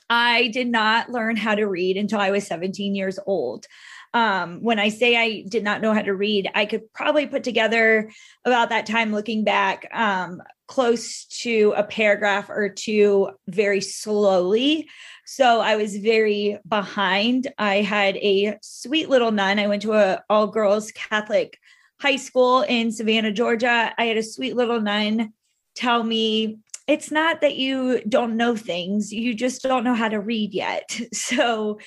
I 0.09 0.47
did 0.47 0.67
not 0.67 1.11
learn 1.11 1.35
how 1.35 1.53
to 1.53 1.65
read 1.67 1.97
until 1.97 2.19
I 2.19 2.31
was 2.31 2.47
17 2.47 2.95
years 2.95 3.19
old. 3.27 3.67
Um, 4.13 4.61
when 4.63 4.79
I 4.79 4.89
say 4.89 5.15
I 5.15 5.43
did 5.47 5.63
not 5.63 5.81
know 5.81 5.93
how 5.93 6.01
to 6.01 6.15
read, 6.15 6.49
I 6.55 6.65
could 6.65 6.91
probably 6.93 7.27
put 7.27 7.43
together 7.43 8.11
about 8.43 8.69
that 8.69 8.85
time 8.85 9.11
looking 9.11 9.43
back 9.43 9.87
um, 9.93 10.41
close 10.67 11.25
to 11.41 11.73
a 11.75 11.83
paragraph 11.83 12.49
or 12.49 12.69
two 12.69 13.29
very 13.47 13.81
slowly. 13.81 14.87
So 15.25 15.61
I 15.61 15.75
was 15.75 15.97
very 15.97 16.57
behind. 16.67 17.47
I 17.57 17.77
had 17.77 18.17
a 18.17 18.57
sweet 18.61 19.09
little 19.09 19.31
nun. 19.31 19.59
I 19.59 19.67
went 19.67 19.83
to 19.83 19.93
a 19.93 20.23
all 20.29 20.47
girls 20.47 20.91
Catholic 20.91 21.59
high 22.01 22.15
school 22.15 22.61
in 22.61 22.91
Savannah, 22.91 23.31
Georgia. 23.31 23.93
I 23.97 24.05
had 24.05 24.17
a 24.17 24.23
sweet 24.23 24.55
little 24.55 24.81
nun 24.81 25.33
tell 25.75 26.03
me 26.03 26.59
it's 26.87 27.11
not 27.11 27.41
that 27.41 27.55
you 27.55 28.01
don't 28.09 28.35
know 28.35 28.55
things, 28.55 29.13
you 29.13 29.35
just 29.35 29.61
don't 29.61 29.83
know 29.83 29.93
how 29.93 30.09
to 30.09 30.19
read 30.19 30.53
yet. 30.53 30.99
So 31.13 31.79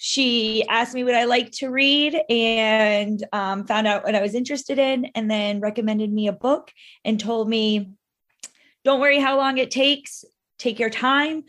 she 0.00 0.64
asked 0.68 0.94
me 0.94 1.02
what 1.02 1.16
I 1.16 1.24
like 1.24 1.50
to 1.54 1.68
read 1.70 2.16
and 2.30 3.22
um, 3.32 3.66
found 3.66 3.88
out 3.88 4.04
what 4.04 4.14
I 4.14 4.22
was 4.22 4.36
interested 4.36 4.78
in, 4.78 5.06
and 5.16 5.28
then 5.28 5.60
recommended 5.60 6.12
me 6.12 6.28
a 6.28 6.32
book 6.32 6.72
and 7.04 7.18
told 7.18 7.48
me, 7.48 7.90
don't 8.84 9.00
worry 9.00 9.18
how 9.18 9.36
long 9.36 9.58
it 9.58 9.72
takes, 9.72 10.24
take 10.56 10.78
your 10.78 10.88
time. 10.88 11.42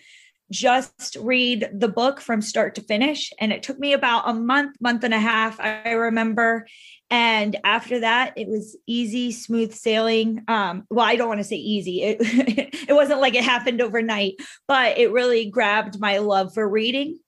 Just 0.52 1.16
read 1.22 1.70
the 1.72 1.88
book 1.88 2.20
from 2.20 2.42
start 2.42 2.74
to 2.76 2.82
finish. 2.82 3.32
And 3.40 3.54
it 3.54 3.62
took 3.62 3.78
me 3.78 3.94
about 3.94 4.28
a 4.28 4.34
month, 4.34 4.78
month 4.82 5.04
and 5.04 5.14
a 5.14 5.20
half, 5.20 5.60
I 5.60 5.92
remember. 5.92 6.66
And 7.12 7.56
after 7.64 8.00
that, 8.00 8.34
it 8.36 8.48
was 8.48 8.76
easy, 8.88 9.32
smooth 9.32 9.74
sailing. 9.74 10.44
Um, 10.48 10.88
well, 10.90 11.06
I 11.06 11.18
don't 11.18 11.28
want 11.28 11.40
to 11.40 11.44
say 11.44 11.58
easy. 11.58 12.02
It, 12.02 12.18
it 12.90 12.94
wasn't 12.94 13.22
like 13.22 13.36
it 13.36 13.44
happened 13.44 13.80
overnight, 13.80 14.38
but 14.68 14.98
it 14.98 15.12
really 15.12 15.46
grabbed 15.46 16.00
my 16.00 16.18
love 16.18 16.56
for 16.56 16.68
reading 16.68 17.20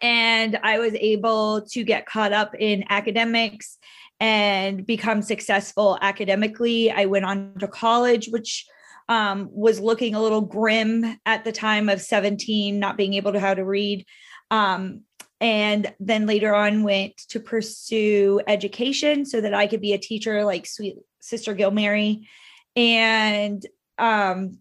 and 0.00 0.58
I 0.62 0.78
was 0.78 0.94
able 0.94 1.62
to 1.70 1.84
get 1.84 2.06
caught 2.06 2.32
up 2.32 2.54
in 2.58 2.84
academics 2.88 3.78
and 4.18 4.86
become 4.86 5.22
successful 5.22 5.98
academically. 6.00 6.90
I 6.90 7.06
went 7.06 7.24
on 7.24 7.54
to 7.60 7.68
college, 7.68 8.28
which 8.28 8.66
um, 9.08 9.48
was 9.50 9.80
looking 9.80 10.14
a 10.14 10.22
little 10.22 10.42
grim 10.42 11.18
at 11.26 11.44
the 11.44 11.52
time 11.52 11.88
of 11.88 12.00
17, 12.00 12.78
not 12.78 12.96
being 12.96 13.14
able 13.14 13.32
to 13.32 13.40
how 13.40 13.54
to 13.54 13.64
read. 13.64 14.06
Um, 14.50 15.02
and 15.40 15.92
then 15.98 16.26
later 16.26 16.54
on 16.54 16.82
went 16.82 17.16
to 17.28 17.40
pursue 17.40 18.40
education 18.46 19.24
so 19.24 19.40
that 19.40 19.54
I 19.54 19.66
could 19.66 19.80
be 19.80 19.94
a 19.94 19.98
teacher 19.98 20.44
like 20.44 20.66
sweet 20.66 20.96
sister 21.20 21.54
Gilmary. 21.54 22.26
And 22.76 23.64
um, 23.98 24.58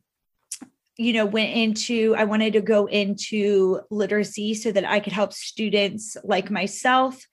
you 0.99 1.13
know, 1.13 1.25
went 1.25 1.55
into, 1.55 2.13
I 2.17 2.25
wanted 2.25 2.51
to 2.53 2.61
go 2.61 2.85
into 2.85 3.79
literacy 3.89 4.53
so 4.53 4.69
that 4.73 4.83
I 4.83 4.99
could 4.99 5.13
help 5.13 5.31
students 5.31 6.17
like 6.25 6.51
myself 6.51 7.25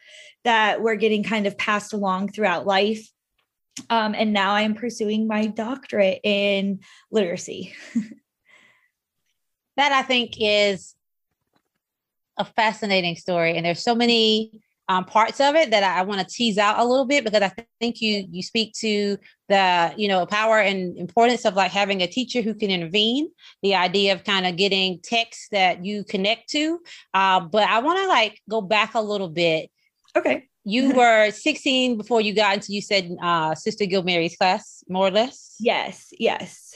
that 0.44 0.80
were 0.80 0.94
getting 0.94 1.24
kind 1.24 1.48
of 1.48 1.58
passed 1.58 1.92
along 1.92 2.28
throughout 2.28 2.64
life. 2.64 3.10
Um, 3.90 4.14
and 4.14 4.32
now 4.32 4.52
I'm 4.52 4.76
pursuing 4.76 5.26
my 5.26 5.46
doctorate 5.46 6.20
in 6.22 6.78
literacy. 7.10 7.74
that 9.76 9.90
I 9.90 10.02
think 10.02 10.34
is 10.38 10.94
a 12.38 12.44
fascinating 12.44 13.16
story. 13.16 13.56
And 13.56 13.66
there's 13.66 13.82
so 13.82 13.96
many 13.96 14.62
um, 14.88 15.06
parts 15.06 15.40
of 15.40 15.56
it 15.56 15.72
that 15.72 15.82
I, 15.82 15.98
I 15.98 16.02
want 16.02 16.20
to 16.20 16.32
tease 16.32 16.56
out 16.56 16.78
a 16.78 16.84
little 16.84 17.04
bit 17.04 17.24
because 17.24 17.42
I 17.42 17.52
think 17.80 18.00
you 18.00 18.28
you 18.30 18.44
speak 18.44 18.74
to 18.74 19.18
the 19.48 19.94
you 19.96 20.08
know 20.08 20.26
power 20.26 20.58
and 20.58 20.96
importance 20.96 21.44
of 21.44 21.54
like 21.54 21.70
having 21.70 22.02
a 22.02 22.06
teacher 22.06 22.42
who 22.42 22.54
can 22.54 22.70
intervene. 22.70 23.28
The 23.62 23.74
idea 23.74 24.12
of 24.12 24.24
kind 24.24 24.46
of 24.46 24.56
getting 24.56 25.00
texts 25.00 25.48
that 25.52 25.84
you 25.84 26.04
connect 26.04 26.50
to. 26.50 26.80
Uh, 27.14 27.40
but 27.40 27.68
I 27.68 27.80
want 27.80 27.98
to 28.00 28.08
like 28.08 28.40
go 28.48 28.60
back 28.60 28.94
a 28.94 29.02
little 29.02 29.28
bit. 29.28 29.70
Okay. 30.16 30.48
You 30.64 30.92
were 30.96 31.30
16 31.30 31.96
before 31.96 32.20
you 32.20 32.34
got 32.34 32.54
into 32.54 32.72
you 32.72 32.82
said 32.82 33.16
uh, 33.22 33.54
Sister 33.54 33.84
Gilmary's 33.84 34.36
class, 34.36 34.82
more 34.88 35.06
or 35.06 35.10
less. 35.10 35.56
Yes. 35.60 36.08
Yes. 36.18 36.74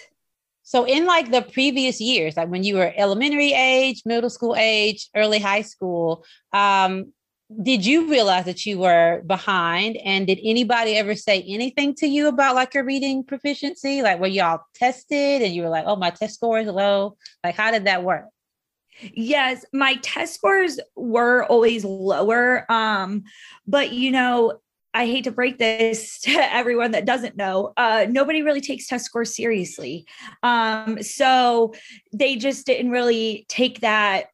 So 0.62 0.84
in 0.84 1.04
like 1.04 1.32
the 1.32 1.42
previous 1.42 2.00
years, 2.00 2.36
like 2.36 2.48
when 2.48 2.62
you 2.62 2.76
were 2.76 2.92
elementary 2.96 3.52
age, 3.52 4.02
middle 4.06 4.30
school 4.30 4.54
age, 4.56 5.10
early 5.16 5.40
high 5.40 5.62
school, 5.62 6.24
um, 6.52 7.12
did 7.62 7.84
you 7.84 8.08
realize 8.08 8.44
that 8.44 8.64
you 8.64 8.78
were 8.78 9.22
behind 9.26 9.96
and 10.04 10.26
did 10.26 10.38
anybody 10.42 10.96
ever 10.96 11.14
say 11.14 11.42
anything 11.48 11.94
to 11.94 12.06
you 12.06 12.28
about 12.28 12.54
like 12.54 12.74
your 12.74 12.84
reading 12.84 13.24
proficiency 13.24 14.02
like 14.02 14.20
were 14.20 14.26
y'all 14.26 14.60
tested 14.74 15.42
and 15.42 15.54
you 15.54 15.62
were 15.62 15.68
like 15.68 15.84
oh 15.86 15.96
my 15.96 16.10
test 16.10 16.34
score 16.34 16.60
is 16.60 16.68
low 16.68 17.16
like 17.42 17.56
how 17.56 17.70
did 17.70 17.86
that 17.86 18.04
work 18.04 18.26
yes 19.12 19.64
my 19.72 19.94
test 20.02 20.34
scores 20.34 20.78
were 20.94 21.44
always 21.44 21.84
lower 21.84 22.70
um 22.70 23.24
but 23.66 23.92
you 23.92 24.10
know 24.10 24.58
I 24.92 25.06
hate 25.06 25.24
to 25.24 25.30
break 25.30 25.58
this 25.58 26.18
to 26.22 26.32
everyone 26.32 26.90
that 26.92 27.04
doesn't 27.04 27.36
know. 27.36 27.72
Uh, 27.76 28.06
nobody 28.08 28.42
really 28.42 28.60
takes 28.60 28.88
test 28.88 29.04
scores 29.04 29.34
seriously. 29.34 30.04
Um, 30.42 31.00
so 31.00 31.74
they 32.12 32.34
just 32.34 32.66
didn't 32.66 32.90
really 32.90 33.46
take 33.48 33.82
that 33.82 34.26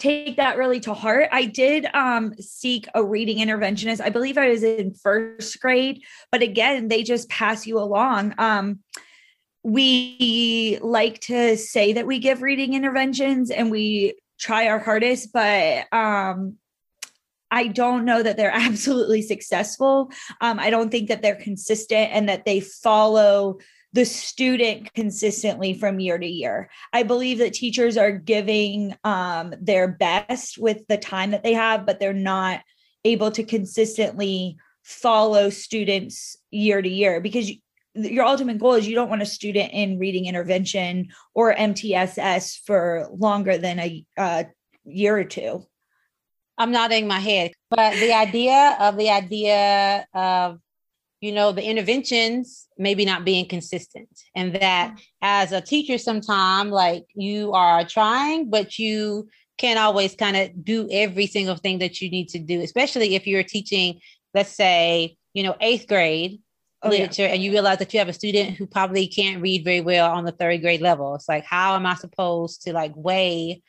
take 0.00 0.36
that 0.36 0.56
really 0.56 0.80
to 0.80 0.94
heart. 0.94 1.28
I 1.30 1.44
did 1.44 1.86
um, 1.94 2.34
seek 2.40 2.88
a 2.94 3.04
reading 3.04 3.38
interventionist. 3.38 4.00
I 4.00 4.08
believe 4.10 4.38
I 4.38 4.48
was 4.48 4.62
in 4.62 4.94
first 4.94 5.60
grade, 5.60 6.02
but 6.32 6.42
again, 6.42 6.88
they 6.88 7.02
just 7.02 7.28
pass 7.28 7.66
you 7.66 7.78
along. 7.78 8.34
Um, 8.38 8.80
we 9.62 10.78
like 10.80 11.20
to 11.20 11.56
say 11.56 11.92
that 11.92 12.06
we 12.06 12.18
give 12.18 12.42
reading 12.42 12.74
interventions 12.74 13.50
and 13.50 13.70
we 13.70 14.18
try 14.38 14.68
our 14.68 14.78
hardest, 14.78 15.32
but 15.32 15.86
um, 15.92 16.56
I 17.50 17.66
don't 17.66 18.04
know 18.04 18.22
that 18.22 18.36
they're 18.36 18.50
absolutely 18.54 19.22
successful. 19.22 20.10
Um, 20.40 20.58
I 20.58 20.70
don't 20.70 20.90
think 20.90 21.08
that 21.08 21.22
they're 21.22 21.36
consistent 21.36 22.10
and 22.12 22.28
that 22.28 22.44
they 22.44 22.60
follow 22.60 23.58
the 23.92 24.04
student 24.04 24.92
consistently 24.94 25.74
from 25.74 26.00
year 26.00 26.18
to 26.18 26.26
year. 26.26 26.70
I 26.92 27.02
believe 27.02 27.38
that 27.38 27.54
teachers 27.54 27.96
are 27.96 28.12
giving 28.12 28.94
um, 29.04 29.54
their 29.60 29.88
best 29.88 30.58
with 30.58 30.86
the 30.88 30.96
time 30.96 31.32
that 31.32 31.42
they 31.42 31.54
have, 31.54 31.86
but 31.86 31.98
they're 31.98 32.12
not 32.12 32.60
able 33.04 33.30
to 33.32 33.42
consistently 33.42 34.56
follow 34.82 35.50
students 35.50 36.36
year 36.50 36.80
to 36.80 36.88
year 36.88 37.20
because 37.20 37.50
you, 37.50 37.56
your 37.94 38.24
ultimate 38.24 38.58
goal 38.58 38.74
is 38.74 38.86
you 38.86 38.94
don't 38.94 39.10
want 39.10 39.22
a 39.22 39.26
student 39.26 39.72
in 39.72 39.98
reading 39.98 40.26
intervention 40.26 41.08
or 41.34 41.54
MTSS 41.54 42.60
for 42.64 43.08
longer 43.12 43.58
than 43.58 43.78
a 43.80 44.04
uh, 44.16 44.44
year 44.84 45.16
or 45.16 45.24
two. 45.24 45.66
I'm 46.56 46.70
nodding 46.70 47.08
my 47.08 47.18
head, 47.18 47.52
but 47.70 47.94
the 47.94 48.12
idea 48.12 48.76
of 48.78 48.96
the 48.96 49.10
idea 49.10 50.06
of 50.14 50.60
you 51.20 51.32
know 51.32 51.52
the 51.52 51.62
interventions 51.62 52.66
maybe 52.78 53.04
not 53.04 53.24
being 53.24 53.46
consistent. 53.46 54.08
And 54.34 54.54
that 54.54 54.98
as 55.22 55.52
a 55.52 55.60
teacher 55.60 55.98
sometime 55.98 56.70
like 56.70 57.06
you 57.14 57.52
are 57.52 57.84
trying 57.84 58.50
but 58.50 58.78
you 58.78 59.28
can't 59.58 59.78
always 59.78 60.14
kind 60.14 60.36
of 60.36 60.64
do 60.64 60.88
every 60.90 61.26
single 61.26 61.56
thing 61.56 61.78
that 61.80 62.00
you 62.00 62.10
need 62.10 62.30
to 62.30 62.38
do 62.38 62.62
especially 62.62 63.14
if 63.14 63.26
you're 63.26 63.42
teaching 63.42 64.00
let's 64.32 64.52
say 64.52 65.16
you 65.34 65.42
know 65.42 65.54
eighth 65.60 65.86
grade 65.86 66.40
oh, 66.82 66.88
literature 66.88 67.24
yeah. 67.24 67.34
and 67.34 67.42
you 67.42 67.50
realize 67.50 67.78
that 67.78 67.92
you 67.92 67.98
have 67.98 68.08
a 68.08 68.14
student 68.14 68.56
who 68.56 68.66
probably 68.66 69.06
can't 69.06 69.42
read 69.42 69.62
very 69.62 69.82
well 69.82 70.10
on 70.10 70.24
the 70.24 70.32
third 70.32 70.62
grade 70.62 70.80
level. 70.80 71.14
It's 71.14 71.28
like 71.28 71.44
how 71.44 71.76
am 71.76 71.84
i 71.84 71.94
supposed 71.94 72.62
to 72.62 72.72
like 72.72 72.92
weigh 72.96 73.62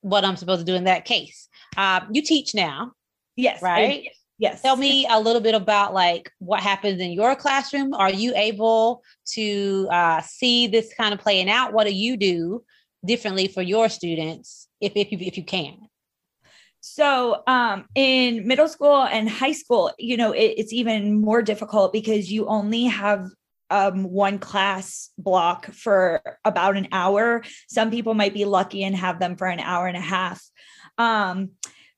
what 0.00 0.24
i'm 0.24 0.36
supposed 0.36 0.60
to 0.60 0.72
do 0.72 0.76
in 0.76 0.84
that 0.84 1.04
case? 1.04 1.48
Uh, 1.76 2.00
you 2.10 2.22
teach 2.22 2.54
now 2.54 2.92
yes 3.34 3.62
right 3.62 4.08
Yes. 4.42 4.60
Tell 4.60 4.74
me 4.74 5.06
a 5.08 5.20
little 5.20 5.40
bit 5.40 5.54
about 5.54 5.94
like 5.94 6.28
what 6.40 6.58
happens 6.58 7.00
in 7.00 7.12
your 7.12 7.36
classroom. 7.36 7.94
Are 7.94 8.10
you 8.10 8.32
able 8.34 9.04
to 9.34 9.86
uh, 9.88 10.20
see 10.20 10.66
this 10.66 10.92
kind 10.94 11.14
of 11.14 11.20
playing 11.20 11.48
out? 11.48 11.72
What 11.72 11.86
do 11.86 11.94
you 11.94 12.16
do 12.16 12.64
differently 13.06 13.46
for 13.46 13.62
your 13.62 13.88
students 13.88 14.66
if, 14.80 14.94
if 14.96 15.12
you 15.12 15.18
if 15.20 15.36
you 15.36 15.44
can? 15.44 15.76
So, 16.80 17.44
um, 17.46 17.84
in 17.94 18.44
middle 18.44 18.66
school 18.66 19.04
and 19.04 19.30
high 19.30 19.52
school, 19.52 19.92
you 19.96 20.16
know, 20.16 20.32
it, 20.32 20.54
it's 20.56 20.72
even 20.72 21.20
more 21.20 21.40
difficult 21.40 21.92
because 21.92 22.32
you 22.32 22.46
only 22.46 22.86
have 22.86 23.28
um, 23.70 24.02
one 24.02 24.40
class 24.40 25.10
block 25.18 25.66
for 25.66 26.20
about 26.44 26.76
an 26.76 26.88
hour. 26.90 27.44
Some 27.68 27.92
people 27.92 28.14
might 28.14 28.34
be 28.34 28.44
lucky 28.44 28.82
and 28.82 28.96
have 28.96 29.20
them 29.20 29.36
for 29.36 29.46
an 29.46 29.60
hour 29.60 29.86
and 29.86 29.96
a 29.96 30.00
half. 30.00 30.42
Um, 30.98 31.50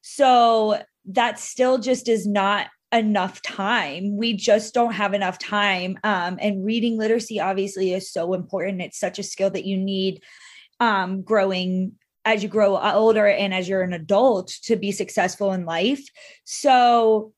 so 0.02 0.78
that 1.06 1.38
still 1.38 1.78
just 1.78 2.08
is 2.08 2.26
not 2.26 2.68
enough 2.92 3.42
time. 3.42 4.16
We 4.16 4.34
just 4.34 4.72
don't 4.72 4.92
have 4.92 5.14
enough 5.14 5.38
time. 5.38 5.98
Um, 6.04 6.38
and 6.40 6.64
reading 6.64 6.96
literacy 6.96 7.40
obviously 7.40 7.92
is 7.92 8.10
so 8.10 8.34
important. 8.34 8.80
It's 8.80 8.98
such 8.98 9.18
a 9.18 9.24
skill 9.24 9.50
that 9.50 9.64
you 9.64 9.76
need 9.76 10.22
um, 10.80 11.22
growing 11.22 11.92
as 12.24 12.42
you 12.42 12.48
grow 12.48 12.78
older 12.78 13.26
and 13.26 13.52
as 13.52 13.68
you're 13.68 13.82
an 13.82 13.92
adult 13.92 14.48
to 14.62 14.76
be 14.76 14.92
successful 14.92 15.52
in 15.52 15.66
life. 15.66 16.06
So, 16.44 17.32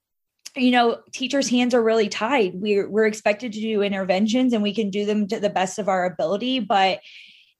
you 0.54 0.70
know, 0.70 1.00
teachers' 1.12 1.48
hands 1.48 1.74
are 1.74 1.82
really 1.82 2.08
tied. 2.08 2.52
We're 2.54 2.88
we're 2.88 3.06
expected 3.06 3.52
to 3.52 3.60
do 3.60 3.82
interventions 3.82 4.52
and 4.52 4.62
we 4.62 4.74
can 4.74 4.90
do 4.90 5.04
them 5.04 5.26
to 5.28 5.40
the 5.40 5.50
best 5.50 5.78
of 5.78 5.88
our 5.88 6.06
ability, 6.06 6.60
but 6.60 7.00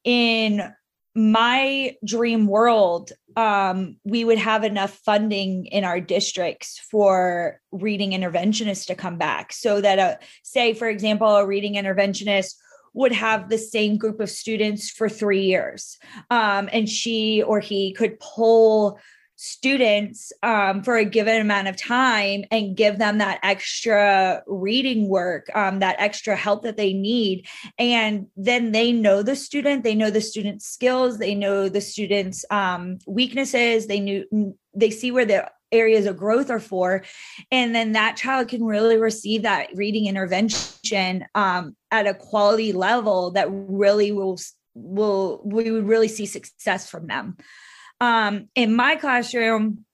in 0.04 0.72
my 1.16 1.96
dream 2.04 2.46
world 2.46 3.10
um, 3.36 3.96
we 4.04 4.24
would 4.24 4.38
have 4.38 4.64
enough 4.64 4.98
funding 5.04 5.66
in 5.66 5.84
our 5.84 6.00
districts 6.00 6.78
for 6.90 7.60
reading 7.70 8.12
interventionists 8.12 8.86
to 8.86 8.94
come 8.94 9.18
back. 9.18 9.52
So 9.52 9.80
that 9.80 9.98
a 9.98 10.18
say 10.42 10.74
for 10.74 10.88
example 10.88 11.28
a 11.28 11.46
reading 11.46 11.74
interventionist 11.74 12.54
would 12.92 13.12
have 13.12 13.48
the 13.48 13.58
same 13.58 13.98
group 13.98 14.20
of 14.20 14.30
students 14.30 14.90
for 14.90 15.08
three 15.08 15.42
years 15.42 15.98
um, 16.30 16.68
and 16.72 16.88
she 16.88 17.42
or 17.42 17.60
he 17.60 17.92
could 17.92 18.18
pull 18.20 18.98
students 19.36 20.32
um, 20.42 20.82
for 20.82 20.96
a 20.96 21.04
given 21.04 21.40
amount 21.40 21.68
of 21.68 21.76
time 21.76 22.44
and 22.50 22.76
give 22.76 22.98
them 22.98 23.18
that 23.18 23.38
extra 23.42 24.42
reading 24.46 25.08
work, 25.08 25.54
um, 25.54 25.78
that 25.80 25.96
extra 25.98 26.34
help 26.34 26.62
that 26.62 26.76
they 26.76 26.92
need. 26.92 27.46
And 27.78 28.26
then 28.36 28.72
they 28.72 28.92
know 28.92 29.22
the 29.22 29.36
student, 29.36 29.84
they 29.84 29.94
know 29.94 30.10
the 30.10 30.20
student's 30.20 30.66
skills, 30.66 31.18
they 31.18 31.34
know 31.34 31.68
the 31.68 31.82
student's 31.82 32.44
um, 32.50 32.98
weaknesses, 33.06 33.86
they 33.86 34.00
knew 34.00 34.56
they 34.74 34.90
see 34.90 35.10
where 35.10 35.26
the 35.26 35.50
areas 35.72 36.06
of 36.06 36.16
growth 36.16 36.48
are 36.48 36.60
for 36.60 37.02
and 37.50 37.74
then 37.74 37.92
that 37.92 38.16
child 38.16 38.46
can 38.46 38.64
really 38.64 38.96
receive 38.96 39.42
that 39.42 39.68
reading 39.74 40.06
intervention 40.06 41.24
um, 41.34 41.76
at 41.90 42.06
a 42.06 42.14
quality 42.14 42.72
level 42.72 43.32
that 43.32 43.48
really 43.50 44.12
will 44.12 44.38
will 44.74 45.42
we 45.44 45.70
would 45.72 45.86
really 45.86 46.06
see 46.06 46.24
success 46.24 46.88
from 46.88 47.08
them 47.08 47.36
um, 48.00 48.48
in 48.54 48.74
my 48.74 48.96
classroom, 48.96 49.84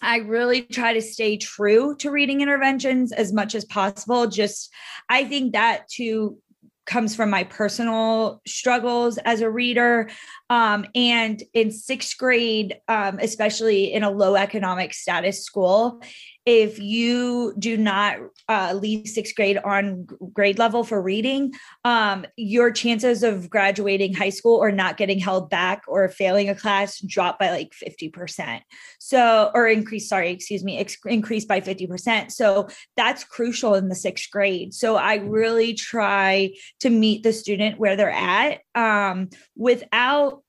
I 0.00 0.18
really 0.18 0.62
try 0.62 0.94
to 0.94 1.00
stay 1.00 1.36
true 1.36 1.94
to 1.98 2.10
reading 2.10 2.40
interventions 2.40 3.12
as 3.12 3.32
much 3.32 3.54
as 3.54 3.64
possible. 3.64 4.26
Just, 4.26 4.70
I 5.08 5.24
think 5.24 5.52
that 5.52 5.88
too 5.88 6.38
comes 6.86 7.14
from 7.14 7.30
my 7.30 7.44
personal 7.44 8.40
struggles 8.46 9.16
as 9.18 9.40
a 9.40 9.50
reader. 9.50 10.10
Um, 10.52 10.84
and 10.94 11.42
in 11.54 11.70
sixth 11.70 12.18
grade, 12.18 12.76
um, 12.86 13.18
especially 13.22 13.90
in 13.90 14.02
a 14.02 14.10
low 14.10 14.36
economic 14.36 14.92
status 14.92 15.46
school, 15.46 16.02
if 16.44 16.78
you 16.78 17.54
do 17.58 17.78
not 17.78 18.18
uh, 18.50 18.74
leave 18.74 19.08
sixth 19.08 19.34
grade 19.34 19.56
on 19.56 20.06
grade 20.32 20.58
level 20.58 20.84
for 20.84 21.00
reading, 21.00 21.52
um, 21.84 22.26
your 22.36 22.70
chances 22.70 23.22
of 23.22 23.48
graduating 23.48 24.12
high 24.12 24.28
school 24.28 24.56
or 24.56 24.70
not 24.70 24.98
getting 24.98 25.18
held 25.18 25.48
back 25.48 25.84
or 25.88 26.06
failing 26.10 26.50
a 26.50 26.54
class 26.54 27.00
drop 27.00 27.38
by 27.38 27.50
like 27.50 27.72
50%. 27.72 28.60
So, 28.98 29.50
or 29.54 29.68
increase, 29.68 30.06
sorry, 30.06 30.32
excuse 30.32 30.64
me, 30.64 30.78
ex- 30.78 30.98
increase 31.06 31.46
by 31.46 31.62
50%. 31.62 32.30
So 32.30 32.68
that's 32.94 33.24
crucial 33.24 33.74
in 33.74 33.88
the 33.88 33.94
sixth 33.94 34.30
grade. 34.30 34.74
So 34.74 34.96
I 34.96 35.14
really 35.14 35.72
try 35.72 36.50
to 36.80 36.90
meet 36.90 37.22
the 37.22 37.32
student 37.32 37.78
where 37.78 37.96
they're 37.96 38.10
at 38.10 38.58
um, 38.74 39.30
without 39.56 40.41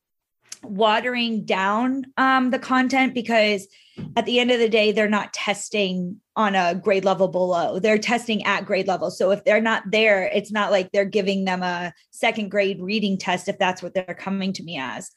watering 0.63 1.45
down 1.45 2.05
um, 2.17 2.51
the 2.51 2.59
content 2.59 3.13
because 3.13 3.67
at 4.15 4.25
the 4.25 4.39
end 4.39 4.51
of 4.51 4.59
the 4.59 4.69
day, 4.69 4.91
they're 4.91 5.09
not 5.09 5.33
testing 5.33 6.19
on 6.35 6.55
a 6.55 6.75
grade 6.75 7.05
level 7.05 7.27
below. 7.27 7.79
They're 7.79 7.97
testing 7.97 8.43
at 8.43 8.65
grade 8.65 8.87
level. 8.87 9.11
So 9.11 9.31
if 9.31 9.43
they're 9.43 9.61
not 9.61 9.83
there, 9.91 10.23
it's 10.33 10.51
not 10.51 10.71
like 10.71 10.91
they're 10.91 11.05
giving 11.05 11.45
them 11.45 11.61
a 11.61 11.93
second 12.11 12.49
grade 12.49 12.81
reading 12.81 13.17
test 13.17 13.47
if 13.47 13.59
that's 13.59 13.83
what 13.83 13.93
they're 13.93 14.17
coming 14.17 14.53
to 14.53 14.63
me 14.63 14.77
as. 14.77 15.11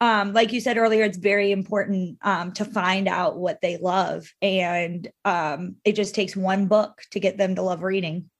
Um, 0.00 0.32
like 0.32 0.52
you 0.52 0.60
said 0.60 0.78
earlier, 0.78 1.04
it's 1.04 1.18
very 1.18 1.52
important 1.52 2.18
um, 2.22 2.52
to 2.52 2.64
find 2.64 3.06
out 3.06 3.36
what 3.36 3.60
they 3.60 3.76
love. 3.76 4.32
And 4.40 5.10
um, 5.24 5.76
it 5.84 5.94
just 5.94 6.14
takes 6.14 6.34
one 6.34 6.66
book 6.66 7.02
to 7.10 7.20
get 7.20 7.36
them 7.36 7.56
to 7.56 7.62
love 7.62 7.82
reading. 7.82 8.30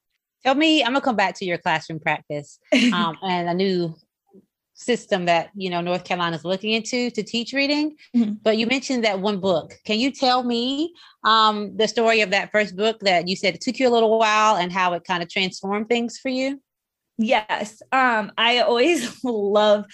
Tell 0.42 0.54
me, 0.54 0.82
I'm 0.82 0.92
gonna 0.92 1.02
come 1.02 1.16
back 1.16 1.34
to 1.36 1.44
your 1.44 1.58
classroom 1.58 2.00
practice 2.00 2.58
um, 2.94 3.18
and 3.22 3.48
a 3.48 3.54
new 3.54 3.94
system 4.80 5.26
that 5.26 5.50
you 5.54 5.68
know 5.68 5.80
North 5.80 6.04
Carolina 6.04 6.36
is 6.36 6.44
looking 6.44 6.72
into 6.72 7.10
to 7.10 7.22
teach 7.22 7.52
reading. 7.52 7.96
Mm-hmm. 8.16 8.34
But 8.42 8.56
you 8.56 8.66
mentioned 8.66 9.04
that 9.04 9.20
one 9.20 9.38
book. 9.38 9.78
Can 9.84 9.98
you 9.98 10.10
tell 10.10 10.42
me 10.42 10.94
um, 11.24 11.76
the 11.76 11.86
story 11.86 12.22
of 12.22 12.30
that 12.30 12.50
first 12.50 12.76
book 12.76 12.98
that 13.00 13.28
you 13.28 13.36
said 13.36 13.54
it 13.54 13.60
took 13.60 13.78
you 13.78 13.88
a 13.88 13.90
little 13.90 14.18
while 14.18 14.56
and 14.56 14.72
how 14.72 14.94
it 14.94 15.04
kind 15.04 15.22
of 15.22 15.28
transformed 15.28 15.88
things 15.88 16.18
for 16.18 16.30
you? 16.30 16.60
Yes. 17.22 17.82
Um, 17.92 18.32
I 18.38 18.60
always 18.60 19.14
love 19.24 19.84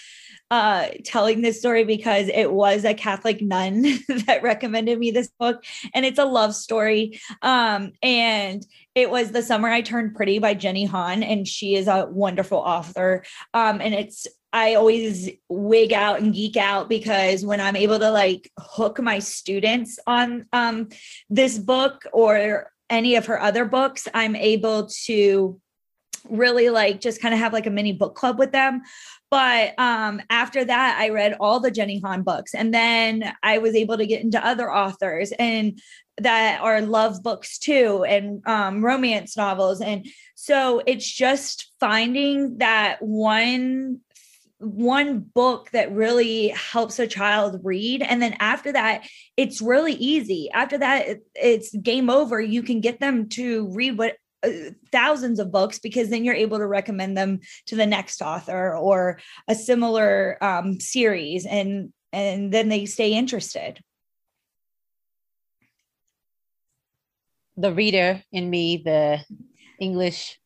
uh, 0.49 0.87
telling 1.05 1.43
this 1.43 1.59
story 1.59 1.83
because 1.83 2.29
it 2.29 2.53
was 2.53 2.85
a 2.85 2.95
Catholic 2.95 3.43
nun 3.43 3.83
that 4.27 4.45
recommended 4.45 4.97
me 4.97 5.11
this 5.11 5.29
book, 5.41 5.65
and 5.93 6.07
it's 6.07 6.21
a 6.21 6.25
love 6.25 6.55
story. 6.55 7.21
Um, 7.43 7.93
and 8.01 8.65
it 8.95 9.11
was 9.11 9.33
The 9.33 9.43
Summer 9.43 9.69
I 9.69 9.81
Turned 9.81 10.15
Pretty 10.15 10.39
by 10.39 10.55
Jenny 10.55 10.85
Han, 10.85 11.25
and 11.25 11.49
she 11.49 11.75
is 11.75 11.89
a 11.89 12.07
wonderful 12.09 12.59
author. 12.59 13.25
Um, 13.53 13.81
and 13.81 13.93
it's 13.93 14.29
I 14.53 14.75
always 14.75 15.29
wig 15.49 15.93
out 15.93 16.21
and 16.21 16.33
geek 16.33 16.57
out 16.57 16.89
because 16.89 17.45
when 17.45 17.61
I'm 17.61 17.77
able 17.77 17.99
to 17.99 18.11
like 18.13 18.53
hook 18.57 19.01
my 19.03 19.19
students 19.19 19.99
on 20.07 20.47
um, 20.53 20.91
this 21.29 21.59
book 21.59 22.07
or 22.13 22.71
any 22.89 23.17
of 23.17 23.27
her 23.27 23.41
other 23.41 23.65
books, 23.65 24.07
I'm 24.15 24.37
able 24.37 24.89
to 25.07 25.61
really 26.31 26.71
like 26.71 27.01
just 27.01 27.21
kind 27.21 27.35
of 27.35 27.41
have 27.41 27.53
like 27.53 27.67
a 27.67 27.71
mini 27.71 27.93
book 27.93 28.15
club 28.15 28.39
with 28.39 28.53
them. 28.53 28.83
But 29.31 29.79
um, 29.79 30.23
after 30.31 30.65
that, 30.65 30.99
I 31.01 31.09
read 31.09 31.37
all 31.41 31.61
the 31.61 31.71
Jenny 31.71 32.01
Han 32.01 32.23
books, 32.23 32.55
and 32.55 32.73
then 32.73 33.33
I 33.43 33.59
was 33.59 33.75
able 33.75 33.97
to 33.97 34.07
get 34.07 34.23
into 34.23 34.45
other 34.45 34.73
authors 34.73 35.33
and 35.39 35.81
that 36.19 36.61
are 36.63 36.81
love 36.81 37.23
books 37.23 37.59
too, 37.59 38.05
and 38.05 38.43
um, 38.47 38.85
romance 38.85 39.37
novels. 39.37 39.81
And 39.81 40.07
so 40.35 40.83
it's 40.87 41.11
just 41.11 41.73
finding 41.81 42.59
that 42.59 43.03
one 43.03 44.01
one 44.59 45.21
book 45.21 45.71
that 45.73 45.93
really 45.93 46.49
helps 46.49 46.99
a 46.99 47.07
child 47.07 47.61
read 47.63 48.01
and 48.01 48.23
then 48.23 48.35
after 48.41 48.73
that 48.73 49.07
it's 49.37 49.61
really 49.61 49.93
easy 49.93 50.49
after 50.55 50.79
that 50.79 51.19
it's 51.35 51.77
game 51.77 52.09
over 52.09 52.41
you 52.41 52.63
can 52.63 52.81
get 52.81 52.99
them 52.99 53.29
to 53.29 53.69
read 53.75 53.99
what 53.99 54.17
thousands 54.93 55.39
of 55.39 55.53
books 55.53 55.79
because 55.79 56.09
then 56.11 56.25
you're 56.25 56.35
able 56.35 56.59
to 56.59 56.67
recommend 56.67 57.17
them 57.17 57.41
to 57.67 57.77
the 57.77 57.87
next 57.87 58.23
author 58.23 58.77
or 58.77 59.19
a 59.49 59.55
similar 59.55 60.43
um, 60.43 60.81
series 60.81 61.47
and 61.47 61.93
and 62.13 62.53
then 62.53 62.69
they 62.69 62.87
stay 62.87 63.13
interested 63.13 63.81
the 67.57 67.73
reader 67.73 68.23
in 68.33 68.49
me 68.49 68.83
the 68.85 69.19
english 69.81 70.39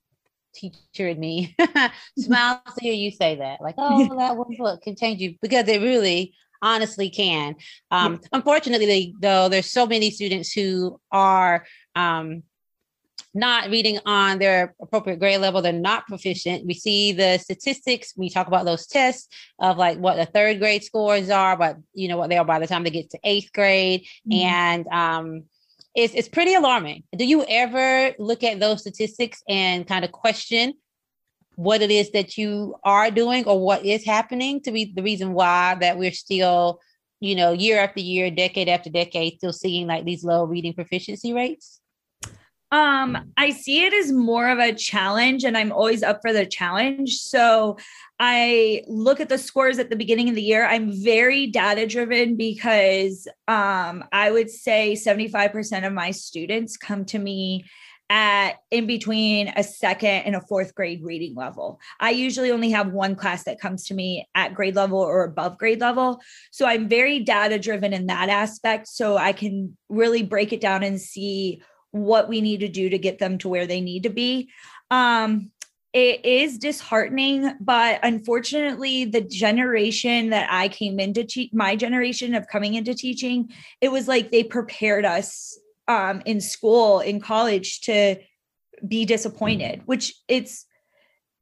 teacher 0.54 1.08
in 1.08 1.20
me 1.20 1.54
smiles 2.18 2.60
to 2.76 2.80
hear 2.80 2.92
you 2.92 3.10
say 3.10 3.36
that. 3.36 3.60
Like, 3.60 3.74
oh, 3.78 4.14
that 4.18 4.36
one 4.36 4.56
book 4.58 4.82
can 4.82 4.96
change 4.96 5.20
you 5.20 5.34
because 5.40 5.68
it 5.68 5.80
really 5.80 6.34
honestly 6.62 7.10
can. 7.10 7.56
Um, 7.90 8.14
yeah. 8.14 8.28
Unfortunately, 8.32 9.14
though, 9.20 9.48
there's 9.48 9.70
so 9.70 9.86
many 9.86 10.10
students 10.10 10.52
who 10.52 11.00
are 11.10 11.64
um, 11.94 12.42
not 13.32 13.70
reading 13.70 13.98
on 14.06 14.38
their 14.38 14.74
appropriate 14.80 15.18
grade 15.18 15.40
level. 15.40 15.62
They're 15.62 15.72
not 15.72 16.06
proficient. 16.06 16.66
We 16.66 16.74
see 16.74 17.12
the 17.12 17.38
statistics. 17.38 18.12
We 18.16 18.28
talk 18.28 18.48
about 18.48 18.64
those 18.64 18.86
tests 18.86 19.28
of 19.58 19.76
like 19.76 19.98
what 19.98 20.16
the 20.16 20.26
third 20.26 20.58
grade 20.58 20.82
scores 20.82 21.30
are, 21.30 21.56
but 21.56 21.76
you 21.94 22.08
know 22.08 22.16
what 22.16 22.30
they 22.30 22.38
are 22.38 22.44
by 22.44 22.58
the 22.58 22.66
time 22.66 22.82
they 22.82 22.90
get 22.90 23.10
to 23.10 23.20
eighth 23.24 23.52
grade. 23.52 24.02
Mm-hmm. 24.30 24.46
And 24.46 24.86
um, 24.88 25.44
it's, 25.94 26.14
it's 26.14 26.28
pretty 26.28 26.54
alarming. 26.54 27.04
Do 27.16 27.24
you 27.24 27.44
ever 27.48 28.14
look 28.18 28.42
at 28.42 28.60
those 28.60 28.80
statistics 28.80 29.42
and 29.48 29.86
kind 29.86 30.04
of 30.04 30.12
question 30.12 30.74
what 31.56 31.82
it 31.82 31.90
is 31.90 32.10
that 32.12 32.38
you 32.38 32.74
are 32.84 33.10
doing 33.10 33.44
or 33.44 33.60
what 33.60 33.84
is 33.84 34.04
happening 34.04 34.62
to 34.62 34.72
be 34.72 34.92
the 34.94 35.02
reason 35.02 35.34
why 35.34 35.76
that 35.80 35.98
we're 35.98 36.12
still, 36.12 36.80
you 37.20 37.34
know, 37.34 37.52
year 37.52 37.78
after 37.78 38.00
year, 38.00 38.30
decade 38.30 38.68
after 38.68 38.88
decade, 38.88 39.36
still 39.36 39.52
seeing 39.52 39.86
like 39.86 40.04
these 40.04 40.24
low 40.24 40.44
reading 40.44 40.72
proficiency 40.72 41.32
rates? 41.32 41.79
Um, 42.72 43.32
I 43.36 43.50
see 43.50 43.84
it 43.84 43.92
as 43.92 44.12
more 44.12 44.48
of 44.48 44.58
a 44.58 44.72
challenge, 44.72 45.44
and 45.44 45.56
I'm 45.56 45.72
always 45.72 46.02
up 46.02 46.20
for 46.22 46.32
the 46.32 46.46
challenge. 46.46 47.16
So 47.16 47.78
I 48.20 48.84
look 48.86 49.18
at 49.18 49.28
the 49.28 49.38
scores 49.38 49.78
at 49.78 49.90
the 49.90 49.96
beginning 49.96 50.28
of 50.28 50.36
the 50.36 50.42
year. 50.42 50.66
I'm 50.66 50.92
very 50.92 51.48
data 51.48 51.86
driven 51.86 52.36
because 52.36 53.26
um, 53.48 54.04
I 54.12 54.30
would 54.30 54.50
say 54.50 54.92
75% 54.94 55.86
of 55.86 55.92
my 55.92 56.12
students 56.12 56.76
come 56.76 57.04
to 57.06 57.18
me 57.18 57.64
at 58.10 58.56
in 58.72 58.86
between 58.86 59.52
a 59.56 59.62
second 59.62 60.22
and 60.26 60.34
a 60.34 60.40
fourth 60.40 60.74
grade 60.74 61.02
reading 61.02 61.34
level. 61.36 61.80
I 62.00 62.10
usually 62.10 62.50
only 62.50 62.70
have 62.70 62.92
one 62.92 63.14
class 63.14 63.44
that 63.44 63.60
comes 63.60 63.86
to 63.86 63.94
me 63.94 64.28
at 64.34 64.54
grade 64.54 64.74
level 64.74 64.98
or 64.98 65.24
above 65.24 65.58
grade 65.58 65.80
level. 65.80 66.20
So 66.50 66.66
I'm 66.66 66.88
very 66.88 67.20
data 67.20 67.58
driven 67.58 67.92
in 67.92 68.06
that 68.06 68.28
aspect. 68.28 68.88
So 68.88 69.16
I 69.16 69.32
can 69.32 69.76
really 69.88 70.24
break 70.24 70.52
it 70.52 70.60
down 70.60 70.82
and 70.82 71.00
see 71.00 71.62
what 71.92 72.28
we 72.28 72.40
need 72.40 72.60
to 72.60 72.68
do 72.68 72.88
to 72.88 72.98
get 72.98 73.18
them 73.18 73.38
to 73.38 73.48
where 73.48 73.66
they 73.66 73.80
need 73.80 74.04
to 74.04 74.10
be. 74.10 74.50
Um, 74.90 75.50
it 75.92 76.24
is 76.24 76.58
disheartening, 76.58 77.56
but 77.60 77.98
unfortunately, 78.04 79.04
the 79.06 79.20
generation 79.20 80.30
that 80.30 80.48
I 80.50 80.68
came 80.68 81.00
into 81.00 81.24
te- 81.24 81.50
my 81.52 81.74
generation 81.74 82.34
of 82.34 82.46
coming 82.46 82.74
into 82.74 82.94
teaching, 82.94 83.50
it 83.80 83.90
was 83.90 84.06
like 84.06 84.30
they 84.30 84.44
prepared 84.44 85.04
us 85.04 85.58
um, 85.88 86.22
in 86.24 86.40
school, 86.40 87.00
in 87.00 87.20
college 87.20 87.80
to 87.82 88.16
be 88.86 89.04
disappointed, 89.04 89.82
which 89.86 90.14
it's 90.28 90.66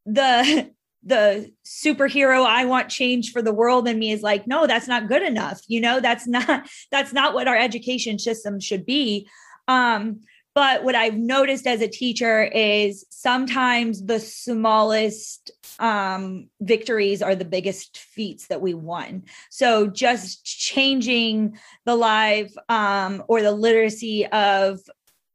the 0.06 0.70
the 1.04 1.52
superhero 1.64 2.44
i 2.44 2.64
want 2.64 2.88
change 2.88 3.30
for 3.30 3.40
the 3.40 3.54
world 3.54 3.86
in 3.86 4.00
me 4.00 4.10
is 4.10 4.20
like 4.20 4.48
no 4.48 4.66
that's 4.66 4.88
not 4.88 5.06
good 5.06 5.22
enough 5.22 5.60
you 5.68 5.80
know 5.80 6.00
that's 6.00 6.26
not 6.26 6.68
that's 6.90 7.12
not 7.12 7.34
what 7.34 7.46
our 7.46 7.56
education 7.56 8.18
system 8.18 8.58
should 8.58 8.84
be 8.84 9.26
um 9.68 10.18
but 10.58 10.82
what 10.82 10.96
I've 10.96 11.16
noticed 11.16 11.68
as 11.68 11.80
a 11.82 11.86
teacher 11.86 12.42
is 12.42 13.06
sometimes 13.10 14.04
the 14.04 14.18
smallest 14.18 15.52
um, 15.78 16.48
victories 16.60 17.22
are 17.22 17.36
the 17.36 17.44
biggest 17.44 17.96
feats 17.96 18.48
that 18.48 18.60
we 18.60 18.74
won. 18.74 19.22
So 19.50 19.86
just 19.86 20.44
changing 20.44 21.60
the 21.84 21.94
life 21.94 22.52
um, 22.68 23.22
or 23.28 23.40
the 23.40 23.52
literacy 23.52 24.26
of 24.26 24.80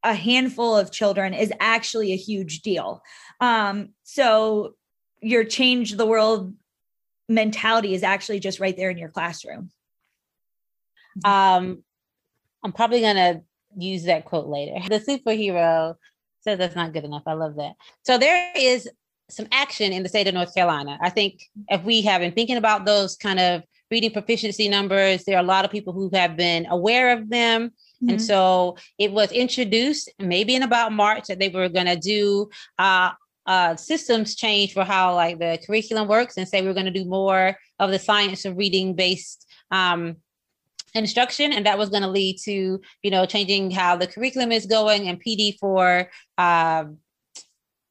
a 0.03 0.13
handful 0.13 0.75
of 0.75 0.91
children 0.91 1.33
is 1.33 1.53
actually 1.61 2.11
a 2.11 2.17
huge 2.17 2.61
deal. 2.61 3.01
Um, 3.39 3.91
so 4.03 4.75
your 5.21 5.45
change 5.45 5.93
the 5.93 6.05
world 6.05 6.53
mentality 7.29 7.93
is 7.93 8.03
actually 8.03 8.41
just 8.41 8.59
right 8.59 8.75
there 8.75 8.89
in 8.89 8.97
your 8.97 9.07
classroom. 9.07 9.71
Um, 11.23 11.81
I'm 12.61 12.73
probably 12.73 12.99
going 12.99 13.15
to 13.15 13.41
use 13.77 14.03
that 14.05 14.25
quote 14.25 14.47
later. 14.47 14.79
The 14.89 14.99
superhero 14.99 15.95
says 16.41 16.57
that's 16.57 16.75
not 16.75 16.93
good 16.93 17.05
enough. 17.05 17.23
I 17.25 17.33
love 17.33 17.55
that. 17.55 17.73
So 18.03 18.17
there 18.17 18.51
is 18.55 18.89
some 19.29 19.47
action 19.51 19.93
in 19.93 20.03
the 20.03 20.09
state 20.09 20.27
of 20.27 20.33
North 20.33 20.53
Carolina. 20.53 20.97
I 21.01 21.09
think 21.09 21.41
if 21.69 21.83
we 21.83 22.01
have 22.03 22.21
been 22.21 22.33
thinking 22.33 22.57
about 22.57 22.85
those 22.85 23.15
kind 23.15 23.39
of 23.39 23.63
reading 23.89 24.11
proficiency 24.11 24.67
numbers, 24.69 25.23
there 25.23 25.37
are 25.37 25.43
a 25.43 25.47
lot 25.47 25.65
of 25.65 25.71
people 25.71 25.93
who 25.93 26.09
have 26.13 26.35
been 26.35 26.65
aware 26.69 27.17
of 27.17 27.29
them. 27.29 27.69
Mm-hmm. 27.69 28.09
And 28.09 28.21
so 28.21 28.77
it 28.97 29.11
was 29.11 29.31
introduced 29.31 30.11
maybe 30.19 30.55
in 30.55 30.63
about 30.63 30.91
March 30.91 31.27
that 31.27 31.39
they 31.39 31.49
were 31.49 31.69
going 31.69 31.85
to 31.85 31.95
do 31.95 32.49
uh, 32.77 33.11
uh, 33.45 33.75
systems 33.75 34.35
change 34.35 34.73
for 34.73 34.83
how 34.83 35.15
like 35.15 35.39
the 35.39 35.59
curriculum 35.65 36.07
works 36.07 36.37
and 36.37 36.47
say 36.47 36.61
we're 36.61 36.73
going 36.73 36.85
to 36.85 36.91
do 36.91 37.05
more 37.05 37.57
of 37.79 37.91
the 37.91 37.99
science 37.99 38.45
of 38.45 38.57
reading 38.57 38.93
based 38.93 39.45
um, 39.71 40.17
instruction 40.95 41.51
and 41.51 41.65
that 41.65 41.77
was 41.77 41.89
going 41.89 42.03
to 42.03 42.09
lead 42.09 42.37
to 42.37 42.79
you 43.01 43.11
know 43.11 43.25
changing 43.25 43.71
how 43.71 43.95
the 43.95 44.07
curriculum 44.07 44.51
is 44.51 44.65
going 44.65 45.07
and 45.07 45.21
pd 45.23 45.57
for 45.59 46.09
um, 46.37 46.97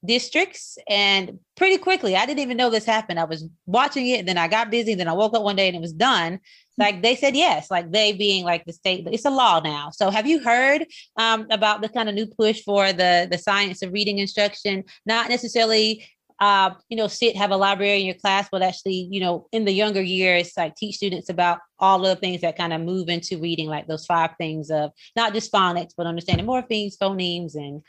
districts. 0.05 0.79
And 0.89 1.39
pretty 1.57 1.79
quickly 1.79 2.17
i 2.17 2.27
didn't 2.27 2.41
even 2.41 2.57
know 2.57 2.71
this 2.71 2.85
happened. 2.85 3.21
I 3.21 3.25
was 3.25 3.47
watching 3.67 4.09
it 4.09 4.27
then 4.27 4.39
i 4.39 4.49
got 4.49 4.71
busy 4.71 4.95
then 4.95 5.09
i 5.09 5.13
woke 5.13 5.35
up 5.35 5.43
one 5.43 5.57
day 5.57 5.69
and 5.69 5.77
it 5.77 5.83
was 5.83 5.93
done. 5.93 6.41
Like 6.79 7.03
they 7.03 7.17
said 7.17 7.37
yes 7.37 7.71
like 7.71 7.91
they 7.93 8.13
being 8.13 8.45
like 8.45 8.65
the 8.65 8.73
state 8.73 9.07
it's 9.11 9.25
a 9.25 9.31
law 9.31 9.61
now. 9.61 9.91
So 9.91 10.11
have 10.11 10.27
you 10.27 10.43
heard 10.43 10.87
um, 11.17 11.47
about 11.51 11.83
the 11.83 11.89
kind 11.89 12.09
of 12.09 12.15
new 12.15 12.27
push 12.27 12.63
for 12.63 12.93
the 12.93 13.29
the 13.31 13.39
science 13.39 13.83
of 13.83 13.93
reading 13.93 14.19
instruction? 14.19 14.85
Not 15.07 15.29
necessarily 15.29 16.07
uh, 16.43 16.75
you 16.89 16.97
know, 16.97 17.07
sit, 17.07 17.37
have 17.37 17.53
a 17.53 17.57
library 17.57 18.01
in 18.01 18.07
your 18.07 18.17
class, 18.17 18.49
but 18.51 18.63
actually, 18.63 19.07
you 19.13 19.21
know, 19.21 19.47
in 19.53 19.65
the 19.65 19.71
younger 19.71 20.03
years, 20.03 20.51
like 20.57 20.75
teach 20.75 20.97
students 20.97 21.29
about 21.29 21.61
all 21.79 22.05
of 22.05 22.17
the 22.17 22.21
things 22.21 22.41
that 22.41 22.59
kind 22.59 22.73
of 22.73 22.81
move 22.81 23.09
into 23.09 23.39
reading, 23.39 23.69
like 23.69 23.87
those 23.87 24.05
five 24.07 24.31
things 24.39 24.69
of 24.69 24.91
not 25.15 25.35
just 25.35 25.53
phonics, 25.53 25.93
but 25.97 26.05
understanding 26.05 26.45
morphemes, 26.45 26.99
phonemes, 27.01 27.55
and 27.55 27.81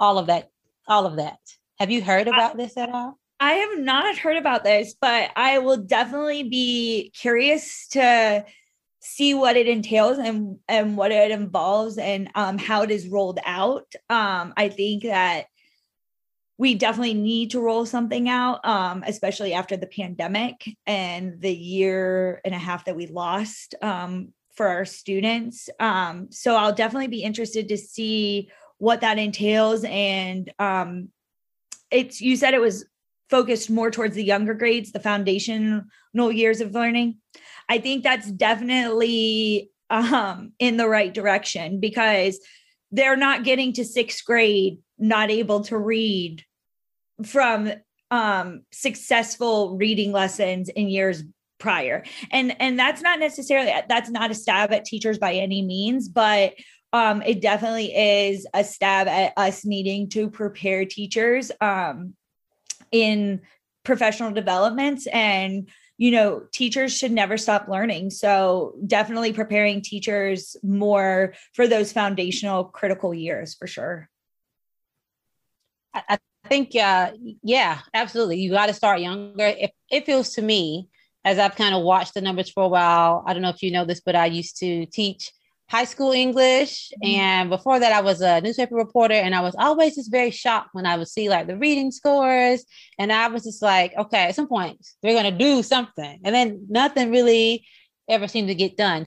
all 0.00 0.18
of 0.18 0.26
that, 0.26 0.48
all 0.88 1.06
of 1.06 1.14
that. 1.18 1.38
Have 1.78 1.92
you 1.92 2.02
heard 2.02 2.26
about 2.26 2.54
I, 2.54 2.56
this 2.56 2.76
at 2.76 2.88
all? 2.88 3.20
I 3.38 3.52
have 3.52 3.78
not 3.78 4.18
heard 4.18 4.36
about 4.36 4.64
this, 4.64 4.96
but 5.00 5.30
I 5.36 5.58
will 5.58 5.76
definitely 5.76 6.42
be 6.42 7.12
curious 7.16 7.86
to 7.90 8.44
see 8.98 9.32
what 9.32 9.56
it 9.56 9.68
entails 9.68 10.18
and 10.18 10.58
and 10.66 10.96
what 10.96 11.12
it 11.12 11.30
involves 11.30 11.98
and 11.98 12.30
um, 12.34 12.58
how 12.58 12.82
it 12.82 12.90
is 12.90 13.06
rolled 13.06 13.38
out. 13.46 13.94
Um, 14.10 14.54
I 14.56 14.70
think 14.70 15.04
that 15.04 15.46
we 16.58 16.74
definitely 16.74 17.14
need 17.14 17.50
to 17.50 17.60
roll 17.60 17.86
something 17.86 18.28
out, 18.28 18.64
um, 18.64 19.02
especially 19.06 19.54
after 19.54 19.76
the 19.76 19.86
pandemic 19.86 20.76
and 20.86 21.40
the 21.40 21.54
year 21.54 22.40
and 22.44 22.54
a 22.54 22.58
half 22.58 22.84
that 22.84 22.96
we 22.96 23.06
lost 23.06 23.74
um, 23.82 24.28
for 24.54 24.68
our 24.68 24.84
students. 24.84 25.70
Um, 25.80 26.28
so 26.30 26.56
I'll 26.56 26.74
definitely 26.74 27.08
be 27.08 27.22
interested 27.22 27.68
to 27.68 27.78
see 27.78 28.50
what 28.78 29.00
that 29.00 29.18
entails. 29.18 29.84
And 29.84 30.52
um, 30.58 31.08
it's 31.90 32.20
you 32.20 32.36
said 32.36 32.54
it 32.54 32.60
was 32.60 32.84
focused 33.30 33.70
more 33.70 33.90
towards 33.90 34.14
the 34.14 34.24
younger 34.24 34.54
grades, 34.54 34.92
the 34.92 35.00
foundational 35.00 35.82
years 36.14 36.60
of 36.60 36.74
learning. 36.74 37.16
I 37.68 37.78
think 37.78 38.02
that's 38.02 38.30
definitely 38.30 39.70
um, 39.88 40.52
in 40.58 40.76
the 40.76 40.88
right 40.88 41.12
direction 41.12 41.80
because 41.80 42.38
they're 42.90 43.16
not 43.16 43.44
getting 43.44 43.72
to 43.72 43.84
sixth 43.84 44.24
grade 44.24 44.78
not 45.02 45.30
able 45.30 45.62
to 45.64 45.76
read 45.76 46.44
from 47.24 47.70
um, 48.10 48.62
successful 48.70 49.76
reading 49.76 50.12
lessons 50.12 50.68
in 50.68 50.88
years 50.88 51.24
prior. 51.58 52.04
And 52.30 52.56
and 52.60 52.78
that's 52.78 53.02
not 53.02 53.18
necessarily 53.18 53.72
that's 53.88 54.10
not 54.10 54.30
a 54.30 54.34
stab 54.34 54.72
at 54.72 54.84
teachers 54.84 55.18
by 55.18 55.34
any 55.34 55.62
means 55.62 56.08
but 56.08 56.54
um, 56.94 57.22
it 57.22 57.40
definitely 57.40 57.94
is 57.94 58.46
a 58.52 58.62
stab 58.62 59.08
at 59.08 59.32
us 59.36 59.64
needing 59.64 60.10
to 60.10 60.28
prepare 60.28 60.84
teachers 60.84 61.50
um, 61.60 62.14
in 62.90 63.40
professional 63.82 64.30
developments. 64.30 65.06
And 65.06 65.68
you 65.98 66.10
know 66.10 66.42
teachers 66.52 66.96
should 66.96 67.12
never 67.12 67.36
stop 67.36 67.68
learning. 67.68 68.10
So 68.10 68.74
definitely 68.86 69.32
preparing 69.32 69.82
teachers 69.82 70.56
more 70.62 71.34
for 71.54 71.66
those 71.66 71.92
foundational 71.92 72.64
critical 72.64 73.14
years 73.14 73.54
for 73.54 73.66
sure 73.66 74.08
I, 75.94 76.02
I 76.08 76.18
think, 76.48 76.74
uh, 76.76 77.12
yeah, 77.42 77.80
absolutely. 77.94 78.38
You 78.38 78.50
got 78.50 78.66
to 78.66 78.74
start 78.74 79.00
younger. 79.00 79.46
If 79.46 79.70
it 79.90 80.06
feels 80.06 80.30
to 80.34 80.42
me, 80.42 80.88
as 81.24 81.38
I've 81.38 81.56
kind 81.56 81.74
of 81.74 81.82
watched 81.82 82.14
the 82.14 82.20
numbers 82.20 82.50
for 82.50 82.64
a 82.64 82.68
while, 82.68 83.24
I 83.26 83.32
don't 83.32 83.42
know 83.42 83.50
if 83.50 83.62
you 83.62 83.70
know 83.70 83.84
this, 83.84 84.00
but 84.00 84.16
I 84.16 84.26
used 84.26 84.58
to 84.58 84.86
teach 84.86 85.30
high 85.70 85.84
school 85.84 86.12
English. 86.12 86.90
Mm-hmm. 87.02 87.20
And 87.20 87.50
before 87.50 87.78
that, 87.78 87.92
I 87.92 88.00
was 88.00 88.20
a 88.20 88.40
newspaper 88.40 88.74
reporter. 88.74 89.14
And 89.14 89.34
I 89.34 89.40
was 89.40 89.54
always 89.58 89.94
just 89.94 90.10
very 90.10 90.30
shocked 90.30 90.70
when 90.72 90.84
I 90.84 90.96
would 90.96 91.08
see 91.08 91.28
like 91.28 91.46
the 91.46 91.56
reading 91.56 91.90
scores. 91.90 92.64
And 92.98 93.12
I 93.12 93.28
was 93.28 93.44
just 93.44 93.62
like, 93.62 93.94
okay, 93.96 94.24
at 94.24 94.34
some 94.34 94.48
point, 94.48 94.84
they're 95.02 95.14
going 95.14 95.32
to 95.32 95.38
do 95.38 95.62
something. 95.62 96.20
And 96.24 96.34
then 96.34 96.66
nothing 96.68 97.10
really 97.10 97.64
ever 98.08 98.28
seemed 98.28 98.48
to 98.48 98.54
get 98.54 98.76
done. 98.76 99.06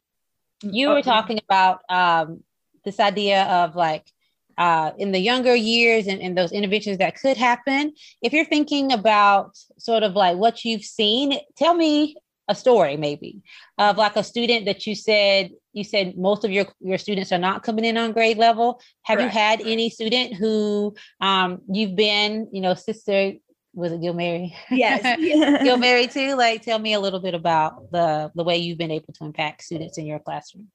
You 0.63 0.89
were 0.89 1.01
talking 1.01 1.39
about 1.47 1.81
um, 1.89 2.43
this 2.85 2.99
idea 2.99 3.43
of 3.43 3.75
like 3.75 4.09
uh, 4.57 4.91
in 4.97 5.11
the 5.11 5.19
younger 5.19 5.55
years 5.55 6.07
and, 6.07 6.21
and 6.21 6.37
those 6.37 6.51
interventions 6.51 6.97
that 6.97 7.19
could 7.19 7.37
happen. 7.37 7.93
If 8.21 8.33
you're 8.33 8.45
thinking 8.45 8.91
about 8.91 9.57
sort 9.77 10.03
of 10.03 10.13
like 10.13 10.37
what 10.37 10.63
you've 10.63 10.83
seen, 10.83 11.39
tell 11.57 11.73
me 11.73 12.15
a 12.47 12.53
story 12.53 12.95
maybe 12.95 13.41
of 13.79 13.97
like 13.97 14.15
a 14.15 14.23
student 14.23 14.65
that 14.65 14.85
you 14.85 14.93
said 14.93 15.49
you 15.73 15.83
said 15.83 16.15
most 16.15 16.43
of 16.43 16.51
your 16.51 16.67
your 16.79 16.99
students 16.99 17.31
are 17.31 17.39
not 17.39 17.63
coming 17.63 17.83
in 17.83 17.97
on 17.97 18.11
grade 18.11 18.37
level 18.37 18.79
have 19.01 19.17
Correct. 19.17 19.33
you 19.33 19.39
had 19.39 19.61
any 19.61 19.89
student 19.89 20.35
who 20.35 20.93
um 21.21 21.61
you've 21.67 21.95
been 21.95 22.47
you 22.51 22.61
know 22.61 22.75
sister 22.75 23.33
was 23.75 23.91
it 23.91 24.01
Gilmary? 24.01 24.53
Yes. 24.71 25.03
Gilmary 25.63 26.11
too. 26.11 26.35
Like 26.35 26.61
tell 26.61 26.79
me 26.79 26.93
a 26.93 26.99
little 26.99 27.19
bit 27.19 27.33
about 27.33 27.91
the 27.91 28.31
the 28.33 28.43
way 28.43 28.57
you've 28.57 28.77
been 28.77 28.91
able 28.91 29.13
to 29.13 29.25
impact 29.25 29.63
students 29.63 29.97
in 29.97 30.05
your 30.05 30.19
classroom. 30.19 30.69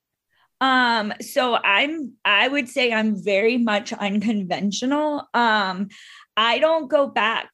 Um, 0.60 1.12
so 1.20 1.54
I'm 1.54 2.12
I 2.24 2.48
would 2.48 2.68
say 2.68 2.92
I'm 2.92 3.22
very 3.22 3.56
much 3.56 3.92
unconventional. 3.92 5.28
Um, 5.32 5.88
I 6.36 6.58
don't 6.58 6.88
go 6.88 7.06
back 7.06 7.50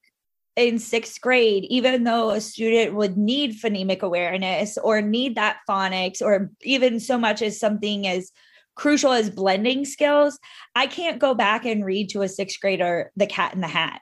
in 0.56 0.78
sixth 0.78 1.20
grade, 1.20 1.64
even 1.64 2.04
though 2.04 2.30
a 2.30 2.40
student 2.40 2.94
would 2.94 3.16
need 3.16 3.60
phonemic 3.60 4.00
awareness 4.00 4.78
or 4.78 5.02
need 5.02 5.36
that 5.36 5.58
phonics, 5.68 6.22
or 6.22 6.50
even 6.62 6.98
so 6.98 7.18
much 7.18 7.42
as 7.42 7.60
something 7.60 8.06
as 8.06 8.32
crucial 8.74 9.12
as 9.12 9.30
blending 9.30 9.84
skills, 9.84 10.38
I 10.74 10.86
can't 10.86 11.18
go 11.18 11.34
back 11.34 11.64
and 11.64 11.84
read 11.84 12.10
to 12.10 12.22
a 12.22 12.28
sixth 12.28 12.60
grader 12.60 13.10
The 13.16 13.26
Cat 13.26 13.54
in 13.54 13.60
the 13.60 13.68
Hat. 13.68 14.00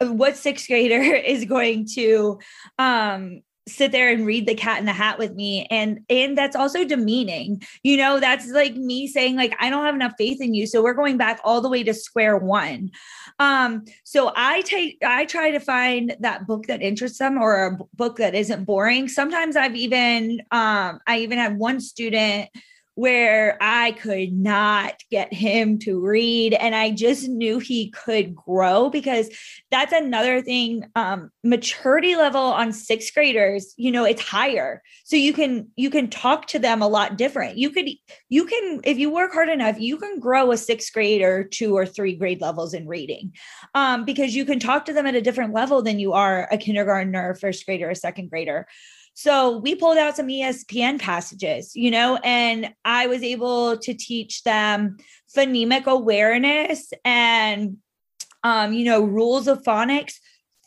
What 0.00 0.36
sixth 0.36 0.68
grader 0.68 1.02
is 1.02 1.44
going 1.44 1.86
to 1.94 2.38
um, 2.78 3.42
sit 3.70 3.92
there 3.92 4.10
and 4.10 4.26
read 4.26 4.46
the 4.46 4.54
cat 4.54 4.78
in 4.78 4.86
the 4.86 4.92
hat 4.92 5.18
with 5.18 5.34
me. 5.34 5.66
And 5.70 6.00
and 6.10 6.36
that's 6.36 6.56
also 6.56 6.84
demeaning. 6.84 7.62
You 7.82 7.96
know 7.96 8.20
that's 8.20 8.48
like 8.48 8.74
me 8.74 9.06
saying 9.06 9.36
like 9.36 9.54
i 9.60 9.70
don't 9.70 9.84
have 9.84 9.94
enough 9.94 10.14
faith 10.18 10.40
in 10.40 10.54
you. 10.54 10.66
So 10.66 10.82
we're 10.82 10.94
going 10.94 11.16
back 11.16 11.40
all 11.44 11.60
the 11.60 11.68
way 11.68 11.82
to 11.82 11.94
square 11.94 12.36
one. 12.36 12.90
Um 13.38 13.84
so 14.04 14.32
i 14.36 14.62
take 14.62 14.98
i 15.04 15.24
try 15.24 15.50
to 15.50 15.60
find 15.60 16.16
that 16.20 16.46
book 16.46 16.66
that 16.66 16.82
interests 16.82 17.18
them 17.18 17.38
or 17.38 17.66
a 17.66 17.78
book 17.94 18.16
that 18.16 18.34
isn't 18.34 18.64
boring. 18.64 19.08
Sometimes 19.08 19.56
i've 19.56 19.76
even 19.76 20.40
um 20.50 21.00
i 21.06 21.18
even 21.18 21.38
had 21.38 21.58
one 21.58 21.80
student 21.80 22.48
where 23.00 23.56
I 23.62 23.92
could 23.92 24.30
not 24.30 25.02
get 25.10 25.32
him 25.32 25.78
to 25.78 25.98
read. 25.98 26.52
And 26.52 26.74
I 26.74 26.90
just 26.90 27.28
knew 27.28 27.58
he 27.58 27.88
could 27.92 28.34
grow 28.34 28.90
because 28.90 29.30
that's 29.70 29.94
another 29.94 30.42
thing. 30.42 30.84
Um, 30.94 31.30
maturity 31.42 32.14
level 32.14 32.42
on 32.42 32.74
sixth 32.74 33.14
graders, 33.14 33.72
you 33.78 33.90
know, 33.90 34.04
it's 34.04 34.20
higher. 34.20 34.82
So 35.04 35.16
you 35.16 35.32
can 35.32 35.68
you 35.76 35.88
can 35.88 36.10
talk 36.10 36.46
to 36.48 36.58
them 36.58 36.82
a 36.82 36.88
lot 36.88 37.16
different. 37.16 37.56
You 37.56 37.70
could 37.70 37.88
you 38.28 38.44
can, 38.44 38.82
if 38.84 38.98
you 38.98 39.10
work 39.10 39.32
hard 39.32 39.48
enough, 39.48 39.80
you 39.80 39.96
can 39.96 40.20
grow 40.20 40.52
a 40.52 40.58
sixth 40.58 40.92
grader 40.92 41.42
two 41.42 41.74
or 41.74 41.86
three 41.86 42.14
grade 42.14 42.42
levels 42.42 42.74
in 42.74 42.86
reading. 42.86 43.32
Um, 43.74 44.04
because 44.04 44.36
you 44.36 44.44
can 44.44 44.60
talk 44.60 44.84
to 44.84 44.92
them 44.92 45.06
at 45.06 45.14
a 45.14 45.22
different 45.22 45.54
level 45.54 45.80
than 45.80 45.98
you 45.98 46.12
are 46.12 46.46
a 46.52 46.58
kindergartner, 46.58 47.34
first 47.36 47.64
grader, 47.64 47.88
a 47.88 47.96
second 47.96 48.28
grader. 48.28 48.66
So 49.20 49.58
we 49.58 49.74
pulled 49.74 49.98
out 49.98 50.16
some 50.16 50.28
ESPN 50.28 50.98
passages, 50.98 51.76
you 51.76 51.90
know, 51.90 52.18
and 52.24 52.72
I 52.86 53.06
was 53.06 53.22
able 53.22 53.76
to 53.76 53.92
teach 53.92 54.44
them 54.44 54.96
phonemic 55.36 55.84
awareness 55.84 56.90
and, 57.04 57.76
um, 58.44 58.72
you 58.72 58.86
know, 58.86 59.02
rules 59.02 59.46
of 59.46 59.62
phonics 59.62 60.14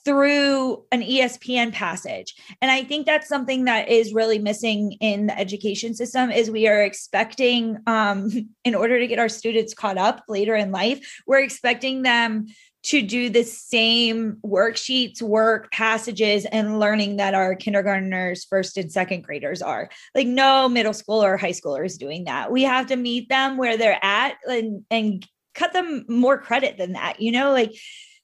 through 0.06 0.86
an 0.91 1.01
ESPN 1.01 1.74
passage. 1.74 2.36
And 2.62 2.70
I 2.70 2.84
think 2.84 3.08
that's 3.08 3.28
something 3.28 3.66
that 3.66 3.89
is 3.89 4.14
really 4.14 4.38
missing 4.38 4.97
in 5.01 5.26
the 5.26 5.39
education 5.39 5.95
system 5.95 6.30
is 6.30 6.51
we 6.51 6.68
are 6.68 6.84
expecting 6.84 7.80
um, 7.88 8.30
in 8.64 8.76
order 8.76 8.99
to 8.99 9.08
get 9.08 9.18
our 9.18 9.30
students 9.30 9.74
caught 9.74 9.97
up 9.97 10.26
later 10.30 10.56
in 10.56 10.72
life, 10.72 11.22
we're 11.26 11.41
expecting 11.41 12.04
them 12.04 12.45
to 12.84 13.02
do 13.02 13.30
the 13.30 13.44
same 13.44 14.38
worksheets, 14.46 15.22
work 15.22 15.72
passages, 15.72 16.46
and 16.46 16.80
learning 16.80 17.18
that 17.18 17.34
our 17.34 17.56
kindergartners, 17.56 18.44
first 18.44 18.78
and 18.78 18.92
second 18.92 19.24
graders 19.24 19.62
are. 19.62 19.90
Like, 20.14 20.28
no 20.28 20.68
middle 20.68 20.94
school 20.94 21.24
or 21.24 21.38
high 21.38 21.52
schooler 21.52 21.86
is 21.86 21.98
doing 21.98 22.26
that. 22.26 22.52
We 22.52 22.64
have 22.64 22.88
to 22.88 22.98
meet 22.98 23.30
them 23.30 23.58
where 23.58 23.78
they're 23.78 24.04
at 24.04 24.36
and, 24.46 24.84
and 24.92 25.26
cut 25.56 25.72
them 25.72 26.06
more 26.10 26.38
credit 26.38 26.78
than 26.78 26.94
that. 26.94 27.22
You 27.22 27.32
know, 27.32 27.54
like, 27.54 27.74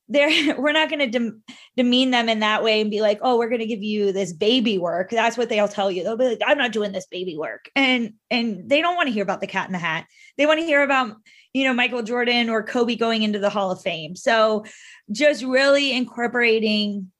they're 0.09 0.55
we're 0.59 0.73
not 0.73 0.89
going 0.89 0.99
to 0.99 1.07
dem- 1.07 1.43
demean 1.77 2.11
them 2.11 2.27
in 2.27 2.39
that 2.39 2.63
way 2.63 2.81
and 2.81 2.91
be 2.91 2.99
like 2.99 3.19
oh 3.21 3.37
we're 3.37 3.47
going 3.47 3.61
to 3.61 3.67
give 3.67 3.83
you 3.83 4.11
this 4.11 4.33
baby 4.33 4.77
work 4.77 5.11
that's 5.11 5.37
what 5.37 5.47
they'll 5.47 5.67
tell 5.67 5.91
you 5.91 6.03
they'll 6.03 6.17
be 6.17 6.27
like 6.27 6.41
i'm 6.45 6.57
not 6.57 6.71
doing 6.71 6.91
this 6.91 7.05
baby 7.05 7.37
work 7.37 7.69
and 7.75 8.13
and 8.29 8.67
they 8.67 8.81
don't 8.81 8.95
want 8.95 9.07
to 9.07 9.13
hear 9.13 9.23
about 9.23 9.39
the 9.39 9.47
cat 9.47 9.67
in 9.67 9.73
the 9.73 9.77
hat 9.77 10.05
they 10.37 10.45
want 10.45 10.59
to 10.59 10.65
hear 10.65 10.81
about 10.81 11.15
you 11.53 11.63
know, 11.63 11.73
Michael 11.73 12.03
Jordan 12.03 12.49
or 12.49 12.63
Kobe 12.63 12.95
going 12.95 13.23
into 13.23 13.39
the 13.39 13.49
Hall 13.49 13.71
of 13.71 13.81
Fame. 13.81 14.15
So 14.15 14.65
just 15.11 15.43
really 15.43 15.93
incorporating 15.93 17.11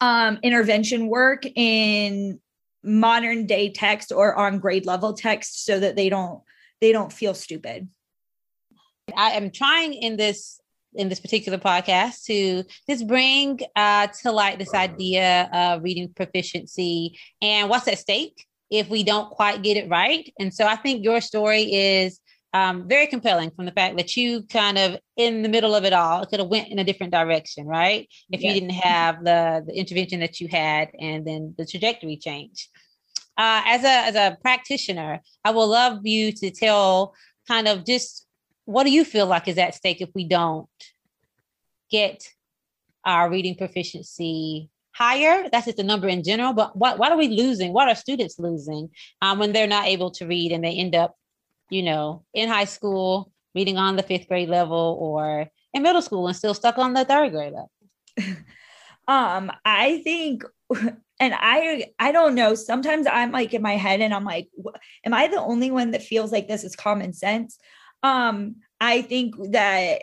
um, 0.00 0.38
intervention 0.42 1.08
work 1.08 1.44
in 1.54 2.40
modern 2.82 3.46
day 3.46 3.70
text 3.70 4.12
or 4.12 4.36
on 4.36 4.58
grade 4.58 4.86
level 4.86 5.14
text 5.14 5.64
so 5.64 5.80
that 5.80 5.96
they 5.96 6.08
don't 6.08 6.40
they 6.80 6.92
don't 6.92 7.12
feel 7.12 7.34
stupid 7.34 7.88
i 9.16 9.30
am 9.30 9.50
trying 9.50 9.92
in 9.92 10.16
this 10.16 10.60
in 10.94 11.08
this 11.08 11.20
particular 11.20 11.58
podcast 11.58 12.24
to 12.24 12.62
just 12.88 13.06
bring 13.06 13.58
uh, 13.76 14.06
to 14.22 14.32
light 14.32 14.58
this 14.58 14.74
idea 14.74 15.48
of 15.52 15.82
reading 15.82 16.08
proficiency 16.14 17.18
and 17.42 17.68
what's 17.68 17.88
at 17.88 17.98
stake 17.98 18.46
if 18.70 18.88
we 18.88 19.04
don't 19.04 19.30
quite 19.30 19.62
get 19.62 19.76
it 19.76 19.88
right. 19.88 20.32
And 20.38 20.52
so 20.52 20.66
I 20.66 20.76
think 20.76 21.04
your 21.04 21.20
story 21.20 21.72
is 21.72 22.20
um, 22.56 22.88
very 22.88 23.06
compelling 23.06 23.50
from 23.50 23.66
the 23.66 23.72
fact 23.72 23.96
that 23.98 24.16
you 24.16 24.42
kind 24.44 24.78
of 24.78 24.96
in 25.16 25.42
the 25.42 25.48
middle 25.48 25.74
of 25.74 25.84
it 25.84 25.92
all 25.92 26.24
could 26.24 26.40
have 26.40 26.48
went 26.48 26.68
in 26.68 26.78
a 26.78 26.84
different 26.84 27.12
direction, 27.12 27.66
right? 27.66 28.08
If 28.30 28.40
yes. 28.40 28.54
you 28.54 28.60
didn't 28.60 28.74
have 28.74 29.24
the 29.24 29.64
the 29.66 29.74
intervention 29.78 30.20
that 30.20 30.40
you 30.40 30.48
had 30.48 30.88
and 30.98 31.26
then 31.26 31.54
the 31.58 31.66
trajectory 31.66 32.16
change. 32.16 32.68
Uh, 33.36 33.60
as 33.66 33.84
a 33.84 33.96
as 34.10 34.14
a 34.14 34.38
practitioner, 34.40 35.20
I 35.44 35.50
would 35.50 35.64
love 35.64 36.06
you 36.06 36.32
to 36.32 36.50
tell 36.50 37.14
kind 37.46 37.68
of 37.68 37.84
just 37.84 38.26
what 38.64 38.84
do 38.84 38.90
you 38.90 39.04
feel 39.04 39.26
like 39.26 39.48
is 39.48 39.58
at 39.58 39.74
stake 39.74 40.00
if 40.00 40.10
we 40.14 40.24
don't 40.26 40.68
get 41.90 42.26
our 43.04 43.30
reading 43.30 43.54
proficiency 43.54 44.70
higher? 44.94 45.48
That's 45.52 45.66
just 45.66 45.76
the 45.76 45.84
number 45.84 46.08
in 46.08 46.24
general. 46.24 46.54
But 46.54 46.74
what 46.76 46.98
what 46.98 47.12
are 47.12 47.18
we 47.18 47.28
losing? 47.28 47.72
What 47.72 47.88
are 47.88 47.94
students 47.94 48.38
losing 48.38 48.90
um, 49.20 49.38
when 49.38 49.52
they're 49.52 49.66
not 49.66 49.86
able 49.86 50.10
to 50.12 50.26
read 50.26 50.52
and 50.52 50.64
they 50.64 50.72
end 50.72 50.94
up, 50.94 51.16
you 51.70 51.82
know, 51.82 52.24
in 52.34 52.48
high 52.48 52.64
school 52.64 53.32
reading 53.54 53.78
on 53.78 53.96
the 53.96 54.02
fifth 54.02 54.28
grade 54.28 54.48
level 54.48 54.96
or 55.00 55.46
in 55.72 55.82
middle 55.82 56.02
school 56.02 56.26
and 56.26 56.36
still 56.36 56.54
stuck 56.54 56.78
on 56.78 56.94
the 56.94 57.04
third 57.04 57.32
grade 57.32 57.52
level? 57.52 57.70
um, 59.08 59.50
I 59.64 60.00
think 60.02 60.44
and 61.20 61.34
I 61.34 61.86
I 61.98 62.12
don't 62.12 62.34
know. 62.34 62.54
Sometimes 62.54 63.06
I'm 63.10 63.32
like 63.32 63.54
in 63.54 63.62
my 63.62 63.76
head 63.76 64.00
and 64.00 64.12
I'm 64.12 64.24
like, 64.24 64.48
am 65.04 65.14
I 65.14 65.28
the 65.28 65.40
only 65.40 65.70
one 65.70 65.92
that 65.92 66.02
feels 66.02 66.32
like 66.32 66.48
this 66.48 66.64
is 66.64 66.76
common 66.76 67.12
sense? 67.12 67.58
Um, 68.02 68.56
I 68.80 69.02
think 69.02 69.34
that 69.52 70.02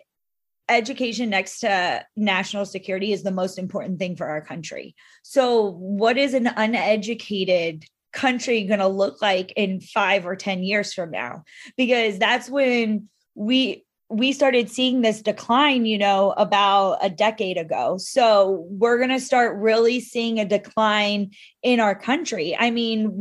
education 0.70 1.30
next 1.30 1.59
to 1.59 2.05
national 2.16 2.66
security 2.66 3.11
is 3.11 3.24
the 3.24 3.32
most 3.32 3.57
important 3.57 3.99
thing 3.99 4.16
for 4.16 4.28
our 4.28 4.41
country. 4.41 4.95
So, 5.24 5.72
what 5.72 6.18
is 6.18 6.34
an 6.34 6.47
uneducated 6.47 7.86
country 8.14 8.64
going 8.64 8.80
to 8.80 8.88
look 8.88 9.22
like 9.22 9.51
in 9.55 9.82
5 9.82 10.26
or 10.26 10.36
10 10.36 10.64
years 10.64 10.93
from 10.93 11.11
now? 11.11 11.43
Because 11.76 12.18
that's 12.20 12.49
when 12.49 13.09
we 13.36 13.84
we 14.09 14.32
started 14.32 14.70
seeing 14.70 15.01
this 15.01 15.22
decline, 15.22 15.86
you 15.86 15.97
know, 15.97 16.34
about 16.38 16.99
a 17.01 17.09
decade 17.09 17.57
ago. 17.57 17.97
So 17.97 18.66
we're 18.70 18.97
going 18.97 19.09
to 19.09 19.20
start 19.20 19.57
really 19.57 19.99
seeing 19.99 20.39
a 20.39 20.45
decline 20.45 21.32
in 21.64 21.80
our 21.80 21.95
country. 21.95 22.55
I 22.57 22.70
mean, 22.70 23.18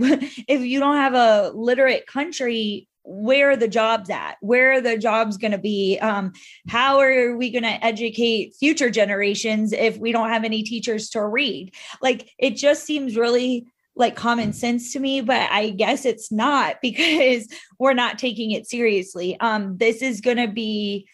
if 0.49 0.61
you 0.61 0.79
don't 0.81 0.97
have 0.97 1.15
a 1.15 1.51
literate 1.55 2.07
country, 2.07 2.89
where 3.05 3.51
are 3.51 3.57
the 3.57 3.67
jobs 3.67 4.11
at 4.11 4.37
where 4.41 4.75
are 4.75 4.81
the 4.81 4.97
jobs 4.97 5.37
going 5.37 5.51
to 5.51 5.59
be 5.59 5.99
um, 6.01 6.33
how 6.69 7.01
are 7.01 7.37
we 7.37 7.51
going 7.51 7.65
to 7.65 7.85
educate 7.85 8.55
future 8.55 8.91
generations 8.91 9.73
if 9.73 9.99
we 9.99 10.13
don't 10.13 10.29
have 10.29 10.45
any 10.45 10.63
teachers 10.63 11.11
to 11.11 11.21
read 11.27 11.75
like 12.01 12.31
it 12.39 12.55
just 12.55 12.85
seems 12.85 13.17
really 13.17 13.67
like 13.95 14.17
common 14.17 14.53
sense 14.55 14.93
to 14.93 14.99
me 14.99 15.21
but 15.21 15.51
i 15.51 15.69
guess 15.69 16.07
it's 16.07 16.33
not 16.33 16.77
because 16.83 17.47
we're 17.83 17.95
not 17.95 18.17
taking 18.17 18.53
it 18.53 18.69
seriously. 18.69 19.39
Um, 19.41 19.77
this 19.77 20.03
is 20.03 20.21
going 20.21 20.37
to 20.37 20.47
be 20.47 21.09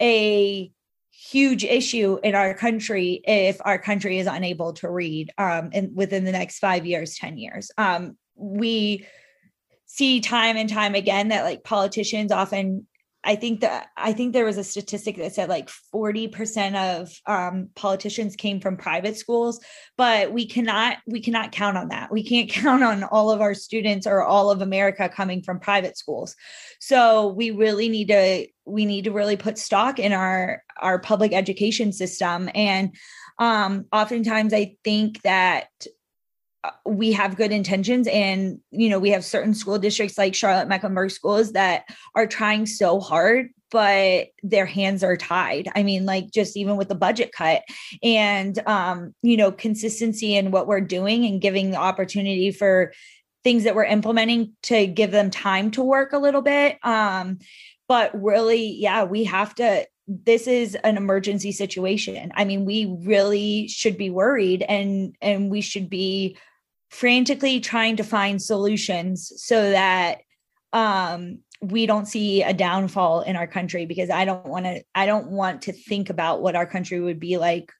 a 0.00 0.70
huge 1.10 1.64
issue 1.64 2.18
in 2.22 2.34
our 2.34 2.52
country 2.52 3.22
if 3.24 3.56
our 3.64 3.78
country 3.78 4.18
is 4.18 4.26
unable 4.26 4.74
to 4.74 4.90
read 4.90 5.32
um, 5.38 5.70
in, 5.72 5.94
within 5.94 6.24
the 6.24 6.32
next 6.32 6.58
five 6.58 6.84
years 6.84 7.16
10 7.16 7.38
years. 7.38 7.70
Um, 7.78 8.18
we 8.34 9.06
see 9.86 10.20
time 10.20 10.58
and 10.58 10.68
time 10.68 10.94
again 10.94 11.28
that 11.28 11.44
like 11.44 11.64
politicians 11.64 12.30
often 12.30 12.86
I 13.26 13.34
think 13.34 13.60
that 13.60 13.88
I 13.96 14.12
think 14.12 14.32
there 14.32 14.44
was 14.44 14.56
a 14.56 14.62
statistic 14.64 15.16
that 15.16 15.34
said 15.34 15.48
like 15.48 15.68
40% 15.92 17.00
of 17.00 17.10
um, 17.26 17.70
politicians 17.74 18.36
came 18.36 18.60
from 18.60 18.76
private 18.76 19.16
schools, 19.16 19.60
but 19.96 20.32
we 20.32 20.46
cannot 20.46 20.98
we 21.08 21.20
cannot 21.20 21.50
count 21.50 21.76
on 21.76 21.88
that. 21.88 22.12
We 22.12 22.22
can't 22.24 22.48
count 22.62 22.84
on 22.84 23.02
all 23.02 23.32
of 23.32 23.40
our 23.40 23.52
students 23.52 24.06
or 24.06 24.22
all 24.22 24.50
of 24.52 24.62
America 24.62 25.08
coming 25.08 25.42
from 25.42 25.58
private 25.58 25.98
schools. 25.98 26.36
So 26.78 27.28
we 27.28 27.50
really 27.50 27.88
need 27.88 28.08
to 28.08 28.46
we 28.64 28.86
need 28.86 29.04
to 29.04 29.12
really 29.12 29.36
put 29.36 29.58
stock 29.58 29.98
in 29.98 30.12
our 30.12 30.62
our 30.80 31.00
public 31.00 31.32
education 31.32 31.92
system. 31.92 32.48
And 32.54 32.94
um, 33.40 33.86
oftentimes 33.92 34.54
I 34.54 34.76
think 34.84 35.20
that 35.22 35.66
we 36.84 37.12
have 37.12 37.36
good 37.36 37.52
intentions 37.52 38.06
and 38.08 38.60
you 38.70 38.88
know 38.88 38.98
we 38.98 39.10
have 39.10 39.24
certain 39.24 39.54
school 39.54 39.78
districts 39.78 40.18
like 40.18 40.34
charlotte 40.34 40.68
mecklenburg 40.68 41.10
schools 41.10 41.52
that 41.52 41.84
are 42.14 42.26
trying 42.26 42.66
so 42.66 43.00
hard 43.00 43.48
but 43.72 44.28
their 44.42 44.66
hands 44.66 45.02
are 45.02 45.16
tied. 45.16 45.68
I 45.74 45.82
mean 45.82 46.06
like 46.06 46.30
just 46.30 46.56
even 46.56 46.76
with 46.76 46.88
the 46.88 46.94
budget 46.94 47.32
cut 47.32 47.62
and 48.02 48.58
um 48.66 49.14
you 49.22 49.36
know 49.36 49.50
consistency 49.50 50.36
in 50.36 50.50
what 50.50 50.66
we're 50.66 50.80
doing 50.80 51.24
and 51.24 51.40
giving 51.40 51.70
the 51.72 51.78
opportunity 51.78 52.52
for 52.52 52.92
things 53.44 53.64
that 53.64 53.74
we're 53.74 53.84
implementing 53.84 54.52
to 54.64 54.86
give 54.86 55.10
them 55.10 55.30
time 55.30 55.70
to 55.72 55.82
work 55.82 56.12
a 56.12 56.18
little 56.18 56.42
bit 56.42 56.78
um 56.84 57.38
but 57.88 58.10
really 58.20 58.72
yeah 58.72 59.04
we 59.04 59.24
have 59.24 59.54
to 59.56 59.86
this 60.08 60.46
is 60.46 60.76
an 60.76 60.96
emergency 60.96 61.50
situation. 61.50 62.32
I 62.36 62.44
mean 62.44 62.64
we 62.64 62.96
really 63.00 63.66
should 63.68 63.98
be 63.98 64.10
worried 64.10 64.62
and 64.62 65.16
and 65.20 65.50
we 65.50 65.60
should 65.60 65.90
be 65.90 66.36
frantically 66.90 67.60
trying 67.60 67.96
to 67.96 68.04
find 68.04 68.40
solutions 68.40 69.32
so 69.36 69.70
that 69.70 70.18
um, 70.72 71.38
we 71.60 71.86
don't 71.86 72.06
see 72.06 72.42
a 72.42 72.52
downfall 72.52 73.22
in 73.22 73.36
our 73.36 73.46
country 73.46 73.86
because 73.86 74.10
I 74.10 74.24
don't 74.24 74.46
want 74.46 74.66
to 74.66 74.82
I 74.94 75.06
don't 75.06 75.28
want 75.28 75.62
to 75.62 75.72
think 75.72 76.10
about 76.10 76.42
what 76.42 76.56
our 76.56 76.66
country 76.66 77.00
would 77.00 77.20
be 77.20 77.38
like 77.38 77.72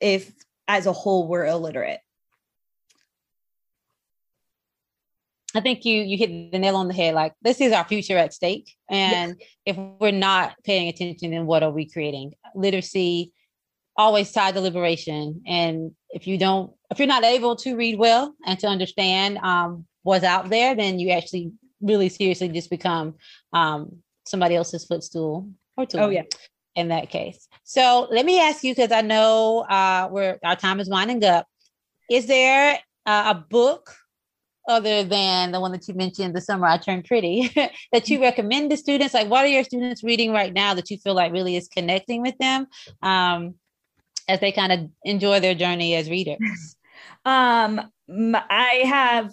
if 0.00 0.32
as 0.68 0.86
a 0.86 0.92
whole 0.92 1.26
we're 1.26 1.46
illiterate. 1.46 2.00
I 5.56 5.60
think 5.60 5.84
you 5.84 6.02
you 6.02 6.18
hit 6.18 6.52
the 6.52 6.58
nail 6.58 6.76
on 6.76 6.88
the 6.88 6.94
head. 6.94 7.14
Like 7.14 7.32
this 7.42 7.60
is 7.60 7.72
our 7.72 7.84
future 7.84 8.18
at 8.18 8.34
stake, 8.34 8.74
and 8.88 9.40
if 9.64 9.76
we're 9.76 10.10
not 10.10 10.56
paying 10.64 10.88
attention, 10.88 11.30
then 11.30 11.46
what 11.46 11.62
are 11.62 11.70
we 11.70 11.88
creating? 11.88 12.34
Literacy 12.56 13.32
always 13.96 14.32
tied 14.32 14.54
to 14.54 14.60
liberation, 14.60 15.42
and 15.46 15.92
if 16.10 16.26
you 16.26 16.38
don't 16.38 16.72
if 16.90 16.98
you're 16.98 17.08
not 17.08 17.24
able 17.24 17.56
to 17.56 17.76
read 17.76 17.98
well 17.98 18.34
and 18.46 18.58
to 18.60 18.66
understand 18.66 19.38
um, 19.38 19.84
what's 20.02 20.24
out 20.24 20.48
there 20.48 20.74
then 20.74 20.98
you 20.98 21.10
actually 21.10 21.50
really 21.80 22.08
seriously 22.08 22.48
just 22.48 22.70
become 22.70 23.14
um, 23.52 23.96
somebody 24.26 24.56
else's 24.56 24.84
footstool 24.84 25.48
or 25.76 25.86
tool. 25.86 26.00
Oh 26.00 26.08
yeah. 26.08 26.22
In 26.74 26.88
that 26.88 27.08
case. 27.10 27.46
So 27.62 28.08
let 28.10 28.26
me 28.26 28.40
ask 28.40 28.64
you, 28.64 28.74
because 28.74 28.90
I 28.90 29.00
know 29.00 29.60
uh, 29.60 30.08
we're 30.10 30.38
our 30.44 30.56
time 30.56 30.80
is 30.80 30.88
winding 30.88 31.24
up. 31.24 31.46
Is 32.10 32.26
there 32.26 32.80
uh, 33.06 33.34
a 33.34 33.34
book 33.34 33.94
other 34.68 35.04
than 35.04 35.52
the 35.52 35.60
one 35.60 35.72
that 35.72 35.86
you 35.86 35.94
mentioned, 35.94 36.34
The 36.34 36.40
Summer 36.40 36.66
I 36.66 36.78
Turned 36.78 37.04
Pretty, 37.04 37.52
that 37.92 38.08
you 38.08 38.20
recommend 38.20 38.70
to 38.70 38.76
students? 38.76 39.14
Like, 39.14 39.28
what 39.28 39.44
are 39.44 39.48
your 39.48 39.62
students 39.62 40.02
reading 40.02 40.32
right 40.32 40.52
now 40.52 40.74
that 40.74 40.90
you 40.90 40.98
feel 40.98 41.14
like 41.14 41.32
really 41.32 41.54
is 41.54 41.68
connecting 41.68 42.22
with 42.22 42.36
them? 42.38 42.66
Um, 43.02 43.54
as 44.28 44.40
they 44.40 44.52
kind 44.52 44.72
of 44.72 44.90
enjoy 45.04 45.40
their 45.40 45.54
journey 45.54 45.94
as 45.94 46.10
readers? 46.10 46.38
Um, 47.26 47.80
I 48.06 48.82
have 48.84 49.32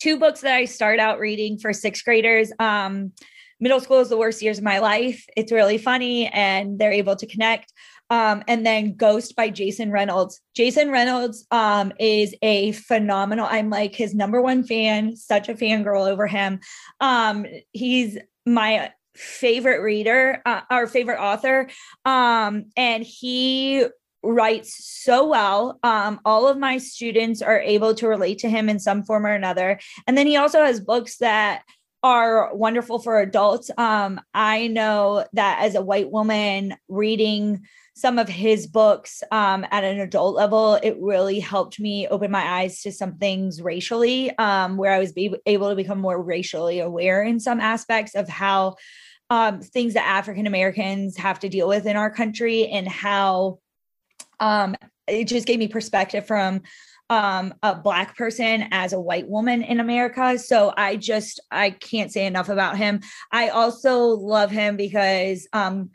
two 0.00 0.16
books 0.16 0.42
that 0.42 0.54
I 0.54 0.64
start 0.64 1.00
out 1.00 1.18
reading 1.18 1.58
for 1.58 1.72
sixth 1.72 2.04
graders. 2.04 2.52
Um, 2.60 3.12
middle 3.58 3.80
school 3.80 3.98
is 3.98 4.08
the 4.08 4.16
worst 4.16 4.42
years 4.42 4.58
of 4.58 4.64
my 4.64 4.78
life. 4.78 5.24
It's 5.36 5.52
really 5.52 5.76
funny 5.76 6.28
and 6.28 6.78
they're 6.78 6.92
able 6.92 7.16
to 7.16 7.26
connect. 7.26 7.72
Um, 8.08 8.42
and 8.48 8.66
then 8.66 8.96
Ghost 8.96 9.36
by 9.36 9.50
Jason 9.50 9.92
Reynolds. 9.92 10.40
Jason 10.56 10.90
Reynolds 10.90 11.46
um, 11.52 11.92
is 12.00 12.34
a 12.42 12.72
phenomenal. 12.72 13.46
I'm 13.48 13.70
like 13.70 13.94
his 13.94 14.14
number 14.14 14.42
one 14.42 14.64
fan, 14.64 15.14
such 15.14 15.48
a 15.48 15.54
fangirl 15.54 16.10
over 16.10 16.26
him. 16.26 16.58
Um, 17.00 17.46
he's 17.72 18.18
my 18.44 18.90
favorite 19.14 19.80
reader, 19.80 20.42
uh, 20.44 20.62
our 20.70 20.86
favorite 20.88 21.20
author. 21.20 21.68
Um, 22.04 22.66
and 22.76 23.04
he 23.04 23.86
writes 24.22 24.84
so 24.84 25.28
well. 25.28 25.78
Um, 25.82 26.20
all 26.24 26.46
of 26.48 26.58
my 26.58 26.78
students 26.78 27.42
are 27.42 27.60
able 27.60 27.94
to 27.94 28.08
relate 28.08 28.38
to 28.40 28.50
him 28.50 28.68
in 28.68 28.78
some 28.78 29.02
form 29.02 29.26
or 29.26 29.32
another. 29.32 29.80
And 30.06 30.16
then 30.16 30.26
he 30.26 30.36
also 30.36 30.62
has 30.64 30.80
books 30.80 31.18
that 31.18 31.62
are 32.02 32.54
wonderful 32.54 32.98
for 32.98 33.20
adults. 33.20 33.70
Um, 33.76 34.20
I 34.32 34.68
know 34.68 35.26
that 35.34 35.60
as 35.62 35.74
a 35.74 35.82
white 35.82 36.10
woman 36.10 36.74
reading 36.88 37.66
some 37.94 38.18
of 38.18 38.28
his 38.28 38.66
books 38.66 39.22
um, 39.30 39.66
at 39.70 39.84
an 39.84 40.00
adult 40.00 40.34
level, 40.34 40.74
it 40.82 40.96
really 40.98 41.38
helped 41.38 41.78
me 41.78 42.08
open 42.08 42.30
my 42.30 42.42
eyes 42.42 42.80
to 42.82 42.92
some 42.92 43.16
things 43.18 43.60
racially, 43.60 44.36
um, 44.38 44.78
where 44.78 44.92
I 44.92 44.98
was 44.98 45.12
be- 45.12 45.36
able 45.44 45.68
to 45.68 45.76
become 45.76 46.00
more 46.00 46.20
racially 46.20 46.80
aware 46.80 47.22
in 47.22 47.38
some 47.38 47.60
aspects 47.60 48.14
of 48.14 48.28
how 48.28 48.76
um, 49.28 49.60
things 49.60 49.94
that 49.94 50.06
African 50.06 50.46
Americans 50.46 51.18
have 51.18 51.40
to 51.40 51.50
deal 51.50 51.68
with 51.68 51.84
in 51.84 51.96
our 51.96 52.10
country 52.10 52.66
and 52.68 52.88
how 52.88 53.58
um, 54.40 54.74
it 55.06 55.24
just 55.24 55.46
gave 55.46 55.58
me 55.58 55.68
perspective 55.68 56.26
from 56.26 56.62
um, 57.10 57.52
a 57.62 57.74
black 57.74 58.16
person 58.16 58.66
as 58.70 58.92
a 58.92 59.00
white 59.00 59.28
woman 59.28 59.62
in 59.62 59.80
America. 59.80 60.38
So 60.38 60.72
I 60.76 60.96
just 60.96 61.40
I 61.50 61.70
can't 61.70 62.12
say 62.12 62.24
enough 62.24 62.48
about 62.48 62.78
him. 62.78 63.00
I 63.32 63.48
also 63.48 63.98
love 64.04 64.50
him 64.50 64.76
because 64.76 65.48
um, 65.52 65.90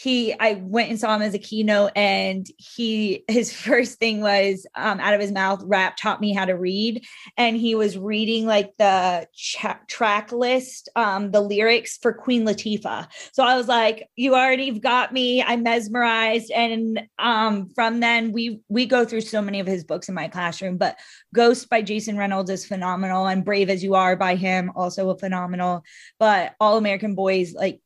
he 0.00 0.32
i 0.38 0.54
went 0.62 0.90
and 0.90 1.00
saw 1.00 1.14
him 1.14 1.22
as 1.22 1.34
a 1.34 1.38
keynote 1.38 1.90
and 1.96 2.46
he 2.56 3.24
his 3.26 3.52
first 3.68 3.98
thing 3.98 4.20
was 4.20 4.66
um, 4.74 5.00
out 5.00 5.14
of 5.14 5.20
his 5.20 5.32
mouth 5.32 5.60
rap 5.64 5.96
taught 5.96 6.20
me 6.20 6.32
how 6.32 6.44
to 6.44 6.52
read. 6.52 7.04
And 7.36 7.56
he 7.56 7.74
was 7.74 7.98
reading 7.98 8.46
like 8.46 8.76
the 8.78 9.26
ch- 9.34 9.66
track 9.88 10.30
list 10.32 10.88
um, 10.94 11.30
the 11.30 11.40
lyrics 11.40 11.98
for 12.00 12.12
queen 12.12 12.46
latifah. 12.46 13.08
So 13.32 13.42
i 13.42 13.56
was 13.56 13.66
like 13.68 14.08
you 14.14 14.34
already 14.34 14.78
got 14.78 15.12
me. 15.12 15.42
I'm 15.42 15.62
mesmerized. 15.62 16.50
And 16.50 17.02
um, 17.18 17.70
from 17.74 18.00
then 18.00 18.32
we 18.32 18.60
we 18.68 18.86
go 18.86 19.04
through 19.04 19.22
so 19.22 19.42
many 19.42 19.60
of 19.60 19.66
his 19.66 19.84
books 19.84 20.08
in 20.08 20.14
my 20.14 20.28
classroom 20.28 20.76
but 20.76 20.96
ghost 21.34 21.68
by 21.68 21.82
jason 21.82 22.16
reynolds 22.16 22.50
is 22.50 22.66
phenomenal 22.66 23.26
and 23.26 23.44
brave 23.44 23.68
as 23.70 23.82
you 23.82 23.94
are 23.94 24.16
by 24.16 24.36
him 24.36 24.70
also 24.76 25.10
a 25.10 25.18
phenomenal. 25.18 25.82
But 26.18 26.54
all 26.60 26.76
american 26.76 27.14
boys 27.14 27.52
like 27.52 27.80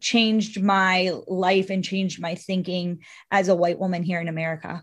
changed 0.00 0.62
my 0.62 1.12
life 1.26 1.70
and 1.70 1.84
changed 1.84 2.20
my 2.20 2.34
thinking 2.34 3.00
as 3.30 3.48
a 3.48 3.54
white 3.54 3.78
woman 3.78 4.02
here 4.02 4.20
in 4.20 4.28
America. 4.28 4.82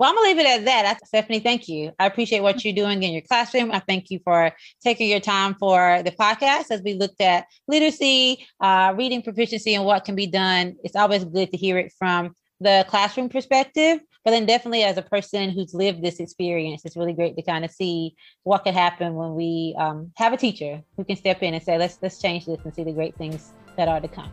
Well, 0.00 0.08
I'm 0.08 0.16
gonna 0.16 0.28
leave 0.28 0.38
it 0.38 0.46
at 0.46 0.64
that. 0.64 1.06
Stephanie, 1.06 1.40
thank 1.40 1.68
you. 1.68 1.92
I 1.98 2.06
appreciate 2.06 2.40
what 2.40 2.64
you're 2.64 2.72
doing 2.72 3.02
in 3.02 3.12
your 3.12 3.20
classroom. 3.20 3.70
I 3.70 3.80
thank 3.80 4.10
you 4.10 4.18
for 4.24 4.50
taking 4.82 5.10
your 5.10 5.20
time 5.20 5.54
for 5.60 6.02
the 6.02 6.10
podcast 6.10 6.70
as 6.70 6.80
we 6.82 6.94
looked 6.94 7.20
at 7.20 7.44
literacy, 7.68 8.46
uh, 8.60 8.94
reading 8.96 9.20
proficiency, 9.20 9.74
and 9.74 9.84
what 9.84 10.06
can 10.06 10.14
be 10.14 10.26
done. 10.26 10.76
It's 10.84 10.96
always 10.96 11.26
good 11.26 11.50
to 11.50 11.58
hear 11.58 11.76
it 11.76 11.92
from 11.98 12.34
the 12.60 12.86
classroom 12.88 13.28
perspective, 13.28 14.00
but 14.24 14.30
then 14.30 14.46
definitely 14.46 14.84
as 14.84 14.96
a 14.96 15.02
person 15.02 15.50
who's 15.50 15.74
lived 15.74 16.02
this 16.02 16.18
experience, 16.18 16.86
it's 16.86 16.96
really 16.96 17.12
great 17.12 17.36
to 17.36 17.42
kind 17.42 17.66
of 17.66 17.70
see 17.70 18.14
what 18.44 18.64
could 18.64 18.72
happen 18.72 19.16
when 19.16 19.34
we 19.34 19.76
um, 19.78 20.12
have 20.16 20.32
a 20.32 20.38
teacher 20.38 20.80
who 20.96 21.04
can 21.04 21.16
step 21.16 21.42
in 21.42 21.52
and 21.52 21.62
say, 21.62 21.76
"Let's 21.76 21.98
let's 22.00 22.18
change 22.18 22.46
this 22.46 22.60
and 22.64 22.74
see 22.74 22.84
the 22.84 22.92
great 22.92 23.16
things 23.16 23.52
that 23.76 23.88
are 23.88 24.00
to 24.00 24.08
come. 24.08 24.32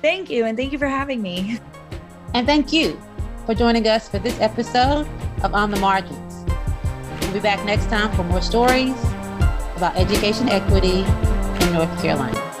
Thank 0.00 0.30
you. 0.30 0.44
And 0.44 0.56
thank 0.56 0.72
you 0.72 0.78
for 0.78 0.88
having 0.88 1.22
me. 1.22 1.58
And 2.34 2.46
thank 2.46 2.72
you 2.72 3.00
for 3.46 3.54
joining 3.54 3.86
us 3.86 4.08
for 4.08 4.18
this 4.18 4.38
episode 4.40 5.06
of 5.42 5.54
On 5.54 5.70
the 5.70 5.78
Margins. 5.78 6.44
We'll 7.20 7.34
be 7.34 7.40
back 7.40 7.64
next 7.64 7.86
time 7.86 8.14
for 8.16 8.24
more 8.24 8.42
stories 8.42 8.98
about 9.76 9.96
education 9.96 10.48
equity 10.48 11.00
in 11.64 11.72
North 11.72 12.00
Carolina. 12.00 12.51